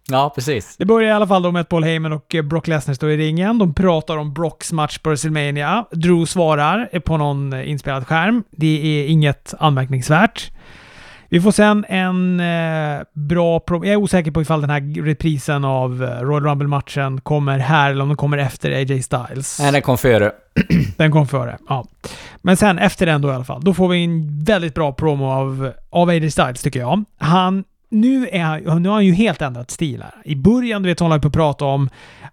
Ja, 0.08 0.32
precis. 0.34 0.76
Det 0.76 0.84
börjar 0.84 1.08
i 1.08 1.12
alla 1.12 1.26
fall 1.26 1.42
då 1.42 1.50
med 1.52 1.60
att 1.60 1.68
Paul 1.68 1.84
Heyman 1.84 2.12
och 2.12 2.34
eh, 2.34 2.42
Brock 2.42 2.66
Lesnar 2.66 2.94
står 2.94 3.10
i 3.10 3.16
ringen. 3.16 3.58
De 3.58 3.74
pratar 3.74 4.16
om 4.16 4.34
Brocks 4.34 4.72
match 4.72 4.98
på 4.98 5.10
WrestleMania. 5.10 5.84
Drew 5.90 6.26
svarar 6.26 7.00
på 7.00 7.16
någon 7.16 7.52
eh, 7.52 7.70
inspelad 7.70 8.06
skärm. 8.06 8.44
Det 8.50 9.00
är 9.00 9.08
inget 9.08 9.54
anmärkningsvärt. 9.58 10.50
Vi 11.28 11.40
får 11.40 11.50
sen 11.50 11.84
en 11.88 12.40
eh, 12.40 13.02
bra... 13.12 13.60
Jag 13.68 13.86
är 13.86 13.96
osäker 13.96 14.30
på 14.30 14.42
ifall 14.42 14.60
den 14.60 14.70
här 14.70 15.02
reprisen 15.04 15.64
av 15.64 16.04
eh, 16.04 16.20
Royal 16.20 16.44
Rumble-matchen 16.44 17.20
kommer 17.20 17.58
här 17.58 17.90
eller 17.90 18.02
om 18.02 18.08
den 18.08 18.16
kommer 18.16 18.38
efter 18.38 18.70
AJ 18.72 19.02
Styles. 19.02 19.58
Nej, 19.60 19.72
den 19.72 19.82
kom 19.82 19.98
före. 19.98 20.32
Den 20.96 21.12
kom 21.12 21.28
före, 21.28 21.58
ja. 21.68 21.86
Men 22.36 22.56
sen 22.56 22.78
efter 22.78 23.06
den 23.06 23.22
då 23.22 23.28
i 23.28 23.32
alla 23.32 23.44
fall, 23.44 23.64
då 23.64 23.74
får 23.74 23.88
vi 23.88 24.04
en 24.04 24.44
väldigt 24.44 24.74
bra 24.74 24.92
promo 24.92 25.26
av, 25.30 25.72
av 25.90 26.08
AJ 26.08 26.30
Styles 26.30 26.62
tycker 26.62 26.80
jag. 26.80 27.04
Han, 27.18 27.64
nu, 27.90 28.28
är, 28.32 28.42
han- 28.68 28.82
nu 28.82 28.88
har 28.88 28.94
han 28.96 29.04
ju 29.06 29.12
helt 29.12 29.42
ändrat 29.42 29.70
stil 29.70 30.02
här. 30.02 30.14
I 30.24 30.36
början, 30.36 30.82
du 30.82 30.88
vet, 30.88 31.00
håller 31.00 31.10
han 31.12 31.20
på 31.20 31.28
att 31.28 31.34
prata 31.34 31.64
om 31.64 31.90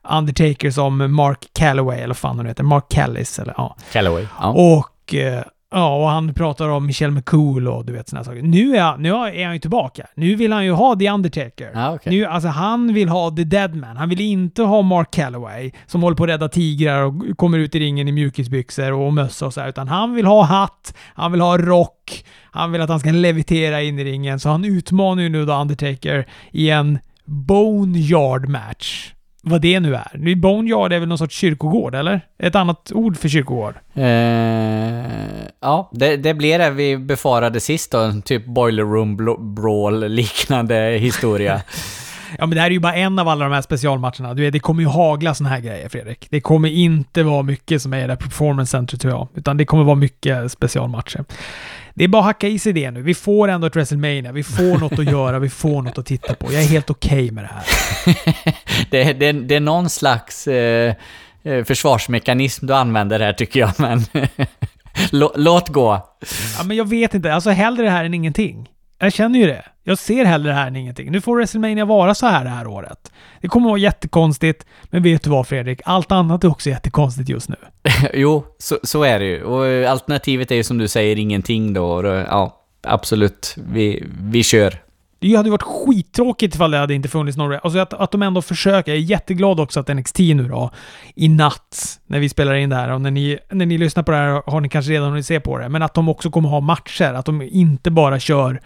Undertaker 0.10 0.72
som 0.72 1.14
Mark 1.16 1.40
Calloway, 1.54 1.98
eller 1.98 2.08
vad 2.08 2.18
fan 2.18 2.38
han 2.38 2.46
heter, 2.46 2.64
Mark 2.64 2.86
Callis, 2.90 3.40
eller 3.40 3.54
ja. 3.58 3.76
Calloway. 3.94 4.26
Ja. 4.42 4.48
Och, 4.50 5.16
eh, 5.16 5.44
ja, 5.74 5.96
och 5.96 6.10
han 6.10 6.34
pratar 6.34 6.70
om 6.70 6.86
Michelle 6.86 7.14
McCool 7.14 7.68
och 7.68 7.86
du 7.86 7.94
vet 7.94 8.10
sådana 8.10 8.24
saker. 8.24 8.42
Nu 8.42 8.76
är, 8.78 8.82
han- 8.82 9.02
nu 9.02 9.10
är 9.10 9.46
han 9.46 9.54
ju 9.54 9.60
tillbaka. 9.60 10.08
Nu 10.16 10.36
vill 10.36 10.52
han 10.54 10.66
ju 10.66 10.72
ha 10.72 10.96
The 10.96 11.10
Undertaker. 11.12 11.72
Ja, 11.74 11.94
okej. 11.94 12.14
Nu, 12.14 12.26
alltså 12.26 12.50
han 12.50 12.94
vill 12.94 13.10
ha 13.10 13.32
The 13.32 13.44
Deadman. 13.44 13.98
Han 13.98 14.10
vill 14.10 14.22
inte 14.22 14.64
ha 14.64 14.82
Mark 14.82 15.12
Calloway 15.12 15.72
som 15.86 16.04
håller 16.04 16.18
på 16.18 16.24
att 16.24 16.30
rädda 16.30 16.50
tigrar 16.50 17.02
och 17.04 17.38
kommer 17.38 17.58
ut 17.58 17.76
i 17.76 17.80
ringen 17.80 18.08
i 18.08 18.12
mjukisbyxor 18.12 18.92
och 18.94 19.14
mössa 19.14 19.46
och 19.46 19.54
så 19.54 19.62
här. 19.62 19.70
Utan 19.70 19.88
han 19.88 20.14
vill 20.14 20.26
ha 20.26 20.44
hatt, 20.44 20.96
han 21.16 21.32
vill 21.32 21.42
ha 21.42 21.58
rock, 21.58 22.26
han 22.52 22.72
vill 22.72 22.82
att 22.82 22.90
han 22.90 23.00
ska 23.00 23.12
levitera 23.12 23.82
in 23.82 24.00
i 24.00 24.04
ringen. 24.04 24.40
Så 24.40 24.50
han 24.50 24.66
utmanar 24.66 25.24
ju 25.24 25.30
nu 25.30 25.46
då 25.46 25.54
Undertaker 25.54 26.26
i 26.52 26.70
en 26.70 27.00
Boneyard 27.26 28.50
match. 28.50 29.14
Vad 29.46 29.62
det 29.62 29.80
nu 29.80 29.96
är. 29.96 30.12
Nu, 30.14 30.36
Boneyard 30.36 30.94
är 30.94 31.00
väl 31.00 31.10
någon 31.10 31.18
sorts 31.18 31.36
kyrkogård, 31.36 31.96
eller? 31.96 32.22
Ett 32.40 32.56
annat 32.56 32.92
ord 32.96 33.18
för 33.18 33.30
kyrkogård. 33.30 33.76
Eh, 33.94 34.04
ja, 35.62 35.90
det, 35.94 36.18
det 36.18 36.34
blir 36.34 36.60
det 36.60 36.70
vi 36.70 36.98
befarade 36.98 37.60
sist 37.60 37.92
då. 37.92 37.98
En 38.00 38.22
typ 38.22 38.46
Boiler 38.46 38.84
Room 38.84 39.18
blo- 39.22 39.54
Brawl 39.54 40.08
liknande 40.08 40.76
historia. 40.98 41.62
Ja, 42.38 42.46
men 42.46 42.56
det 42.56 42.62
här 42.62 42.68
är 42.68 42.72
ju 42.72 42.80
bara 42.80 42.96
en 42.96 43.20
av 43.20 43.28
alla 43.28 43.46
de 43.46 43.54
här 43.54 43.62
specialmatcherna. 43.62 44.34
Du 44.34 44.42
vet, 44.42 44.54
det 44.54 44.60
kommer 44.60 44.82
ju 44.84 44.88
hagla 44.90 45.34
såna 45.34 45.50
här 45.50 45.60
grejer, 45.60 45.90
Fredrik. 45.90 46.28
Det 46.30 46.42
kommer 46.42 46.70
inte 46.70 47.24
vara 47.24 47.44
mycket 47.44 47.82
som 47.82 47.94
är 47.94 47.98
i 47.98 48.02
det 48.02 48.08
här 48.08 48.16
performance 48.16 48.72
center, 48.72 48.98
tror 48.98 49.14
jag. 49.14 49.28
Utan 49.36 49.58
det 49.58 49.66
kommer 49.66 49.84
vara 49.84 49.96
mycket 49.96 50.52
specialmatcher. 50.52 51.26
Det 51.94 52.04
är 52.04 52.08
bara 52.08 52.20
att 52.20 52.26
hacka 52.26 52.48
i 52.48 52.60
sig 52.60 52.74
det 52.74 52.92
nu. 52.92 53.02
Vi 53.02 53.14
får 53.14 53.48
ändå 53.48 53.68
ett 53.68 53.76
WrestleMania. 53.76 54.32
Vi 54.32 54.44
får 54.44 54.78
något 54.78 55.00
att 55.00 55.06
göra, 55.06 55.40
vi 55.40 55.50
får 55.50 55.82
något 55.82 55.98
att 55.98 56.06
titta 56.06 56.34
på. 56.34 56.54
Jag 56.54 56.64
är 56.64 56.68
helt 56.68 56.90
okej 56.90 57.32
med 57.32 57.44
det 57.44 57.50
här. 57.54 57.64
det, 58.90 59.14
det, 59.14 59.32
det 59.32 59.56
är 59.56 59.60
någon 59.60 59.90
slags 59.90 60.48
eh, 60.48 60.96
eh, 61.44 61.64
försvarsmekanism 61.64 62.68
du 62.68 62.74
använder 62.74 63.20
här 63.20 63.34
tycker 63.34 63.60
jag, 63.60 63.72
men 63.78 64.06
lå, 65.12 65.32
låt 65.36 65.70
gå. 65.70 66.16
Ja, 66.58 66.64
men 66.64 66.78
jag 66.78 66.90
vet 66.90 67.14
inte. 67.14 67.34
Alltså 67.34 67.50
hellre 67.50 67.84
det 67.84 67.90
här 67.90 68.06
än 68.06 68.14
ingenting. 68.14 68.70
Jag 69.00 69.14
känner 69.14 69.40
ju 69.40 69.48
det. 69.48 69.66
Jag 69.84 69.98
ser 69.98 70.26
hellre 70.26 70.50
det 70.50 70.56
här 70.56 70.68
än 70.68 70.76
ingenting. 70.76 71.12
Nu 71.12 71.22
får 71.22 71.36
WrestleMania 71.36 71.86
vara 71.86 72.16
så 72.16 72.28
här 72.28 72.44
det 72.44 72.50
här 72.50 72.68
året. 72.68 73.12
Det 73.42 73.48
kommer 73.48 73.68
att 73.68 73.72
vara 73.72 73.80
jättekonstigt, 73.80 74.66
men 74.84 75.04
vet 75.04 75.24
du 75.24 75.30
vad 75.30 75.48
Fredrik? 75.48 75.82
Allt 75.86 76.12
annat 76.12 76.44
är 76.44 76.52
också 76.52 76.70
jättekonstigt 76.70 77.30
just 77.30 77.50
nu. 77.50 77.56
jo, 78.14 78.46
så, 78.58 78.78
så 78.84 79.04
är 79.04 79.20
det 79.20 79.26
ju. 79.26 79.44
Och 79.44 79.68
eh, 79.68 79.92
alternativet 79.92 80.52
är 80.52 80.56
ju 80.56 80.64
som 80.64 80.78
du 80.78 80.88
säger 80.88 81.20
ingenting 81.20 81.74
då. 81.74 82.02
Då 82.02 82.10
ja, 82.10 82.66
absolut. 82.84 83.56
Vi, 83.68 84.04
vi 84.22 84.44
kör. 84.44 84.83
Det 85.24 85.36
hade 85.36 85.48
ju 85.48 85.52
varit 85.52 85.64
skittråkigt 85.64 86.56
ifall 86.56 86.72
det 86.72 86.78
hade 86.78 86.94
inte 86.94 87.10
funnits 87.10 87.38
någon... 87.38 87.60
Alltså 87.64 87.80
att, 87.80 87.94
att 87.94 88.12
de 88.12 88.22
ändå 88.22 88.42
försöker. 88.42 88.92
Jag 88.92 89.00
är 89.00 89.04
jätteglad 89.04 89.60
också 89.60 89.80
att 89.80 89.88
NXT 89.88 90.20
nu 90.20 90.48
då, 90.48 90.72
i 91.16 91.30
natt, 91.30 92.00
när 92.08 92.20
vi 92.20 92.30
spelar 92.30 92.54
in 92.54 92.70
det 92.70 92.76
här 92.76 92.92
och 92.92 93.02
när 93.02 93.12
ni, 93.12 93.40
när 93.52 93.66
ni 93.66 93.78
lyssnar 93.78 94.04
på 94.04 94.12
det 94.12 94.18
här 94.18 94.42
har 94.46 94.62
ni 94.62 94.70
kanske 94.70 94.92
redan 94.92 95.10
hunnit 95.10 95.26
se 95.26 95.40
på 95.40 95.58
det, 95.58 95.70
men 95.70 95.82
att 95.82 95.94
de 95.94 96.10
också 96.10 96.32
kommer 96.32 96.50
ha 96.50 96.60
matcher. 96.60 97.14
Att 97.14 97.26
de 97.26 97.42
inte 97.42 97.92
bara 97.92 98.20
kör 98.20 98.62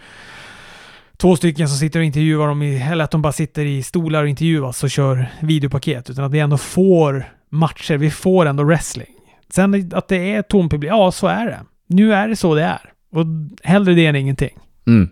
två 1.16 1.36
stycken 1.36 1.68
som 1.68 1.78
sitter 1.78 2.00
och 2.00 2.04
intervjuar 2.04 2.48
dem, 2.48 2.62
i, 2.62 2.82
eller 2.82 3.04
att 3.04 3.10
de 3.10 3.22
bara 3.22 3.32
sitter 3.32 3.64
i 3.64 3.82
stolar 3.82 4.22
och 4.22 4.28
intervjuas 4.28 4.84
och 4.84 4.90
kör 4.90 5.30
videopaket, 5.40 6.10
utan 6.10 6.24
att 6.24 6.32
vi 6.32 6.38
ändå 6.38 6.58
får 6.58 7.24
matcher. 7.50 7.96
Vi 7.96 8.10
får 8.10 8.46
ändå 8.46 8.64
wrestling. 8.64 9.14
Sen 9.50 9.90
att 9.94 10.08
det 10.08 10.34
är 10.34 10.42
tom 10.42 10.68
publik, 10.68 10.90
ja 10.90 11.12
så 11.12 11.26
är 11.26 11.46
det. 11.46 11.60
Nu 11.88 12.14
är 12.14 12.28
det 12.28 12.36
så 12.36 12.54
det 12.54 12.62
är. 12.62 12.92
Och 13.12 13.24
hellre 13.62 13.94
det 13.94 14.06
än 14.06 14.16
ingenting. 14.16 14.58
Mm. 14.86 15.10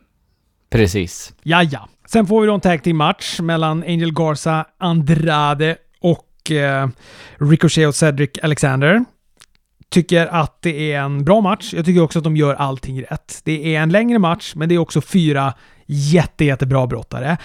Precis. 0.70 1.34
Ja, 1.42 1.62
ja. 1.62 1.88
Sen 2.06 2.26
får 2.26 2.40
vi 2.40 2.46
då 2.46 2.54
en 2.54 2.60
tag 2.60 2.82
team 2.82 2.96
match 2.96 3.40
mellan 3.40 3.82
Angel 3.82 4.12
Garza, 4.12 4.66
Andrade 4.78 5.76
och 6.00 6.50
eh, 6.50 6.88
Ricochet 7.36 7.88
och 7.88 7.94
Cedric 7.94 8.30
Alexander. 8.42 9.04
Tycker 9.88 10.26
att 10.26 10.62
det 10.62 10.92
är 10.92 11.00
en 11.00 11.24
bra 11.24 11.40
match. 11.40 11.74
Jag 11.74 11.84
tycker 11.84 12.00
också 12.00 12.18
att 12.18 12.24
de 12.24 12.36
gör 12.36 12.54
allting 12.54 13.02
rätt. 13.02 13.40
Det 13.44 13.74
är 13.74 13.80
en 13.80 13.92
längre 13.92 14.18
match, 14.18 14.52
men 14.56 14.68
det 14.68 14.74
är 14.74 14.78
också 14.78 15.00
fyra 15.00 15.54
Jätte, 15.88 16.44
jättebra 16.44 16.86
brottare. 16.86 17.36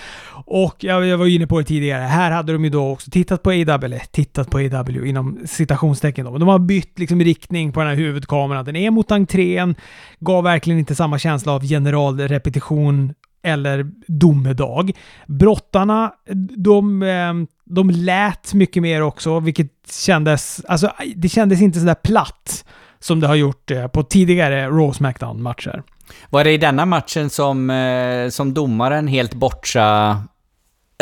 Och 0.53 0.83
jag, 0.83 1.05
jag 1.05 1.17
var 1.17 1.25
inne 1.25 1.47
på 1.47 1.59
det 1.59 1.65
tidigare, 1.65 2.01
här 2.01 2.31
hade 2.31 2.53
de 2.53 2.63
ju 2.63 2.69
då 2.69 2.89
också 2.89 3.11
tittat 3.11 3.43
på 3.43 3.49
AW, 3.49 3.85
eller 3.85 3.99
tittat 4.11 4.49
på 4.49 4.57
AW 4.57 5.05
inom 5.05 5.39
citationstecken 5.45 6.25
då, 6.25 6.31
men 6.31 6.39
de 6.39 6.49
har 6.49 6.59
bytt 6.59 6.99
liksom 6.99 7.21
riktning 7.21 7.71
på 7.71 7.79
den 7.79 7.89
här 7.89 7.95
huvudkameran. 7.95 8.65
Den 8.65 8.75
är 8.75 8.91
mot 8.91 9.11
entrén, 9.11 9.75
gav 10.19 10.43
verkligen 10.43 10.79
inte 10.79 10.95
samma 10.95 11.19
känsla 11.19 11.51
av 11.51 11.63
generalrepetition 11.63 13.13
eller 13.43 13.91
domedag. 14.07 14.91
Brottarna, 15.27 16.13
de, 16.57 17.03
eh, 17.03 17.33
de 17.65 17.89
lät 17.89 18.53
mycket 18.53 18.83
mer 18.83 19.01
också, 19.01 19.39
vilket 19.39 19.71
kändes... 20.05 20.61
Alltså, 20.67 20.91
det 21.15 21.29
kändes 21.29 21.61
inte 21.61 21.79
sådär 21.79 21.95
platt 21.95 22.65
som 22.99 23.19
det 23.19 23.27
har 23.27 23.35
gjort 23.35 23.71
eh, 23.71 23.87
på 23.87 24.03
tidigare 24.03 24.67
Raw 24.67 24.93
Smackdown-matcher. 24.93 25.83
Var 26.29 26.43
det 26.43 26.51
i 26.51 26.57
denna 26.57 26.85
matchen 26.85 27.29
som, 27.29 27.69
eh, 27.69 28.29
som 28.29 28.53
domaren 28.53 29.07
helt 29.07 29.33
bortsa 29.33 30.17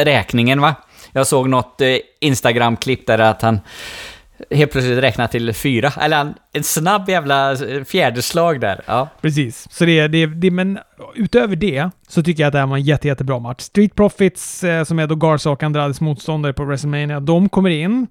räkningen 0.06 0.62
va? 0.62 0.76
Jag 1.12 1.28
såg 1.28 1.50
något 1.50 1.82
Instagram-klipp 2.20 3.08
där 3.08 3.20
att 3.20 3.42
han 3.42 3.60
helt 4.50 4.72
plötsligt 4.72 5.00
räknar 5.00 5.28
till 5.28 5.54
fyra. 5.54 5.92
Eller 6.02 6.34
en 6.54 6.64
snabb 6.64 7.10
jävla 7.10 7.56
fjärdeslag 7.86 8.60
där. 8.60 8.82
Ja. 8.86 9.10
Precis. 9.22 9.68
Så 9.72 9.86
det, 9.86 10.08
det, 10.08 10.26
det, 10.26 10.52
men 10.52 10.80
utöver 11.16 11.56
det 11.56 11.90
så 12.08 12.24
tycker 12.24 12.44
jag 12.44 12.48
att 12.48 12.54
det 12.54 12.60
här 12.60 12.68
var 12.68 12.78
en 12.78 12.84
jätte, 12.84 13.08
jättebra 13.08 13.40
match. 13.40 13.62
Street 13.62 13.96
Profits, 13.96 14.64
eh, 14.64 14.84
som 14.84 15.00
är 15.00 15.08
då 15.08 15.16
Garza 15.16 15.50
och 15.50 15.64
Andrades 15.64 16.02
motståndare 16.02 16.54
på 16.54 16.64
WrestleMania, 16.64 17.20
de 17.20 17.50
kommer 17.50 17.70
in. 17.70 18.08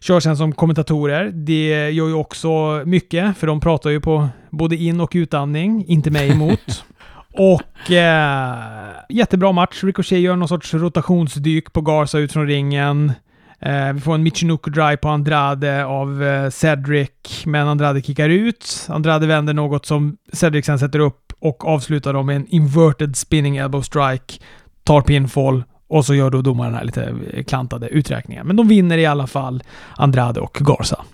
Kör 0.00 0.20
sen 0.20 0.36
som 0.36 0.52
kommentatorer. 0.52 1.30
Det 1.32 1.90
gör 1.90 2.08
ju 2.08 2.14
också 2.14 2.82
mycket, 2.84 3.38
för 3.38 3.46
de 3.46 3.60
pratar 3.60 3.90
ju 3.90 4.00
på 4.00 4.28
både 4.50 4.76
in 4.76 5.00
och 5.00 5.10
utandning, 5.14 5.84
inte 5.86 6.10
mig 6.10 6.30
emot. 6.30 6.84
Och 7.32 7.90
eh, 7.90 8.90
jättebra 9.08 9.52
match. 9.52 9.84
Ricochet 9.84 10.20
gör 10.20 10.36
någon 10.36 10.48
sorts 10.48 10.74
rotationsdyk 10.74 11.72
på 11.72 11.80
Garza 11.80 12.18
ut 12.18 12.32
från 12.32 12.46
ringen. 12.46 13.12
Eh, 13.60 13.92
vi 13.92 14.00
får 14.00 14.14
en 14.14 14.22
Michinoku 14.22 14.70
Drive 14.70 14.96
på 14.96 15.08
Andrade 15.08 15.84
av 15.84 16.22
eh, 16.22 16.50
Cedric, 16.50 17.10
men 17.46 17.68
Andrade 17.68 18.02
kickar 18.02 18.28
ut. 18.28 18.86
Andrade 18.88 19.26
vänder 19.26 19.54
något 19.54 19.86
som 19.86 20.16
Cedric 20.32 20.66
sen 20.66 20.78
sätter 20.78 20.98
upp 20.98 21.32
och 21.38 21.64
avslutar 21.64 22.12
dem 22.12 22.26
med 22.26 22.36
en 22.36 22.46
inverted 22.46 23.16
spinning 23.16 23.56
elbow 23.56 23.82
strike, 23.82 24.34
tar 24.84 25.00
pinfall 25.00 25.64
och 25.88 26.06
så 26.06 26.14
gör 26.14 26.30
då 26.30 26.42
domaren 26.42 26.74
här 26.74 26.84
lite 26.84 27.14
klantade 27.46 27.88
uträkningar. 27.88 28.44
Men 28.44 28.56
de 28.56 28.68
vinner 28.68 28.98
i 28.98 29.06
alla 29.06 29.26
fall, 29.26 29.62
Andrade 29.96 30.40
och 30.40 30.58
Garza. 30.60 31.04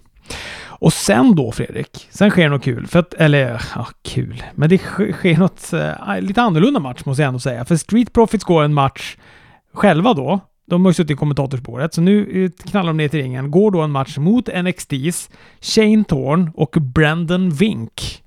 Och 0.78 0.92
sen 0.92 1.34
då 1.34 1.52
Fredrik, 1.52 2.08
sen 2.10 2.30
sker 2.30 2.48
något 2.48 2.62
kul. 2.62 2.86
För 2.86 2.98
att, 2.98 3.14
eller 3.14 3.62
ja, 3.74 3.86
kul. 4.02 4.42
Men 4.54 4.68
det 4.68 4.78
sker 4.78 5.38
något 5.38 5.72
eh, 5.72 6.20
lite 6.20 6.42
annorlunda 6.42 6.80
match 6.80 7.04
måste 7.04 7.22
jag 7.22 7.28
ändå 7.28 7.40
säga. 7.40 7.64
För 7.64 7.76
Street 7.76 8.12
Profits 8.12 8.44
går 8.44 8.62
en 8.62 8.74
match 8.74 9.16
själva 9.72 10.14
då 10.14 10.40
de 10.66 10.84
har 10.84 10.90
ju 10.90 10.94
suttit 10.94 11.10
i 11.10 11.14
kommentatorspåret, 11.14 11.94
så 11.94 12.00
nu 12.00 12.44
eh, 12.44 12.68
knallar 12.70 12.86
de 12.86 12.96
ner 12.96 13.08
till 13.08 13.22
ringen. 13.22 13.50
Går 13.50 13.70
då 13.70 13.82
en 13.82 13.90
match 13.90 14.18
mot 14.18 14.48
NXTs 14.62 15.30
Shane 15.60 16.04
Thorn 16.04 16.50
och 16.54 16.76
Brandon 16.80 17.50
Vink. 17.50 18.22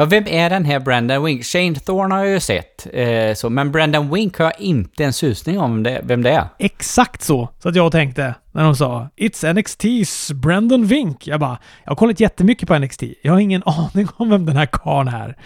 Ja, 0.00 0.04
vem 0.04 0.26
är 0.26 0.50
den 0.50 0.64
här 0.64 0.80
Brandon 0.80 1.24
Wink? 1.24 1.44
Shane 1.44 1.74
Thorne 1.74 2.14
har 2.14 2.24
jag 2.24 2.32
ju 2.32 2.40
sett, 2.40 2.86
eh, 2.92 3.34
så, 3.34 3.50
men 3.50 3.72
Brandon 3.72 4.14
Wink 4.14 4.38
har 4.38 4.44
jag 4.44 4.60
inte 4.60 5.04
en 5.04 5.12
susning 5.12 5.60
om 5.60 5.82
det, 5.82 6.00
vem 6.04 6.22
det 6.22 6.30
är. 6.30 6.48
Exakt 6.58 7.22
så, 7.22 7.48
så 7.58 7.68
att 7.68 7.76
jag 7.76 7.92
tänkte 7.92 8.34
när 8.52 8.64
de 8.64 8.76
sa 8.76 9.08
“It's 9.16 9.52
NXT's 9.52 10.34
Brandon 10.34 10.86
Wink”. 10.86 11.26
Jag 11.26 11.40
bara, 11.40 11.58
jag 11.84 11.90
har 11.90 11.96
kollat 11.96 12.20
jättemycket 12.20 12.68
på 12.68 12.78
NXT. 12.78 13.02
Jag 13.22 13.32
har 13.32 13.40
ingen 13.40 13.62
aning 13.66 14.08
om 14.16 14.30
vem 14.30 14.46
den 14.46 14.56
här 14.56 14.66
karln 14.66 15.08
är. 15.08 15.36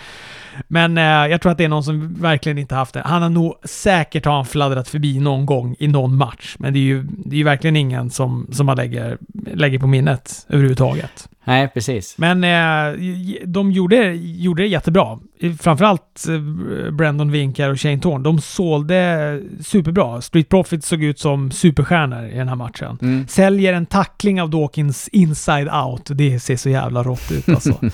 Men 0.68 0.98
eh, 0.98 1.04
jag 1.04 1.40
tror 1.40 1.52
att 1.52 1.58
det 1.58 1.64
är 1.64 1.68
någon 1.68 1.84
som 1.84 2.14
verkligen 2.14 2.58
inte 2.58 2.74
haft 2.74 2.94
det. 2.94 3.02
Han 3.04 3.22
har 3.22 3.30
nog 3.30 3.54
säkert 3.64 4.24
har 4.24 4.34
han 4.34 4.46
fladdrat 4.46 4.88
förbi 4.88 5.20
någon 5.20 5.46
gång 5.46 5.76
i 5.78 5.88
någon 5.88 6.16
match. 6.16 6.56
Men 6.58 6.72
det 6.72 6.78
är 6.78 6.80
ju, 6.80 7.02
det 7.02 7.34
är 7.34 7.38
ju 7.38 7.44
verkligen 7.44 7.76
ingen 7.76 8.10
som, 8.10 8.48
som 8.52 8.66
man 8.66 8.76
lägger, 8.76 9.18
lägger 9.54 9.78
på 9.78 9.86
minnet 9.86 10.46
överhuvudtaget. 10.48 11.28
Nej, 11.44 11.68
precis. 11.68 12.18
Men 12.18 12.44
eh, 12.44 12.98
de 13.44 13.72
gjorde, 13.72 14.14
gjorde 14.14 14.62
det 14.62 14.68
jättebra. 14.68 15.18
Framförallt 15.61 16.24
eh, 16.28 16.90
Brandon 16.92 17.31
Winkar 17.31 17.70
och 17.70 17.81
Shane 17.81 18.00
Thorne. 18.00 18.24
De 18.24 18.40
sålde 18.40 19.40
superbra. 19.61 20.20
Street 20.20 20.48
Profits 20.48 20.88
såg 20.88 21.02
ut 21.02 21.18
som 21.18 21.50
superstjärnor 21.50 22.24
i 22.24 22.38
den 22.38 22.48
här 22.48 22.57
matchen. 22.57 22.98
Mm. 23.02 23.28
Säljer 23.28 23.72
en 23.72 23.87
tackling 23.87 24.42
av 24.42 24.50
Dawkins 24.50 25.09
inside 25.09 25.68
out. 25.68 26.02
Det 26.07 26.40
ser 26.40 26.57
så 26.57 26.70
jävla 26.70 27.02
rått 27.02 27.33
ut 27.33 27.48
alltså. 27.48 27.81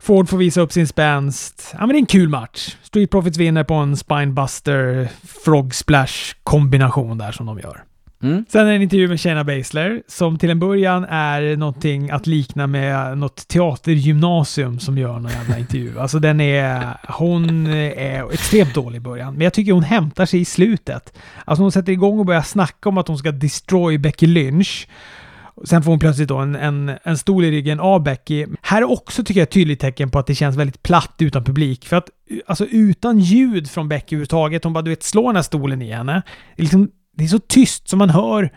Ford 0.00 0.28
får 0.28 0.38
visa 0.38 0.60
upp 0.60 0.72
sin 0.72 0.86
spänst. 0.86 1.70
Ja, 1.72 1.78
men 1.78 1.88
det 1.88 1.94
är 1.94 1.98
en 1.98 2.06
kul 2.06 2.28
match. 2.28 2.76
Street 2.82 3.10
Profits 3.10 3.38
vinner 3.38 3.64
på 3.64 3.74
en 3.74 3.96
Spinebuster 3.96 5.08
Frog 5.44 5.74
Splash 5.74 6.34
kombination 6.42 7.18
där 7.18 7.32
som 7.32 7.46
de 7.46 7.58
gör. 7.58 7.82
Mm. 8.22 8.44
Sen 8.48 8.60
är 8.60 8.70
det 8.70 8.76
en 8.76 8.82
intervju 8.82 9.08
med 9.08 9.20
Shayna 9.20 9.44
Baszler 9.44 10.02
som 10.08 10.38
till 10.38 10.50
en 10.50 10.58
början 10.58 11.04
är 11.04 11.56
någonting 11.56 12.10
att 12.10 12.26
likna 12.26 12.66
med 12.66 13.18
något 13.18 13.48
teatergymnasium 13.48 14.78
som 14.78 14.98
gör 14.98 15.18
någon 15.18 15.32
jävla 15.32 15.58
intervju. 15.58 15.98
Alltså 15.98 16.18
den 16.18 16.40
är... 16.40 16.96
Hon 17.08 17.66
är 17.66 18.32
extremt 18.32 18.74
dålig 18.74 18.96
i 18.96 19.00
början, 19.00 19.34
men 19.34 19.42
jag 19.42 19.52
tycker 19.52 19.72
hon 19.72 19.82
hämtar 19.82 20.26
sig 20.26 20.40
i 20.40 20.44
slutet. 20.44 21.18
Alltså 21.44 21.62
hon 21.62 21.72
sätter 21.72 21.92
igång 21.92 22.18
och 22.18 22.26
börjar 22.26 22.42
snacka 22.42 22.88
om 22.88 22.98
att 22.98 23.08
hon 23.08 23.18
ska 23.18 23.32
destroy 23.32 23.98
Becky 23.98 24.26
Lynch. 24.26 24.88
Sen 25.64 25.82
får 25.82 25.90
hon 25.90 25.98
plötsligt 25.98 26.28
då 26.28 26.36
en, 26.36 26.56
en, 26.56 26.92
en 27.02 27.18
stol 27.18 27.44
i 27.44 27.50
ryggen 27.50 27.80
av 27.80 28.02
Becky. 28.02 28.46
Här 28.62 28.82
är 28.82 28.90
också, 28.90 29.24
tycker 29.24 29.40
jag, 29.40 29.46
ett 29.46 29.52
tydligt 29.52 29.80
tecken 29.80 30.10
på 30.10 30.18
att 30.18 30.26
det 30.26 30.34
känns 30.34 30.56
väldigt 30.56 30.82
platt 30.82 31.14
utan 31.18 31.44
publik. 31.44 31.86
För 31.86 31.96
att, 31.96 32.08
alltså 32.46 32.66
utan 32.66 33.18
ljud 33.18 33.70
från 33.70 33.88
Becky 33.88 34.16
överhuvudtaget, 34.16 34.64
hon 34.64 34.72
bara 34.72 34.82
du 34.82 34.90
vet 34.90 35.02
slår 35.02 35.26
den 35.26 35.36
här 35.36 35.42
stolen 35.42 35.82
i 35.82 35.92
henne. 35.92 36.22
Det 36.56 36.62
är, 36.62 36.64
liksom, 36.64 36.88
det 37.16 37.24
är 37.24 37.28
så 37.28 37.38
tyst 37.38 37.88
som 37.88 37.98
man 37.98 38.10
hör 38.10 38.50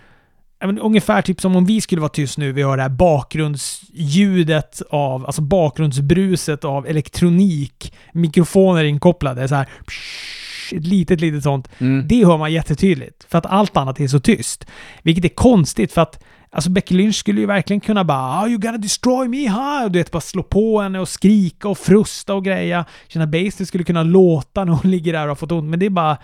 men, 0.59 0.79
ungefär 0.79 1.21
typ 1.21 1.41
som 1.41 1.55
om 1.55 1.65
vi 1.65 1.81
skulle 1.81 2.01
vara 2.01 2.09
tyst 2.09 2.37
nu. 2.37 2.51
Vi 2.51 2.63
hör 2.63 2.77
det 2.77 2.83
här 2.83 2.89
bakgrundsljudet 2.89 4.81
av, 4.89 5.25
alltså 5.25 5.41
bakgrundsbruset 5.41 6.65
av 6.65 6.87
elektronik. 6.87 7.93
Mikrofoner 8.13 8.83
inkopplade. 8.83 9.47
Så 9.47 9.55
här, 9.55 9.67
psh, 9.87 10.75
ett 10.75 10.87
litet, 10.87 11.21
litet 11.21 11.43
sånt. 11.43 11.69
Mm. 11.77 12.07
Det 12.07 12.25
hör 12.25 12.37
man 12.37 12.53
jättetydligt. 12.53 13.23
För 13.29 13.37
att 13.37 13.45
allt 13.45 13.77
annat 13.77 13.99
är 13.99 14.07
så 14.07 14.19
tyst. 14.19 14.65
Vilket 15.03 15.25
är 15.25 15.29
konstigt 15.29 15.93
för 15.93 16.01
att 16.01 16.23
Alltså 16.49 16.69
Becky 16.69 16.95
Lynch 16.95 17.15
skulle 17.15 17.39
ju 17.41 17.45
verkligen 17.45 17.79
kunna 17.79 18.03
bara 18.03 18.43
oh, 18.43 18.49
“You 18.49 18.57
gonna 18.57 18.77
destroy 18.77 19.27
me, 19.27 19.49
huh?” 19.49 19.83
och 19.83 19.91
du 19.91 19.99
vet, 19.99 20.11
bara 20.11 20.21
slå 20.21 20.43
på 20.43 20.81
henne 20.81 20.99
och 20.99 21.09
skrika 21.09 21.69
och 21.69 21.77
frusta 21.77 22.33
och 22.33 22.45
greja. 22.45 22.85
Känna 23.07 23.27
Baster 23.27 23.65
skulle 23.65 23.83
kunna 23.83 24.03
låta 24.03 24.65
när 24.65 24.73
hon 24.73 24.91
ligger 24.91 25.13
där 25.13 25.21
och 25.21 25.27
har 25.27 25.35
fått 25.35 25.51
ont, 25.51 25.69
men 25.69 25.79
det 25.79 25.85
är 25.85 25.89
bara... 25.89 26.17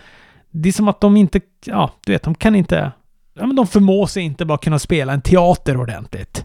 Det 0.52 0.68
är 0.68 0.72
som 0.72 0.88
att 0.88 1.00
de 1.00 1.16
inte... 1.16 1.40
Ja, 1.64 1.90
du 2.06 2.12
vet, 2.12 2.22
de 2.22 2.34
kan 2.34 2.54
inte... 2.54 2.92
Ja, 3.34 3.46
men 3.46 3.56
de 3.56 3.66
förmår 3.66 4.06
sig 4.06 4.22
inte 4.22 4.44
bara 4.44 4.58
kunna 4.58 4.78
spela 4.78 5.12
en 5.12 5.22
teater 5.22 5.76
ordentligt. 5.76 6.44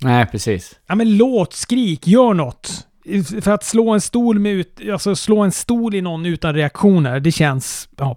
Nej, 0.00 0.26
precis. 0.26 0.78
Ja, 0.86 0.94
men 0.94 1.16
låt, 1.16 1.52
skrik, 1.52 2.06
gör 2.06 2.34
något 2.34 2.86
för 3.42 3.50
att 3.50 3.64
slå 3.64 3.90
en 3.90 4.00
stol 4.00 4.38
med 4.38 4.52
ut, 4.52 4.80
alltså 4.92 5.16
slå 5.16 5.40
en 5.40 5.52
stol 5.52 5.94
i 5.94 6.00
någon 6.00 6.26
utan 6.26 6.54
reaktioner, 6.54 7.20
det 7.20 7.32
känns 7.32 7.88
ja, 7.96 8.16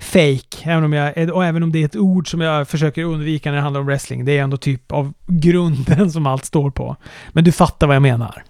fake. 0.00 0.56
Även 0.62 0.84
om 0.84 0.92
jag, 0.92 1.30
och 1.30 1.44
även 1.44 1.62
om 1.62 1.72
det 1.72 1.78
är 1.78 1.84
ett 1.84 1.96
ord 1.96 2.30
som 2.30 2.40
jag 2.40 2.68
försöker 2.68 3.04
undvika 3.04 3.50
när 3.50 3.56
det 3.56 3.62
handlar 3.62 3.80
om 3.80 3.86
wrestling. 3.86 4.24
Det 4.24 4.38
är 4.38 4.42
ändå 4.42 4.56
typ 4.56 4.92
av 4.92 5.12
grunden 5.26 6.10
som 6.12 6.26
allt 6.26 6.44
står 6.44 6.70
på. 6.70 6.96
Men 7.32 7.44
du 7.44 7.52
fattar 7.52 7.86
vad 7.86 7.96
jag 7.96 8.02
menar? 8.02 8.44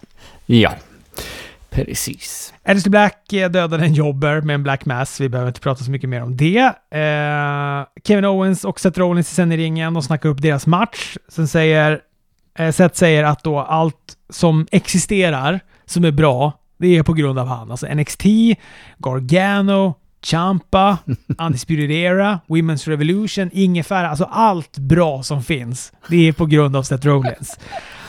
Ja, 0.46 0.72
precis. 1.72 2.54
Alistair 2.64 2.90
Black 2.90 3.28
dödade 3.28 3.84
en 3.84 3.94
jobber 3.94 4.40
med 4.40 4.54
en 4.54 4.62
Black 4.62 4.84
Mass. 4.84 5.20
Vi 5.20 5.28
behöver 5.28 5.50
inte 5.50 5.60
prata 5.60 5.84
så 5.84 5.90
mycket 5.90 6.08
mer 6.08 6.22
om 6.22 6.36
det. 6.36 6.58
Eh, 6.90 8.02
Kevin 8.04 8.24
Owens 8.24 8.64
och 8.64 8.80
Seth 8.80 8.98
Rollins 8.98 9.34
sen 9.34 9.52
i 9.52 9.56
ringen. 9.56 9.94
De 9.94 10.02
snackar 10.02 10.28
upp 10.28 10.42
deras 10.42 10.66
match. 10.66 11.16
Sen 11.28 11.48
säger 11.48 12.00
eh, 12.58 12.72
Seth 12.72 12.94
säger 12.94 13.24
att 13.24 13.44
då 13.44 13.60
allt 13.60 14.16
som 14.30 14.66
existerar 14.70 15.60
som 15.86 16.04
är 16.04 16.10
bra, 16.10 16.52
det 16.78 16.96
är 16.96 17.02
på 17.02 17.12
grund 17.12 17.38
av 17.38 17.46
han. 17.46 17.70
Alltså 17.70 17.86
NXT, 17.86 18.24
Gargano, 18.98 19.94
Champa, 20.22 20.98
Undisputed 21.38 21.90
Era, 21.90 22.40
Women's 22.46 22.88
Revolution, 22.88 23.50
Ingefära. 23.52 24.10
Alltså 24.10 24.24
allt 24.24 24.78
bra 24.78 25.22
som 25.22 25.42
finns, 25.42 25.92
det 26.08 26.28
är 26.28 26.32
på 26.32 26.46
grund 26.46 26.76
av 26.76 26.82
Seth 26.82 27.06
Rollins. 27.06 27.58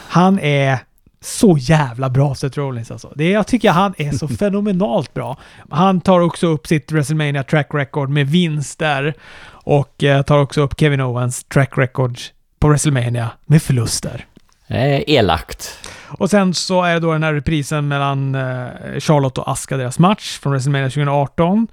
Han 0.08 0.40
är 0.40 0.80
så 1.24 1.58
jävla 1.60 2.10
bra, 2.10 2.36
Seth 2.36 2.58
Rollins 2.58 2.92
alltså. 2.92 3.14
Det, 3.16 3.30
jag 3.30 3.48
tycker 3.48 3.72
han 3.72 3.94
är 3.98 4.12
så 4.12 4.28
fenomenalt 4.40 5.14
bra. 5.14 5.38
Han 5.70 6.02
tar 6.02 6.20
också 6.20 6.48
upp 6.48 6.68
sitt 6.68 6.92
WrestleMania 6.92 7.44
track 7.44 7.68
record 7.74 8.10
med 8.10 8.28
vinster 8.28 9.14
och 9.48 10.04
eh, 10.04 10.22
tar 10.22 10.40
också 10.40 10.62
upp 10.62 10.80
Kevin 10.80 11.02
Owens 11.02 11.44
track 11.44 11.78
record 11.78 12.20
på 12.60 12.68
WrestleMania 12.68 13.30
med 13.46 13.62
förluster. 13.62 14.26
Eh, 14.68 15.10
elakt. 15.10 15.78
Och 16.08 16.30
sen 16.30 16.54
så 16.54 16.84
är 16.84 16.94
det 16.94 17.00
då 17.00 17.14
den 17.14 17.24
här 17.24 17.34
reprisen 17.34 17.88
mellan 17.88 18.36
eh, 18.36 18.68
Charlotte 19.00 19.38
och 19.38 19.52
Aska, 19.52 19.78
deras 19.78 20.00
match 20.00 20.40
från 20.40 20.54
WrestleMania 20.54 20.90
2018. 20.90 21.68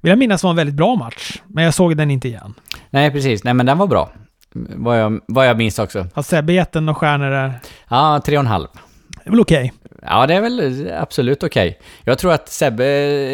Vill 0.00 0.10
jag 0.10 0.18
minnas 0.18 0.42
var 0.42 0.50
en 0.50 0.56
väldigt 0.56 0.76
bra 0.76 0.94
match, 0.94 1.42
men 1.46 1.64
jag 1.64 1.74
såg 1.74 1.96
den 1.96 2.10
inte 2.10 2.28
igen. 2.28 2.54
Nej, 2.90 3.10
precis. 3.10 3.44
Nej, 3.44 3.54
men 3.54 3.66
den 3.66 3.78
var 3.78 3.86
bra. 3.86 4.10
Vad 4.54 5.00
jag, 5.00 5.20
vad 5.26 5.48
jag 5.48 5.56
minns 5.56 5.78
också. 5.78 6.06
Har 6.14 6.22
Sebbe 6.22 6.52
gett 6.52 6.72
den 6.72 6.86
några 6.86 6.98
stjärnor 6.98 7.30
där? 7.30 7.52
Ja, 7.88 8.20
tre 8.24 8.36
och 8.36 8.40
en 8.40 8.46
halv. 8.46 8.66
Det 9.08 9.28
är 9.28 9.30
väl 9.30 9.40
okej. 9.40 9.72
Okay. 9.74 9.98
Ja, 10.02 10.26
det 10.26 10.34
är 10.34 10.40
väl 10.40 10.90
absolut 11.00 11.42
okej. 11.42 11.78
Jag 12.04 12.18
tror 12.18 12.32
att 12.32 12.48
Sebbe, 12.48 12.86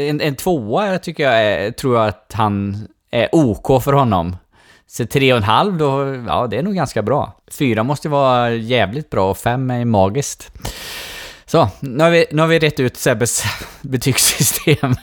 en, 0.08 0.20
en 0.20 0.36
tvåa 0.36 0.98
tycker 0.98 1.22
jag 1.22 1.44
är, 1.44 1.70
tror 1.70 1.96
jag 1.96 2.08
att 2.08 2.32
han 2.34 2.86
är 3.10 3.28
OK 3.32 3.82
för 3.82 3.92
honom. 3.92 4.36
Så 4.86 5.06
tre 5.06 5.32
och 5.32 5.36
en 5.36 5.42
halv 5.42 5.76
då, 5.76 6.14
ja 6.26 6.46
det 6.46 6.58
är 6.58 6.62
nog 6.62 6.74
ganska 6.74 7.02
bra. 7.02 7.32
Fyra 7.58 7.82
måste 7.82 8.08
vara 8.08 8.50
jävligt 8.50 9.10
bra 9.10 9.30
och 9.30 9.38
fem 9.38 9.70
är 9.70 9.84
magiskt. 9.84 10.52
Så, 11.46 11.68
nu 11.80 12.04
har 12.04 12.10
vi, 12.10 12.26
nu 12.30 12.42
har 12.42 12.48
vi 12.48 12.58
rätt 12.58 12.80
ut 12.80 12.96
Sebbes 12.96 13.44
betygssystem. 13.80 14.94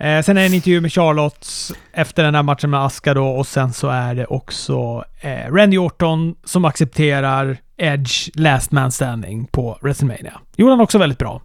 Eh, 0.00 0.22
sen 0.22 0.36
är 0.36 0.40
det 0.40 0.46
en 0.46 0.54
intervju 0.54 0.80
med 0.80 0.92
Charlotte 0.92 1.46
efter 1.92 2.22
den 2.24 2.34
här 2.34 2.42
matchen 2.42 2.70
med 2.70 2.84
Aska 2.84 3.14
då 3.14 3.26
och 3.28 3.46
sen 3.46 3.72
så 3.72 3.88
är 3.88 4.14
det 4.14 4.26
också 4.26 5.04
eh, 5.20 5.52
Randy 5.54 5.78
Orton 5.78 6.34
som 6.44 6.64
accepterar 6.64 7.56
Edge 7.76 8.28
Last 8.34 8.72
Man 8.72 8.92
Standing 8.92 9.46
på 9.46 9.78
WrestleMania. 9.82 10.40
Gjorde 10.56 10.72
han 10.72 10.80
också 10.80 10.98
väldigt 10.98 11.18
bra. 11.18 11.42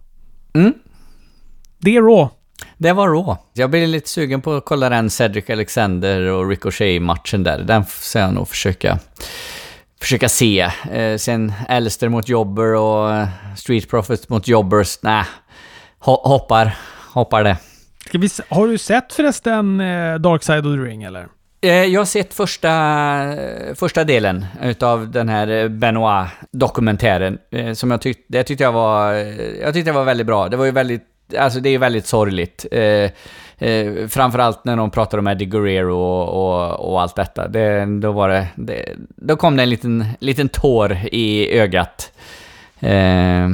Mm, 0.54 0.74
Det 1.78 1.96
är 1.96 2.02
Raw. 2.02 2.28
det 2.78 2.92
var 2.92 3.08
Raw. 3.08 3.36
Jag 3.52 3.70
blir 3.70 3.86
lite 3.86 4.08
sugen 4.08 4.40
på 4.42 4.52
att 4.52 4.64
kolla 4.64 4.88
den 4.88 5.10
Cedric 5.10 5.50
Alexander 5.50 6.20
och 6.22 6.48
Ricochet-matchen 6.48 7.42
där. 7.42 7.58
Den 7.58 7.84
ska 7.84 8.18
jag 8.18 8.34
nog 8.34 8.48
försöka, 8.48 8.98
försöka 10.00 10.28
se. 10.28 10.60
Eh, 10.92 11.16
sen 11.18 11.52
Alistair 11.68 12.08
mot 12.10 12.28
Jobber 12.28 12.74
och 12.74 13.14
eh, 13.14 13.28
Street 13.56 13.88
Profits 13.90 14.28
mot 14.28 14.48
Jobbers. 14.48 14.98
Nej, 15.02 15.24
ho- 16.00 16.28
hoppar. 16.28 16.76
Hoppar 17.12 17.44
det. 17.44 17.56
Ska 18.06 18.18
vi, 18.18 18.28
har 18.48 18.66
du 18.66 18.78
sett 18.78 19.12
förresten 19.12 19.80
eh, 19.80 20.14
Dark 20.14 20.42
Side 20.42 20.66
of 20.66 20.74
the 20.74 20.80
Ring 20.90 21.02
eller? 21.02 21.26
Eh, 21.60 21.70
jag 21.70 22.00
har 22.00 22.04
sett 22.04 22.34
första, 22.34 22.72
första 23.74 24.04
delen 24.04 24.46
utav 24.62 25.10
den 25.10 25.28
här 25.28 25.48
eh, 25.48 25.68
Benoit-dokumentären. 25.68 27.38
Som 27.74 27.90
jag 27.90 28.00
tyckte, 28.00 28.24
det 28.28 28.42
tyckte 28.44 28.64
jag 28.64 28.72
var, 28.72 29.12
jag 29.62 29.74
tyckte 29.74 29.90
det 29.90 29.92
var 29.92 30.04
väldigt 30.04 30.26
bra. 30.26 30.48
Det 30.48 30.56
var 30.56 30.64
ju 30.64 30.70
väldigt, 30.70 31.02
alltså 31.38 31.60
det 31.60 31.68
är 31.68 31.70
ju 31.70 31.78
väldigt 31.78 32.06
sorgligt. 32.06 32.66
Eh, 32.72 33.10
eh, 33.68 34.06
framförallt 34.08 34.64
när 34.64 34.76
de 34.76 34.90
pratar 34.90 35.18
om 35.18 35.26
Eddie 35.26 35.44
Guerrero 35.44 35.98
och, 35.98 36.28
och, 36.28 36.92
och 36.92 37.02
allt 37.02 37.16
detta. 37.16 37.48
Det, 37.48 38.00
då 38.00 38.12
var 38.12 38.28
det, 38.28 38.46
det, 38.56 38.92
då 39.16 39.36
kom 39.36 39.56
det 39.56 39.62
en 39.62 39.70
liten, 39.70 40.04
liten 40.20 40.48
tår 40.48 40.98
i 41.12 41.58
ögat. 41.58 42.12
Eh, 42.80 43.48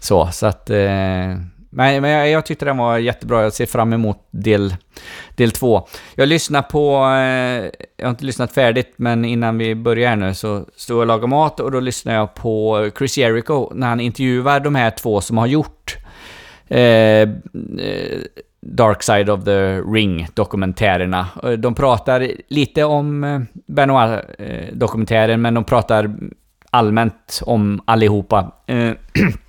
så, 0.00 0.28
så 0.32 0.46
att... 0.46 0.70
Eh, 0.70 1.34
men, 1.74 2.02
men 2.02 2.10
jag, 2.10 2.30
jag 2.30 2.46
tyckte 2.46 2.64
den 2.64 2.76
var 2.76 2.98
jättebra. 2.98 3.42
Jag 3.42 3.52
ser 3.52 3.66
fram 3.66 3.92
emot 3.92 4.18
del, 4.30 4.76
del 5.36 5.50
två. 5.50 5.88
Jag 6.14 6.28
lyssnar 6.28 6.62
på... 6.62 6.96
Eh, 6.96 7.70
jag 7.96 8.06
har 8.06 8.10
inte 8.10 8.24
lyssnat 8.24 8.52
färdigt, 8.52 8.94
men 8.96 9.24
innan 9.24 9.58
vi 9.58 9.74
börjar 9.74 10.16
nu 10.16 10.34
så 10.34 10.64
stod 10.76 10.96
jag 10.96 11.00
och 11.00 11.06
lagade 11.06 11.26
mat 11.26 11.60
och 11.60 11.70
då 11.70 11.80
lyssnade 11.80 12.18
jag 12.18 12.34
på 12.34 12.90
Chris 12.98 13.18
Jericho 13.18 13.70
när 13.74 13.86
han 13.86 14.00
intervjuar 14.00 14.60
de 14.60 14.74
här 14.74 14.90
två 14.90 15.20
som 15.20 15.38
har 15.38 15.46
gjort 15.46 15.96
eh, 16.68 16.80
eh 16.80 17.28
Dark 18.66 19.02
Side 19.02 19.30
of 19.30 19.44
the 19.44 19.80
Ring-dokumentärerna. 19.80 21.26
Eh, 21.42 21.50
de 21.50 21.74
pratar 21.74 22.28
lite 22.48 22.84
om 22.84 23.24
eh, 23.24 23.40
Benoit-dokumentären, 23.66 25.42
men 25.42 25.54
de 25.54 25.64
pratar 25.64 26.14
allmänt 26.70 27.40
om 27.46 27.80
allihopa. 27.84 28.52
Eh, 28.66 28.90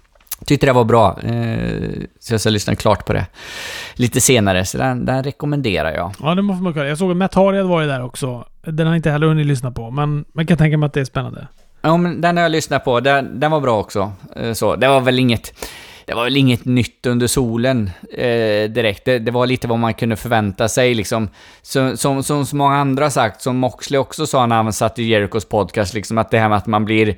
Tyckte 0.45 0.65
det 0.65 0.73
var 0.73 0.83
bra, 0.83 1.19
eh, 1.23 1.89
så 2.19 2.33
jag 2.33 2.41
ska 2.41 2.49
lyssna 2.49 2.75
klart 2.75 3.05
på 3.05 3.13
det 3.13 3.25
lite 3.95 4.21
senare, 4.21 4.65
så 4.65 4.77
den, 4.77 5.05
den 5.05 5.23
rekommenderar 5.23 5.93
jag. 5.93 6.13
Ja, 6.21 6.35
det 6.35 6.41
måste 6.41 6.63
man 6.63 6.73
kolla. 6.73 6.87
Jag 6.87 6.97
såg 6.97 7.11
att 7.11 7.17
Matt 7.17 7.33
Hardy 7.33 7.57
hade 7.57 7.69
varit 7.69 7.89
där 7.89 8.03
också. 8.03 8.45
Den 8.61 8.87
har 8.87 8.93
jag 8.93 8.97
inte 8.99 9.09
heller 9.11 9.27
hunnit 9.27 9.45
lyssna 9.45 9.71
på, 9.71 9.91
men 9.91 10.25
man 10.33 10.47
kan 10.47 10.57
tänka 10.57 10.77
mig 10.77 10.87
att 10.87 10.93
det 10.93 11.01
är 11.01 11.05
spännande. 11.05 11.47
Ja, 11.81 11.97
men 11.97 12.21
den 12.21 12.37
har 12.37 12.43
jag 12.43 12.51
lyssnat 12.51 12.83
på, 12.85 12.99
den, 12.99 13.39
den 13.39 13.51
var 13.51 13.59
bra 13.61 13.79
också. 13.79 14.11
Eh, 14.35 14.53
Så, 14.53 14.75
det 14.75 14.87
var 14.87 15.01
väl 15.01 15.19
inget... 15.19 15.53
Det 16.07 16.13
var 16.13 16.23
väl 16.23 16.37
inget 16.37 16.65
nytt 16.65 17.05
under 17.05 17.27
solen 17.27 17.89
eh, 18.17 18.69
direkt. 18.69 19.05
Det, 19.05 19.19
det 19.19 19.31
var 19.31 19.47
lite 19.47 19.67
vad 19.67 19.79
man 19.79 19.93
kunde 19.93 20.15
förvänta 20.15 20.67
sig 20.67 20.93
liksom. 20.93 21.29
Så, 21.61 21.97
som, 21.97 22.23
som 22.23 22.45
så 22.45 22.55
många 22.55 22.75
andra 22.75 23.09
sagt, 23.09 23.41
som 23.41 23.57
Moxley 23.57 23.97
också 23.97 24.25
sa 24.27 24.45
när 24.45 24.55
han 24.55 24.73
satt 24.73 24.99
i 24.99 25.03
Jericos 25.03 25.45
podcast, 25.45 25.93
liksom 25.93 26.17
att 26.17 26.31
det 26.31 26.39
här 26.39 26.49
med 26.49 26.57
att 26.57 26.67
man 26.67 26.85
blir 26.85 27.15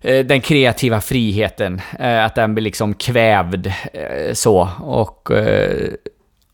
Eh, 0.00 0.26
den 0.26 0.40
kreativa 0.40 1.00
friheten, 1.00 1.80
eh, 1.98 2.24
att 2.24 2.34
den 2.34 2.54
blir 2.54 2.64
liksom 2.64 2.94
kvävd 2.94 3.66
eh, 3.92 4.32
så. 4.32 4.68
Och 4.80 5.30
eh, 5.30 5.90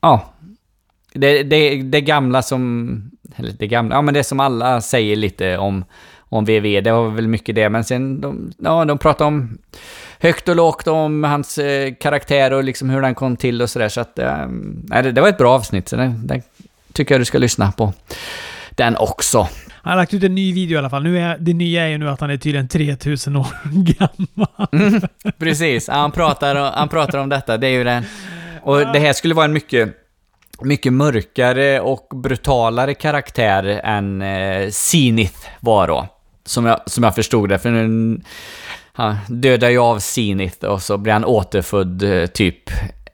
ja, 0.00 0.34
det, 1.12 1.42
det, 1.42 1.82
det 1.82 2.00
gamla 2.00 2.42
som... 2.42 3.10
Eller 3.36 3.52
det 3.52 3.66
gamla, 3.66 3.94
ja 3.94 4.02
men 4.02 4.14
det 4.14 4.24
som 4.24 4.40
alla 4.40 4.80
säger 4.80 5.16
lite 5.16 5.58
om, 5.58 5.84
om 6.18 6.44
VV, 6.44 6.80
det 6.80 6.92
var 6.92 7.10
väl 7.10 7.28
mycket 7.28 7.54
det. 7.54 7.68
Men 7.68 7.84
sen, 7.84 8.20
de, 8.20 8.52
ja, 8.58 8.84
de 8.84 8.98
pratade 8.98 9.28
om 9.28 9.58
högt 10.18 10.48
och 10.48 10.56
lågt 10.56 10.88
om 10.88 11.24
hans 11.24 11.58
eh, 11.58 11.94
karaktär 11.94 12.52
och 12.52 12.64
liksom 12.64 12.90
hur 12.90 13.00
den 13.00 13.14
kom 13.14 13.36
till 13.36 13.62
och 13.62 13.70
sådär. 13.70 13.88
Så 13.88 14.00
att, 14.00 14.18
eh, 14.18 14.46
nej, 14.84 15.02
det, 15.02 15.12
det 15.12 15.20
var 15.20 15.28
ett 15.28 15.38
bra 15.38 15.54
avsnitt, 15.54 15.88
så 15.88 15.96
den, 15.96 16.26
den 16.26 16.42
tycker 16.92 17.14
jag 17.14 17.20
du 17.20 17.24
ska 17.24 17.38
lyssna 17.38 17.72
på. 17.72 17.92
Den 18.70 18.96
också. 18.96 19.48
Han 19.84 19.90
har 19.90 19.96
lagt 19.96 20.14
ut 20.14 20.22
en 20.22 20.34
ny 20.34 20.52
video 20.52 20.74
i 20.74 20.78
alla 20.78 20.90
fall. 20.90 21.02
Nu 21.02 21.18
är, 21.18 21.38
det 21.38 21.54
nya 21.54 21.82
är 21.82 21.88
ju 21.88 21.98
nu 21.98 22.08
att 22.10 22.20
han 22.20 22.30
är 22.30 22.36
tydligen 22.36 22.68
3000 22.68 23.36
år 23.36 23.46
gammal. 23.72 24.68
Mm. 24.72 25.00
Precis, 25.38 25.88
han 25.88 26.12
pratar, 26.12 26.54
han 26.54 26.88
pratar 26.88 27.18
om 27.18 27.28
detta. 27.28 27.56
Det 27.56 27.66
är 27.66 27.70
ju 27.70 27.84
den. 27.84 28.04
Och 28.62 28.78
det 28.78 28.98
här 28.98 29.12
skulle 29.12 29.34
vara 29.34 29.44
en 29.44 29.52
mycket, 29.52 29.88
mycket 30.62 30.92
mörkare 30.92 31.80
och 31.80 32.08
brutalare 32.14 32.94
karaktär 32.94 33.80
än 33.84 34.22
eh, 34.22 34.70
Zenith 34.70 35.48
var 35.60 35.88
då. 35.88 36.08
Som 36.44 36.66
jag, 36.66 36.80
som 36.86 37.04
jag 37.04 37.14
förstod 37.14 37.48
det. 37.48 37.58
För 37.58 37.70
nu, 37.70 38.20
han 38.92 39.16
dödar 39.28 39.70
ju 39.70 39.78
av 39.78 39.98
Zenith 39.98 40.64
och 40.64 40.82
så 40.82 40.98
blir 40.98 41.12
han 41.12 41.24
återfödd 41.24 42.02
eh, 42.02 42.26
typ 42.26 42.70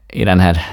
i 0.08 0.24
den 0.24 0.40
här 0.40 0.66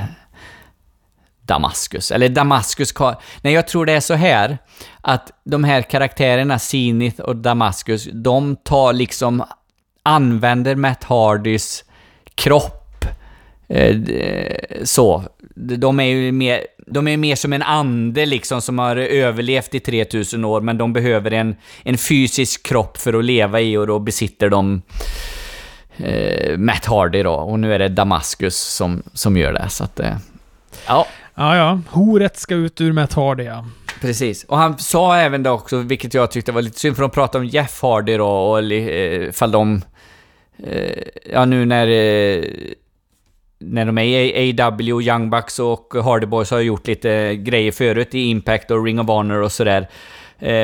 Damaskus. 1.47 2.11
Eller 2.11 2.29
Damaskus... 2.29 2.93
Nej, 3.41 3.53
jag 3.53 3.67
tror 3.67 3.85
det 3.85 3.93
är 3.93 3.99
så 3.99 4.13
här 4.13 4.57
att 5.01 5.31
de 5.43 5.63
här 5.63 5.81
karaktärerna, 5.81 6.59
Zenith 6.59 7.21
och 7.21 7.35
Damaskus, 7.35 8.07
de 8.13 8.55
tar 8.55 8.93
liksom... 8.93 9.43
Använder 10.03 10.75
Matt 10.75 11.03
Hardys 11.03 11.83
kropp. 12.35 13.05
Eh, 13.67 14.01
eh 14.01 14.83
så. 14.83 15.23
De 15.55 15.99
är 15.99 16.03
ju 16.03 16.31
mer... 16.31 16.61
De 16.89 17.07
är 17.07 17.17
mer 17.17 17.35
som 17.35 17.53
en 17.53 17.61
ande 17.61 18.25
liksom 18.25 18.61
som 18.61 18.79
har 18.79 18.95
överlevt 18.95 19.75
i 19.75 19.79
3000 19.79 20.45
år, 20.45 20.61
men 20.61 20.77
de 20.77 20.93
behöver 20.93 21.31
en, 21.31 21.55
en 21.83 21.97
fysisk 21.97 22.65
kropp 22.65 22.97
för 22.97 23.13
att 23.13 23.25
leva 23.25 23.61
i 23.61 23.77
och 23.77 23.87
då 23.87 23.99
besitter 23.99 24.49
de 24.49 24.81
eh, 25.97 26.57
Matt 26.57 26.85
Hardy 26.85 27.23
då. 27.23 27.33
Och 27.33 27.59
nu 27.59 27.73
är 27.73 27.79
det 27.79 27.87
Damaskus 27.87 28.57
som, 28.57 29.03
som 29.13 29.37
gör 29.37 29.53
det, 29.53 29.69
så 29.69 29.83
att... 29.83 29.99
Eh, 29.99 30.17
ja, 30.87 31.07
Ja, 31.39 31.57
ja. 31.57 31.79
Horet 31.89 32.37
ska 32.37 32.55
ut 32.55 32.81
ur 32.81 32.91
Matt 32.91 33.13
Hardy, 33.13 33.43
ja. 33.43 33.65
Precis. 34.01 34.43
Och 34.43 34.57
han 34.57 34.77
sa 34.77 35.17
även 35.17 35.43
det 35.43 35.49
också, 35.49 35.77
vilket 35.77 36.13
jag 36.13 36.31
tyckte 36.31 36.51
var 36.51 36.61
lite 36.61 36.79
synd, 36.79 36.95
för 36.95 37.01
de 37.01 37.11
pratade 37.11 37.45
om 37.45 37.49
Jeff 37.49 37.81
Hardy 37.81 38.17
då, 38.17 38.27
och 38.27 38.63
ifall 38.63 39.49
eh, 39.49 39.51
de... 39.51 39.81
Eh, 40.63 41.03
ja, 41.33 41.45
nu 41.45 41.65
när... 41.65 41.87
Eh, 41.87 42.43
när 43.59 43.85
de 43.85 43.97
är 43.97 44.03
i 44.03 44.61
AW, 44.61 45.01
Young 45.01 45.29
Bucks 45.29 45.59
och 45.59 45.93
Hardy 46.03 46.25
Boys 46.25 46.51
har 46.51 46.59
gjort 46.59 46.87
lite 46.87 47.35
grejer 47.35 47.71
förut 47.71 48.15
i 48.15 48.19
Impact 48.19 48.71
och 48.71 48.85
Ring 48.85 48.99
of 48.99 49.07
Honor 49.07 49.41
och 49.41 49.51
sådär. 49.51 49.89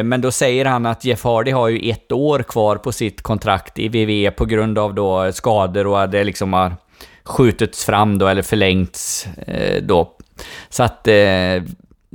Men 0.03 0.21
då 0.21 0.31
säger 0.31 0.65
han 0.65 0.85
att 0.85 1.05
Jeff 1.05 1.23
Hardy 1.23 1.51
har 1.51 1.67
ju 1.67 1.89
ett 1.89 2.11
år 2.11 2.39
kvar 2.39 2.75
på 2.75 2.91
sitt 2.91 3.21
kontrakt 3.21 3.79
i 3.79 3.87
WWE 3.87 4.31
på 4.31 4.45
grund 4.45 4.77
av 4.77 4.93
då 4.93 5.31
skador 5.31 5.87
och 5.87 6.09
det 6.09 6.23
liksom 6.23 6.53
har 6.53 6.75
skjutits 7.23 7.85
fram 7.85 8.17
då, 8.17 8.27
eller 8.27 8.41
förlängts 8.41 9.27
eh, 9.47 9.83
då. 9.83 10.11
Så 10.69 10.83
att 10.83 11.07
eh, 11.07 11.63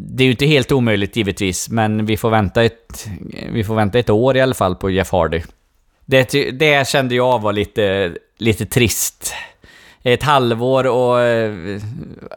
det 0.01 0.23
är 0.23 0.25
ju 0.25 0.31
inte 0.31 0.47
helt 0.47 0.73
omöjligt 0.73 1.17
givetvis, 1.17 1.69
men 1.69 2.07
vi 2.07 2.17
får 2.17 2.31
vänta 2.31 2.65
ett, 2.65 3.09
vi 3.53 3.65
får 3.65 3.75
vänta 3.75 3.99
ett 3.99 4.11
år 4.11 4.37
i 4.37 4.41
alla 4.41 4.55
fall 4.55 4.77
på 4.77 4.91
Jeff 4.91 5.13
Hardy. 5.13 5.43
Det, 6.05 6.51
det 6.51 6.89
kände 6.89 7.15
jag 7.15 7.39
var 7.39 7.53
lite, 7.53 8.15
lite 8.39 8.67
trist. 8.67 9.35
Ett 10.03 10.23
halvår 10.23 10.87
och... 10.87 11.21
Eh, 11.21 11.81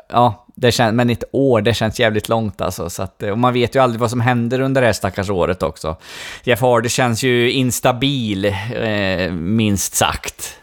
ja, 0.09 0.45
det 0.55 0.71
känns, 0.71 0.93
men 0.93 1.09
ett 1.09 1.23
år, 1.31 1.61
det 1.61 1.73
känns 1.73 1.99
jävligt 1.99 2.29
långt 2.29 2.61
alltså. 2.61 2.89
Så 2.89 3.03
att, 3.03 3.23
eh, 3.23 3.29
och 3.29 3.37
man 3.37 3.53
vet 3.53 3.75
ju 3.75 3.79
aldrig 3.79 3.99
vad 3.99 4.09
som 4.09 4.21
händer 4.21 4.59
under 4.59 4.81
det 4.81 4.87
här 4.87 4.93
stackars 4.93 5.29
året 5.29 5.63
också. 5.63 5.95
Jeff 6.43 6.61
Hardy 6.61 6.89
känns 6.89 7.23
ju 7.23 7.51
instabil, 7.51 8.45
eh, 8.45 9.31
minst 9.31 9.93
sagt. 9.95 10.60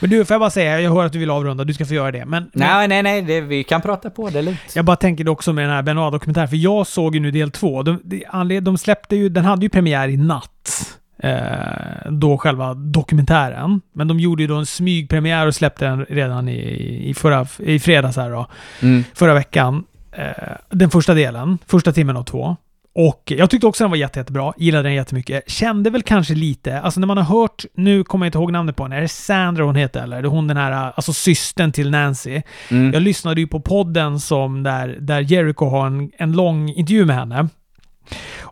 Men 0.00 0.10
du, 0.10 0.24
får 0.24 0.34
jag 0.34 0.40
bara 0.40 0.50
säga, 0.50 0.80
jag 0.80 0.94
hör 0.94 1.06
att 1.06 1.12
du 1.12 1.18
vill 1.18 1.30
avrunda, 1.30 1.64
du 1.64 1.74
ska 1.74 1.86
få 1.86 1.94
göra 1.94 2.12
det. 2.12 2.24
Men, 2.24 2.50
men 2.52 2.68
Nej, 2.68 2.88
nej, 2.88 3.02
nej, 3.02 3.22
det, 3.22 3.40
vi 3.40 3.64
kan 3.64 3.82
prata 3.82 4.10
på 4.10 4.30
det 4.30 4.42
lugnt. 4.42 4.58
jag 4.74 4.84
bara 4.84 4.96
tänker 4.96 5.28
också 5.28 5.52
med 5.52 5.64
den 5.64 5.72
här 5.72 5.82
Benoit-dokumentären, 5.82 6.48
för 6.48 6.56
jag 6.56 6.86
såg 6.86 7.14
ju 7.14 7.20
nu 7.20 7.30
del 7.30 7.50
två. 7.50 7.82
De, 7.82 8.00
de, 8.04 8.60
de 8.60 8.78
släppte 8.78 9.16
ju, 9.16 9.28
den 9.28 9.44
hade 9.44 9.62
ju 9.62 9.68
premiär 9.68 10.08
i 10.08 10.16
natt. 10.16 10.96
Eh, 11.22 12.10
då 12.10 12.38
själva 12.38 12.74
dokumentären. 12.74 13.80
Men 13.92 14.08
de 14.08 14.20
gjorde 14.20 14.42
ju 14.42 14.46
då 14.46 14.56
en 14.56 14.66
smygpremiär 14.66 15.46
och 15.46 15.54
släppte 15.54 15.84
den 15.84 16.04
redan 16.04 16.48
i, 16.48 17.10
i, 17.10 17.14
förra, 17.14 17.46
i 17.58 17.78
fredags 17.78 18.16
här 18.16 18.30
då. 18.30 18.46
Mm. 18.82 19.04
Förra 19.14 19.34
veckan. 19.34 19.84
Eh, 20.12 20.52
den 20.70 20.90
första 20.90 21.14
delen, 21.14 21.58
första 21.66 21.92
timmen 21.92 22.16
av 22.16 22.22
två. 22.22 22.56
Och 22.98 23.32
jag 23.36 23.50
tyckte 23.50 23.66
också 23.66 23.84
den 23.84 23.90
var 23.90 23.96
jätte, 23.96 24.18
jättebra. 24.18 24.52
Gillade 24.56 24.88
den 24.88 24.94
jättemycket. 24.94 25.50
Kände 25.50 25.90
väl 25.90 26.02
kanske 26.02 26.34
lite, 26.34 26.80
alltså 26.80 27.00
när 27.00 27.06
man 27.06 27.16
har 27.16 27.40
hört, 27.40 27.64
nu 27.74 28.04
kommer 28.04 28.26
jag 28.26 28.28
inte 28.28 28.38
ihåg 28.38 28.52
namnet 28.52 28.76
på 28.76 28.82
henne, 28.82 28.96
är 28.96 29.00
det 29.00 29.08
Sandra 29.08 29.64
hon 29.64 29.76
heter 29.76 30.02
eller? 30.02 30.16
Är 30.16 30.22
det 30.22 30.28
hon 30.28 30.46
den 30.46 30.56
här, 30.56 30.92
alltså 30.96 31.12
systern 31.12 31.72
till 31.72 31.90
Nancy? 31.90 32.42
Mm. 32.70 32.92
Jag 32.92 33.02
lyssnade 33.02 33.40
ju 33.40 33.46
på 33.46 33.60
podden 33.60 34.20
som 34.20 34.62
där, 34.62 34.96
där 35.00 35.20
Jericho 35.20 35.64
har 35.64 35.86
en, 35.86 36.10
en 36.18 36.32
lång 36.32 36.68
intervju 36.68 37.04
med 37.04 37.16
henne. 37.16 37.48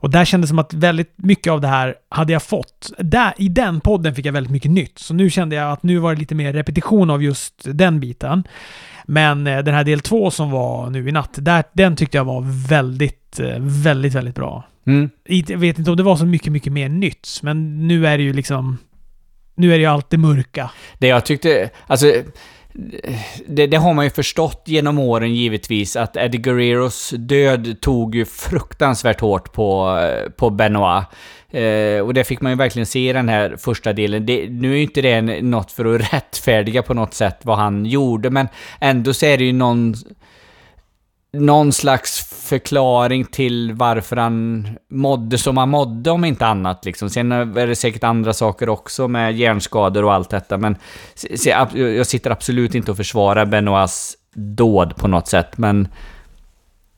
Och 0.05 0.11
där 0.11 0.25
kändes 0.25 0.49
det 0.49 0.53
som 0.53 0.59
att 0.59 0.75
väldigt 0.75 1.13
mycket 1.17 1.51
av 1.51 1.61
det 1.61 1.69
här 1.69 1.95
hade 2.09 2.33
jag 2.33 2.43
fått. 2.43 2.93
Där, 2.99 3.35
I 3.37 3.49
den 3.49 3.81
podden 3.81 4.15
fick 4.15 4.27
jag 4.27 4.33
väldigt 4.33 4.53
mycket 4.53 4.71
nytt. 4.71 4.99
Så 4.99 5.15
nu 5.15 5.31
kände 5.31 5.57
jag 5.57 5.73
att 5.73 5.83
nu 5.83 5.99
var 5.99 6.15
det 6.15 6.21
lite 6.21 6.35
mer 6.35 6.53
repetition 6.53 7.11
av 7.11 7.23
just 7.23 7.55
den 7.65 8.01
biten. 8.01 8.45
Men 9.07 9.47
eh, 9.47 9.59
den 9.59 9.75
här 9.75 9.85
del 9.85 10.01
två 10.01 10.31
som 10.31 10.51
var 10.51 10.91
nu 10.91 11.09
i 11.09 11.13
natt, 11.13 11.31
där, 11.37 11.65
den 11.73 11.97
tyckte 11.97 12.17
jag 12.17 12.25
var 12.25 12.69
väldigt, 12.69 13.41
eh, 13.41 13.57
väldigt, 13.59 14.15
väldigt 14.15 14.35
bra. 14.35 14.65
Mm. 14.87 15.11
Jag 15.25 15.59
vet 15.59 15.79
inte 15.79 15.91
om 15.91 15.97
det 15.97 16.03
var 16.03 16.17
så 16.17 16.27
mycket, 16.27 16.53
mycket 16.53 16.73
mer 16.73 16.89
nytt, 16.89 17.29
men 17.43 17.89
nu 17.89 18.07
är 18.07 18.19
det 18.19 18.25
ju 18.25 18.33
liksom... 18.33 18.79
Nu 19.55 19.73
är 19.73 19.79
det 19.79 19.83
ju 19.83 19.87
allt 19.87 20.11
det 20.11 20.19
mörka. 20.19 20.71
Det 20.99 21.07
jag 21.07 21.25
tyckte, 21.25 21.71
alltså... 21.87 22.07
Det, 23.47 23.67
det, 23.67 23.77
har 23.77 23.95
man 23.95 24.05
ju 24.05 24.11
förstått 24.11 24.63
genom 24.67 24.99
åren 24.99 25.35
givetvis, 25.35 25.97
att 25.97 26.17
Eddie 26.17 26.39
Guerreros 26.39 27.11
död 27.11 27.81
tog 27.81 28.15
ju 28.15 28.25
fruktansvärt 28.25 29.21
hårt 29.21 29.53
på, 29.53 29.99
på 30.37 30.51
Benoit. 30.51 31.05
Eh, 31.51 32.01
och 32.01 32.15
det 32.15 32.25
fick 32.25 32.41
man 32.41 32.53
ju 32.53 32.57
verkligen 32.57 32.87
se 32.87 33.11
i 33.11 33.13
den 33.13 33.29
här 33.29 33.57
första 33.57 33.93
delen. 33.93 34.27
Det, 34.27 34.49
nu 34.51 34.73
är 34.73 34.77
ju 34.77 34.83
inte 34.83 35.03
det 35.03 35.43
något 35.43 35.73
för 35.73 35.95
att 35.95 36.13
rättfärdiga 36.13 36.83
på 36.83 36.95
något 36.95 37.15
sätt 37.15 37.39
vad 37.43 37.59
han 37.59 37.87
gjorde, 37.87 38.31
men 38.31 38.49
ändå 38.81 39.15
så 39.15 39.27
är 39.27 39.39
det 39.39 39.45
ju 39.45 39.53
någon 39.53 39.95
någon 41.35 41.73
slags 41.73 42.21
förklaring 42.49 43.25
till 43.25 43.73
varför 43.73 44.17
han 44.17 44.69
mådde 44.91 45.39
som 45.39 45.57
han 45.57 45.69
mådde 45.69 46.11
om 46.11 46.25
inte 46.25 46.47
annat. 46.47 46.85
Liksom. 46.85 47.11
Sen 47.11 47.33
är 47.33 47.67
det 47.67 47.77
säkert 47.77 48.05
andra 48.05 48.33
saker 48.33 48.69
också 48.69 49.09
med 49.09 49.37
hjärnskador 49.37 50.05
och 50.05 50.15
allt 50.15 50.31
detta. 50.31 50.59
Men 50.59 50.77
jag 51.75 52.07
sitter 52.07 52.31
absolut 52.31 52.75
inte 52.75 52.91
och 52.91 52.97
försvarar 52.97 53.47
Benoits 53.47 54.17
dåd 54.35 54.97
på 54.97 55.09
något 55.09 55.29
sätt. 55.29 55.59
Men 55.59 55.89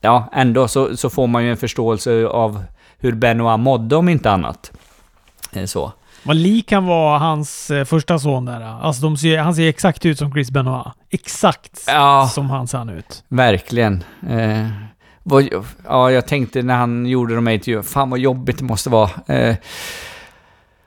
ja, 0.01 0.31
ändå 0.33 0.69
så, 0.69 0.97
så 0.97 1.11
får 1.11 1.27
man 1.27 1.45
ju 1.45 1.51
en 1.51 1.57
förståelse 1.57 2.27
av 2.27 2.65
hur 2.99 3.13
Benoit 3.13 3.61
mådde 3.61 3.97
om 3.97 4.09
inte 4.09 4.31
annat. 4.31 4.73
Eh, 5.53 5.65
så. 5.65 5.93
Vad 6.27 6.37
lik 6.37 6.73
han 6.73 6.87
var 6.87 7.19
hans 7.19 7.71
eh, 7.71 7.85
första 7.85 8.19
son 8.19 8.45
där. 8.45 8.61
Alltså 8.61 9.17
ser, 9.17 9.39
han 9.39 9.55
ser 9.55 9.69
exakt 9.69 10.07
ut 10.07 10.19
som 10.19 10.33
Chris 10.33 10.51
Benoit. 10.51 10.87
Exakt 11.11 11.85
ja, 11.87 12.31
som 12.35 12.51
han 12.51 12.67
ser 12.67 12.99
ut. 12.99 13.25
Verkligen. 13.29 14.05
Eh, 14.29 14.67
vad, 15.23 15.49
ja, 15.85 16.11
jag 16.11 16.27
tänkte 16.27 16.63
när 16.63 16.77
han 16.77 17.07
gjorde 17.07 17.35
de 17.35 17.47
här 17.47 17.55
intervjuerna, 17.55 17.83
fan 17.83 18.11
vad 18.11 18.19
jobbigt 18.19 18.59
det 18.59 18.65
måste 18.65 18.91
vara. 18.91 19.11
Eh, 19.27 19.57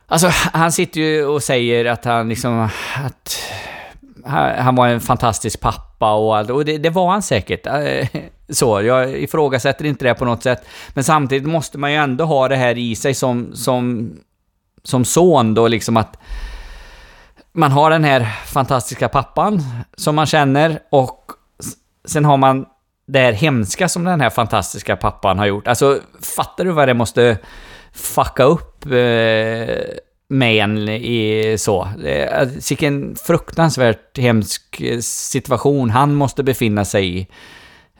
alltså, 0.07 0.27
han 0.53 0.71
sitter 0.71 1.01
ju 1.01 1.25
och 1.25 1.43
säger 1.43 1.85
att 1.85 2.05
han 2.05 2.29
liksom... 2.29 2.69
Att, 3.05 3.39
han 4.57 4.75
var 4.75 4.87
en 4.87 5.01
fantastisk 5.01 5.59
pappa 5.59 6.13
och 6.13 6.37
allt. 6.37 6.49
Och 6.49 6.65
det, 6.65 6.77
det 6.77 6.89
var 6.89 7.11
han 7.11 7.21
säkert. 7.21 7.67
Eh, 7.67 8.07
så, 8.49 8.81
jag 8.81 9.17
ifrågasätter 9.19 9.85
inte 9.85 10.05
det 10.05 10.13
på 10.13 10.25
något 10.25 10.43
sätt. 10.43 10.65
Men 10.89 11.03
samtidigt 11.03 11.47
måste 11.47 11.77
man 11.77 11.91
ju 11.91 11.97
ändå 11.97 12.25
ha 12.25 12.47
det 12.47 12.55
här 12.55 12.77
i 12.77 12.95
sig 12.95 13.13
som, 13.13 13.55
som 13.55 14.11
som 14.83 15.05
son 15.05 15.53
då 15.53 15.67
liksom 15.67 15.97
att 15.97 16.17
man 17.53 17.71
har 17.71 17.89
den 17.89 18.03
här 18.03 18.23
fantastiska 18.45 19.09
pappan 19.09 19.63
som 19.97 20.15
man 20.15 20.25
känner 20.25 20.79
och 20.89 21.25
sen 22.05 22.25
har 22.25 22.37
man 22.37 22.65
det 23.07 23.19
här 23.19 23.33
hemska 23.33 23.89
som 23.89 24.03
den 24.03 24.21
här 24.21 24.29
fantastiska 24.29 24.95
pappan 24.95 25.39
har 25.39 25.45
gjort. 25.45 25.67
Alltså, 25.67 25.99
fattar 26.35 26.65
du 26.65 26.71
vad 26.71 26.87
det 26.87 26.93
måste 26.93 27.37
fucka 27.93 28.43
upp 28.43 28.85
eh, 28.85 29.75
med 30.29 30.63
en 30.63 30.89
i 30.89 31.55
så? 31.59 31.87
Alltså, 32.33 32.73
vilken 32.73 33.15
fruktansvärt 33.15 34.17
hemsk 34.17 34.81
situation 35.01 35.89
han 35.89 36.15
måste 36.15 36.43
befinna 36.43 36.85
sig 36.85 37.17
i. 37.17 37.27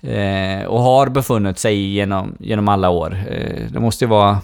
Eh, 0.02 0.66
och 0.66 0.82
har 0.82 1.10
befunnit 1.10 1.60
sig 1.60 1.76
i 1.76 1.94
genom, 1.94 2.36
genom 2.40 2.68
alla 2.68 2.90
år. 2.90 3.24
Eh, 3.30 3.72
det 3.72 3.80
måste 3.80 4.06
ju 4.06 4.10
vara 4.10 4.40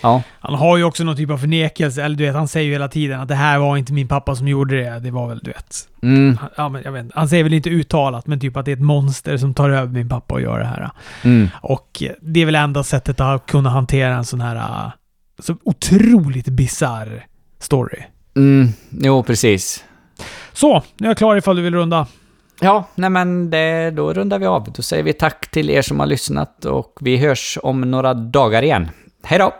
Ja. 0.00 0.22
Han 0.40 0.54
har 0.54 0.76
ju 0.76 0.84
också 0.84 1.04
någon 1.04 1.16
typ 1.16 1.30
av 1.30 1.38
förnekelse, 1.38 2.02
eller 2.02 2.16
du 2.16 2.24
vet, 2.24 2.34
han 2.34 2.48
säger 2.48 2.66
ju 2.66 2.72
hela 2.72 2.88
tiden 2.88 3.20
att 3.20 3.28
det 3.28 3.34
här 3.34 3.58
var 3.58 3.76
inte 3.76 3.92
min 3.92 4.08
pappa 4.08 4.36
som 4.36 4.48
gjorde 4.48 4.82
det. 4.82 4.98
Det 4.98 5.10
var 5.10 5.28
väl, 5.28 5.38
du 5.38 5.50
vet. 5.50 5.88
Mm. 6.02 6.38
Ja, 6.56 6.68
men 6.68 6.82
jag 6.84 6.92
vet 6.92 7.06
Han 7.14 7.28
säger 7.28 7.44
väl 7.44 7.54
inte 7.54 7.70
uttalat, 7.70 8.26
men 8.26 8.40
typ 8.40 8.56
att 8.56 8.64
det 8.64 8.70
är 8.70 8.76
ett 8.76 8.82
monster 8.82 9.36
som 9.36 9.54
tar 9.54 9.70
över 9.70 9.92
min 9.92 10.08
pappa 10.08 10.34
och 10.34 10.40
gör 10.40 10.58
det 10.58 10.66
här. 10.66 10.90
Mm. 11.24 11.48
Och 11.60 12.02
det 12.20 12.40
är 12.40 12.46
väl 12.46 12.54
enda 12.54 12.84
sättet 12.84 13.20
att 13.20 13.46
kunna 13.46 13.70
hantera 13.70 14.14
en 14.14 14.24
sån 14.24 14.40
här 14.40 14.90
så 15.38 15.56
otroligt 15.64 16.48
bizarr 16.48 17.26
story. 17.58 18.02
Mm. 18.36 18.68
Jo, 18.90 19.22
precis. 19.22 19.84
Så, 20.52 20.82
nu 20.96 21.06
är 21.06 21.10
jag 21.10 21.18
klar 21.18 21.36
ifall 21.36 21.56
du 21.56 21.62
vill 21.62 21.74
runda. 21.74 22.06
Ja, 22.60 22.84
nej 22.94 23.10
men 23.10 23.50
det, 23.50 23.90
då 23.90 24.12
rundar 24.12 24.38
vi 24.38 24.46
av. 24.46 24.72
Då 24.72 24.82
säger 24.82 25.02
vi 25.02 25.12
tack 25.12 25.50
till 25.50 25.70
er 25.70 25.82
som 25.82 26.00
har 26.00 26.06
lyssnat 26.06 26.64
och 26.64 26.98
vi 27.00 27.16
hörs 27.16 27.58
om 27.62 27.80
några 27.80 28.14
dagar 28.14 28.62
igen. 28.62 28.88
Hej 29.22 29.38
då! 29.38 29.52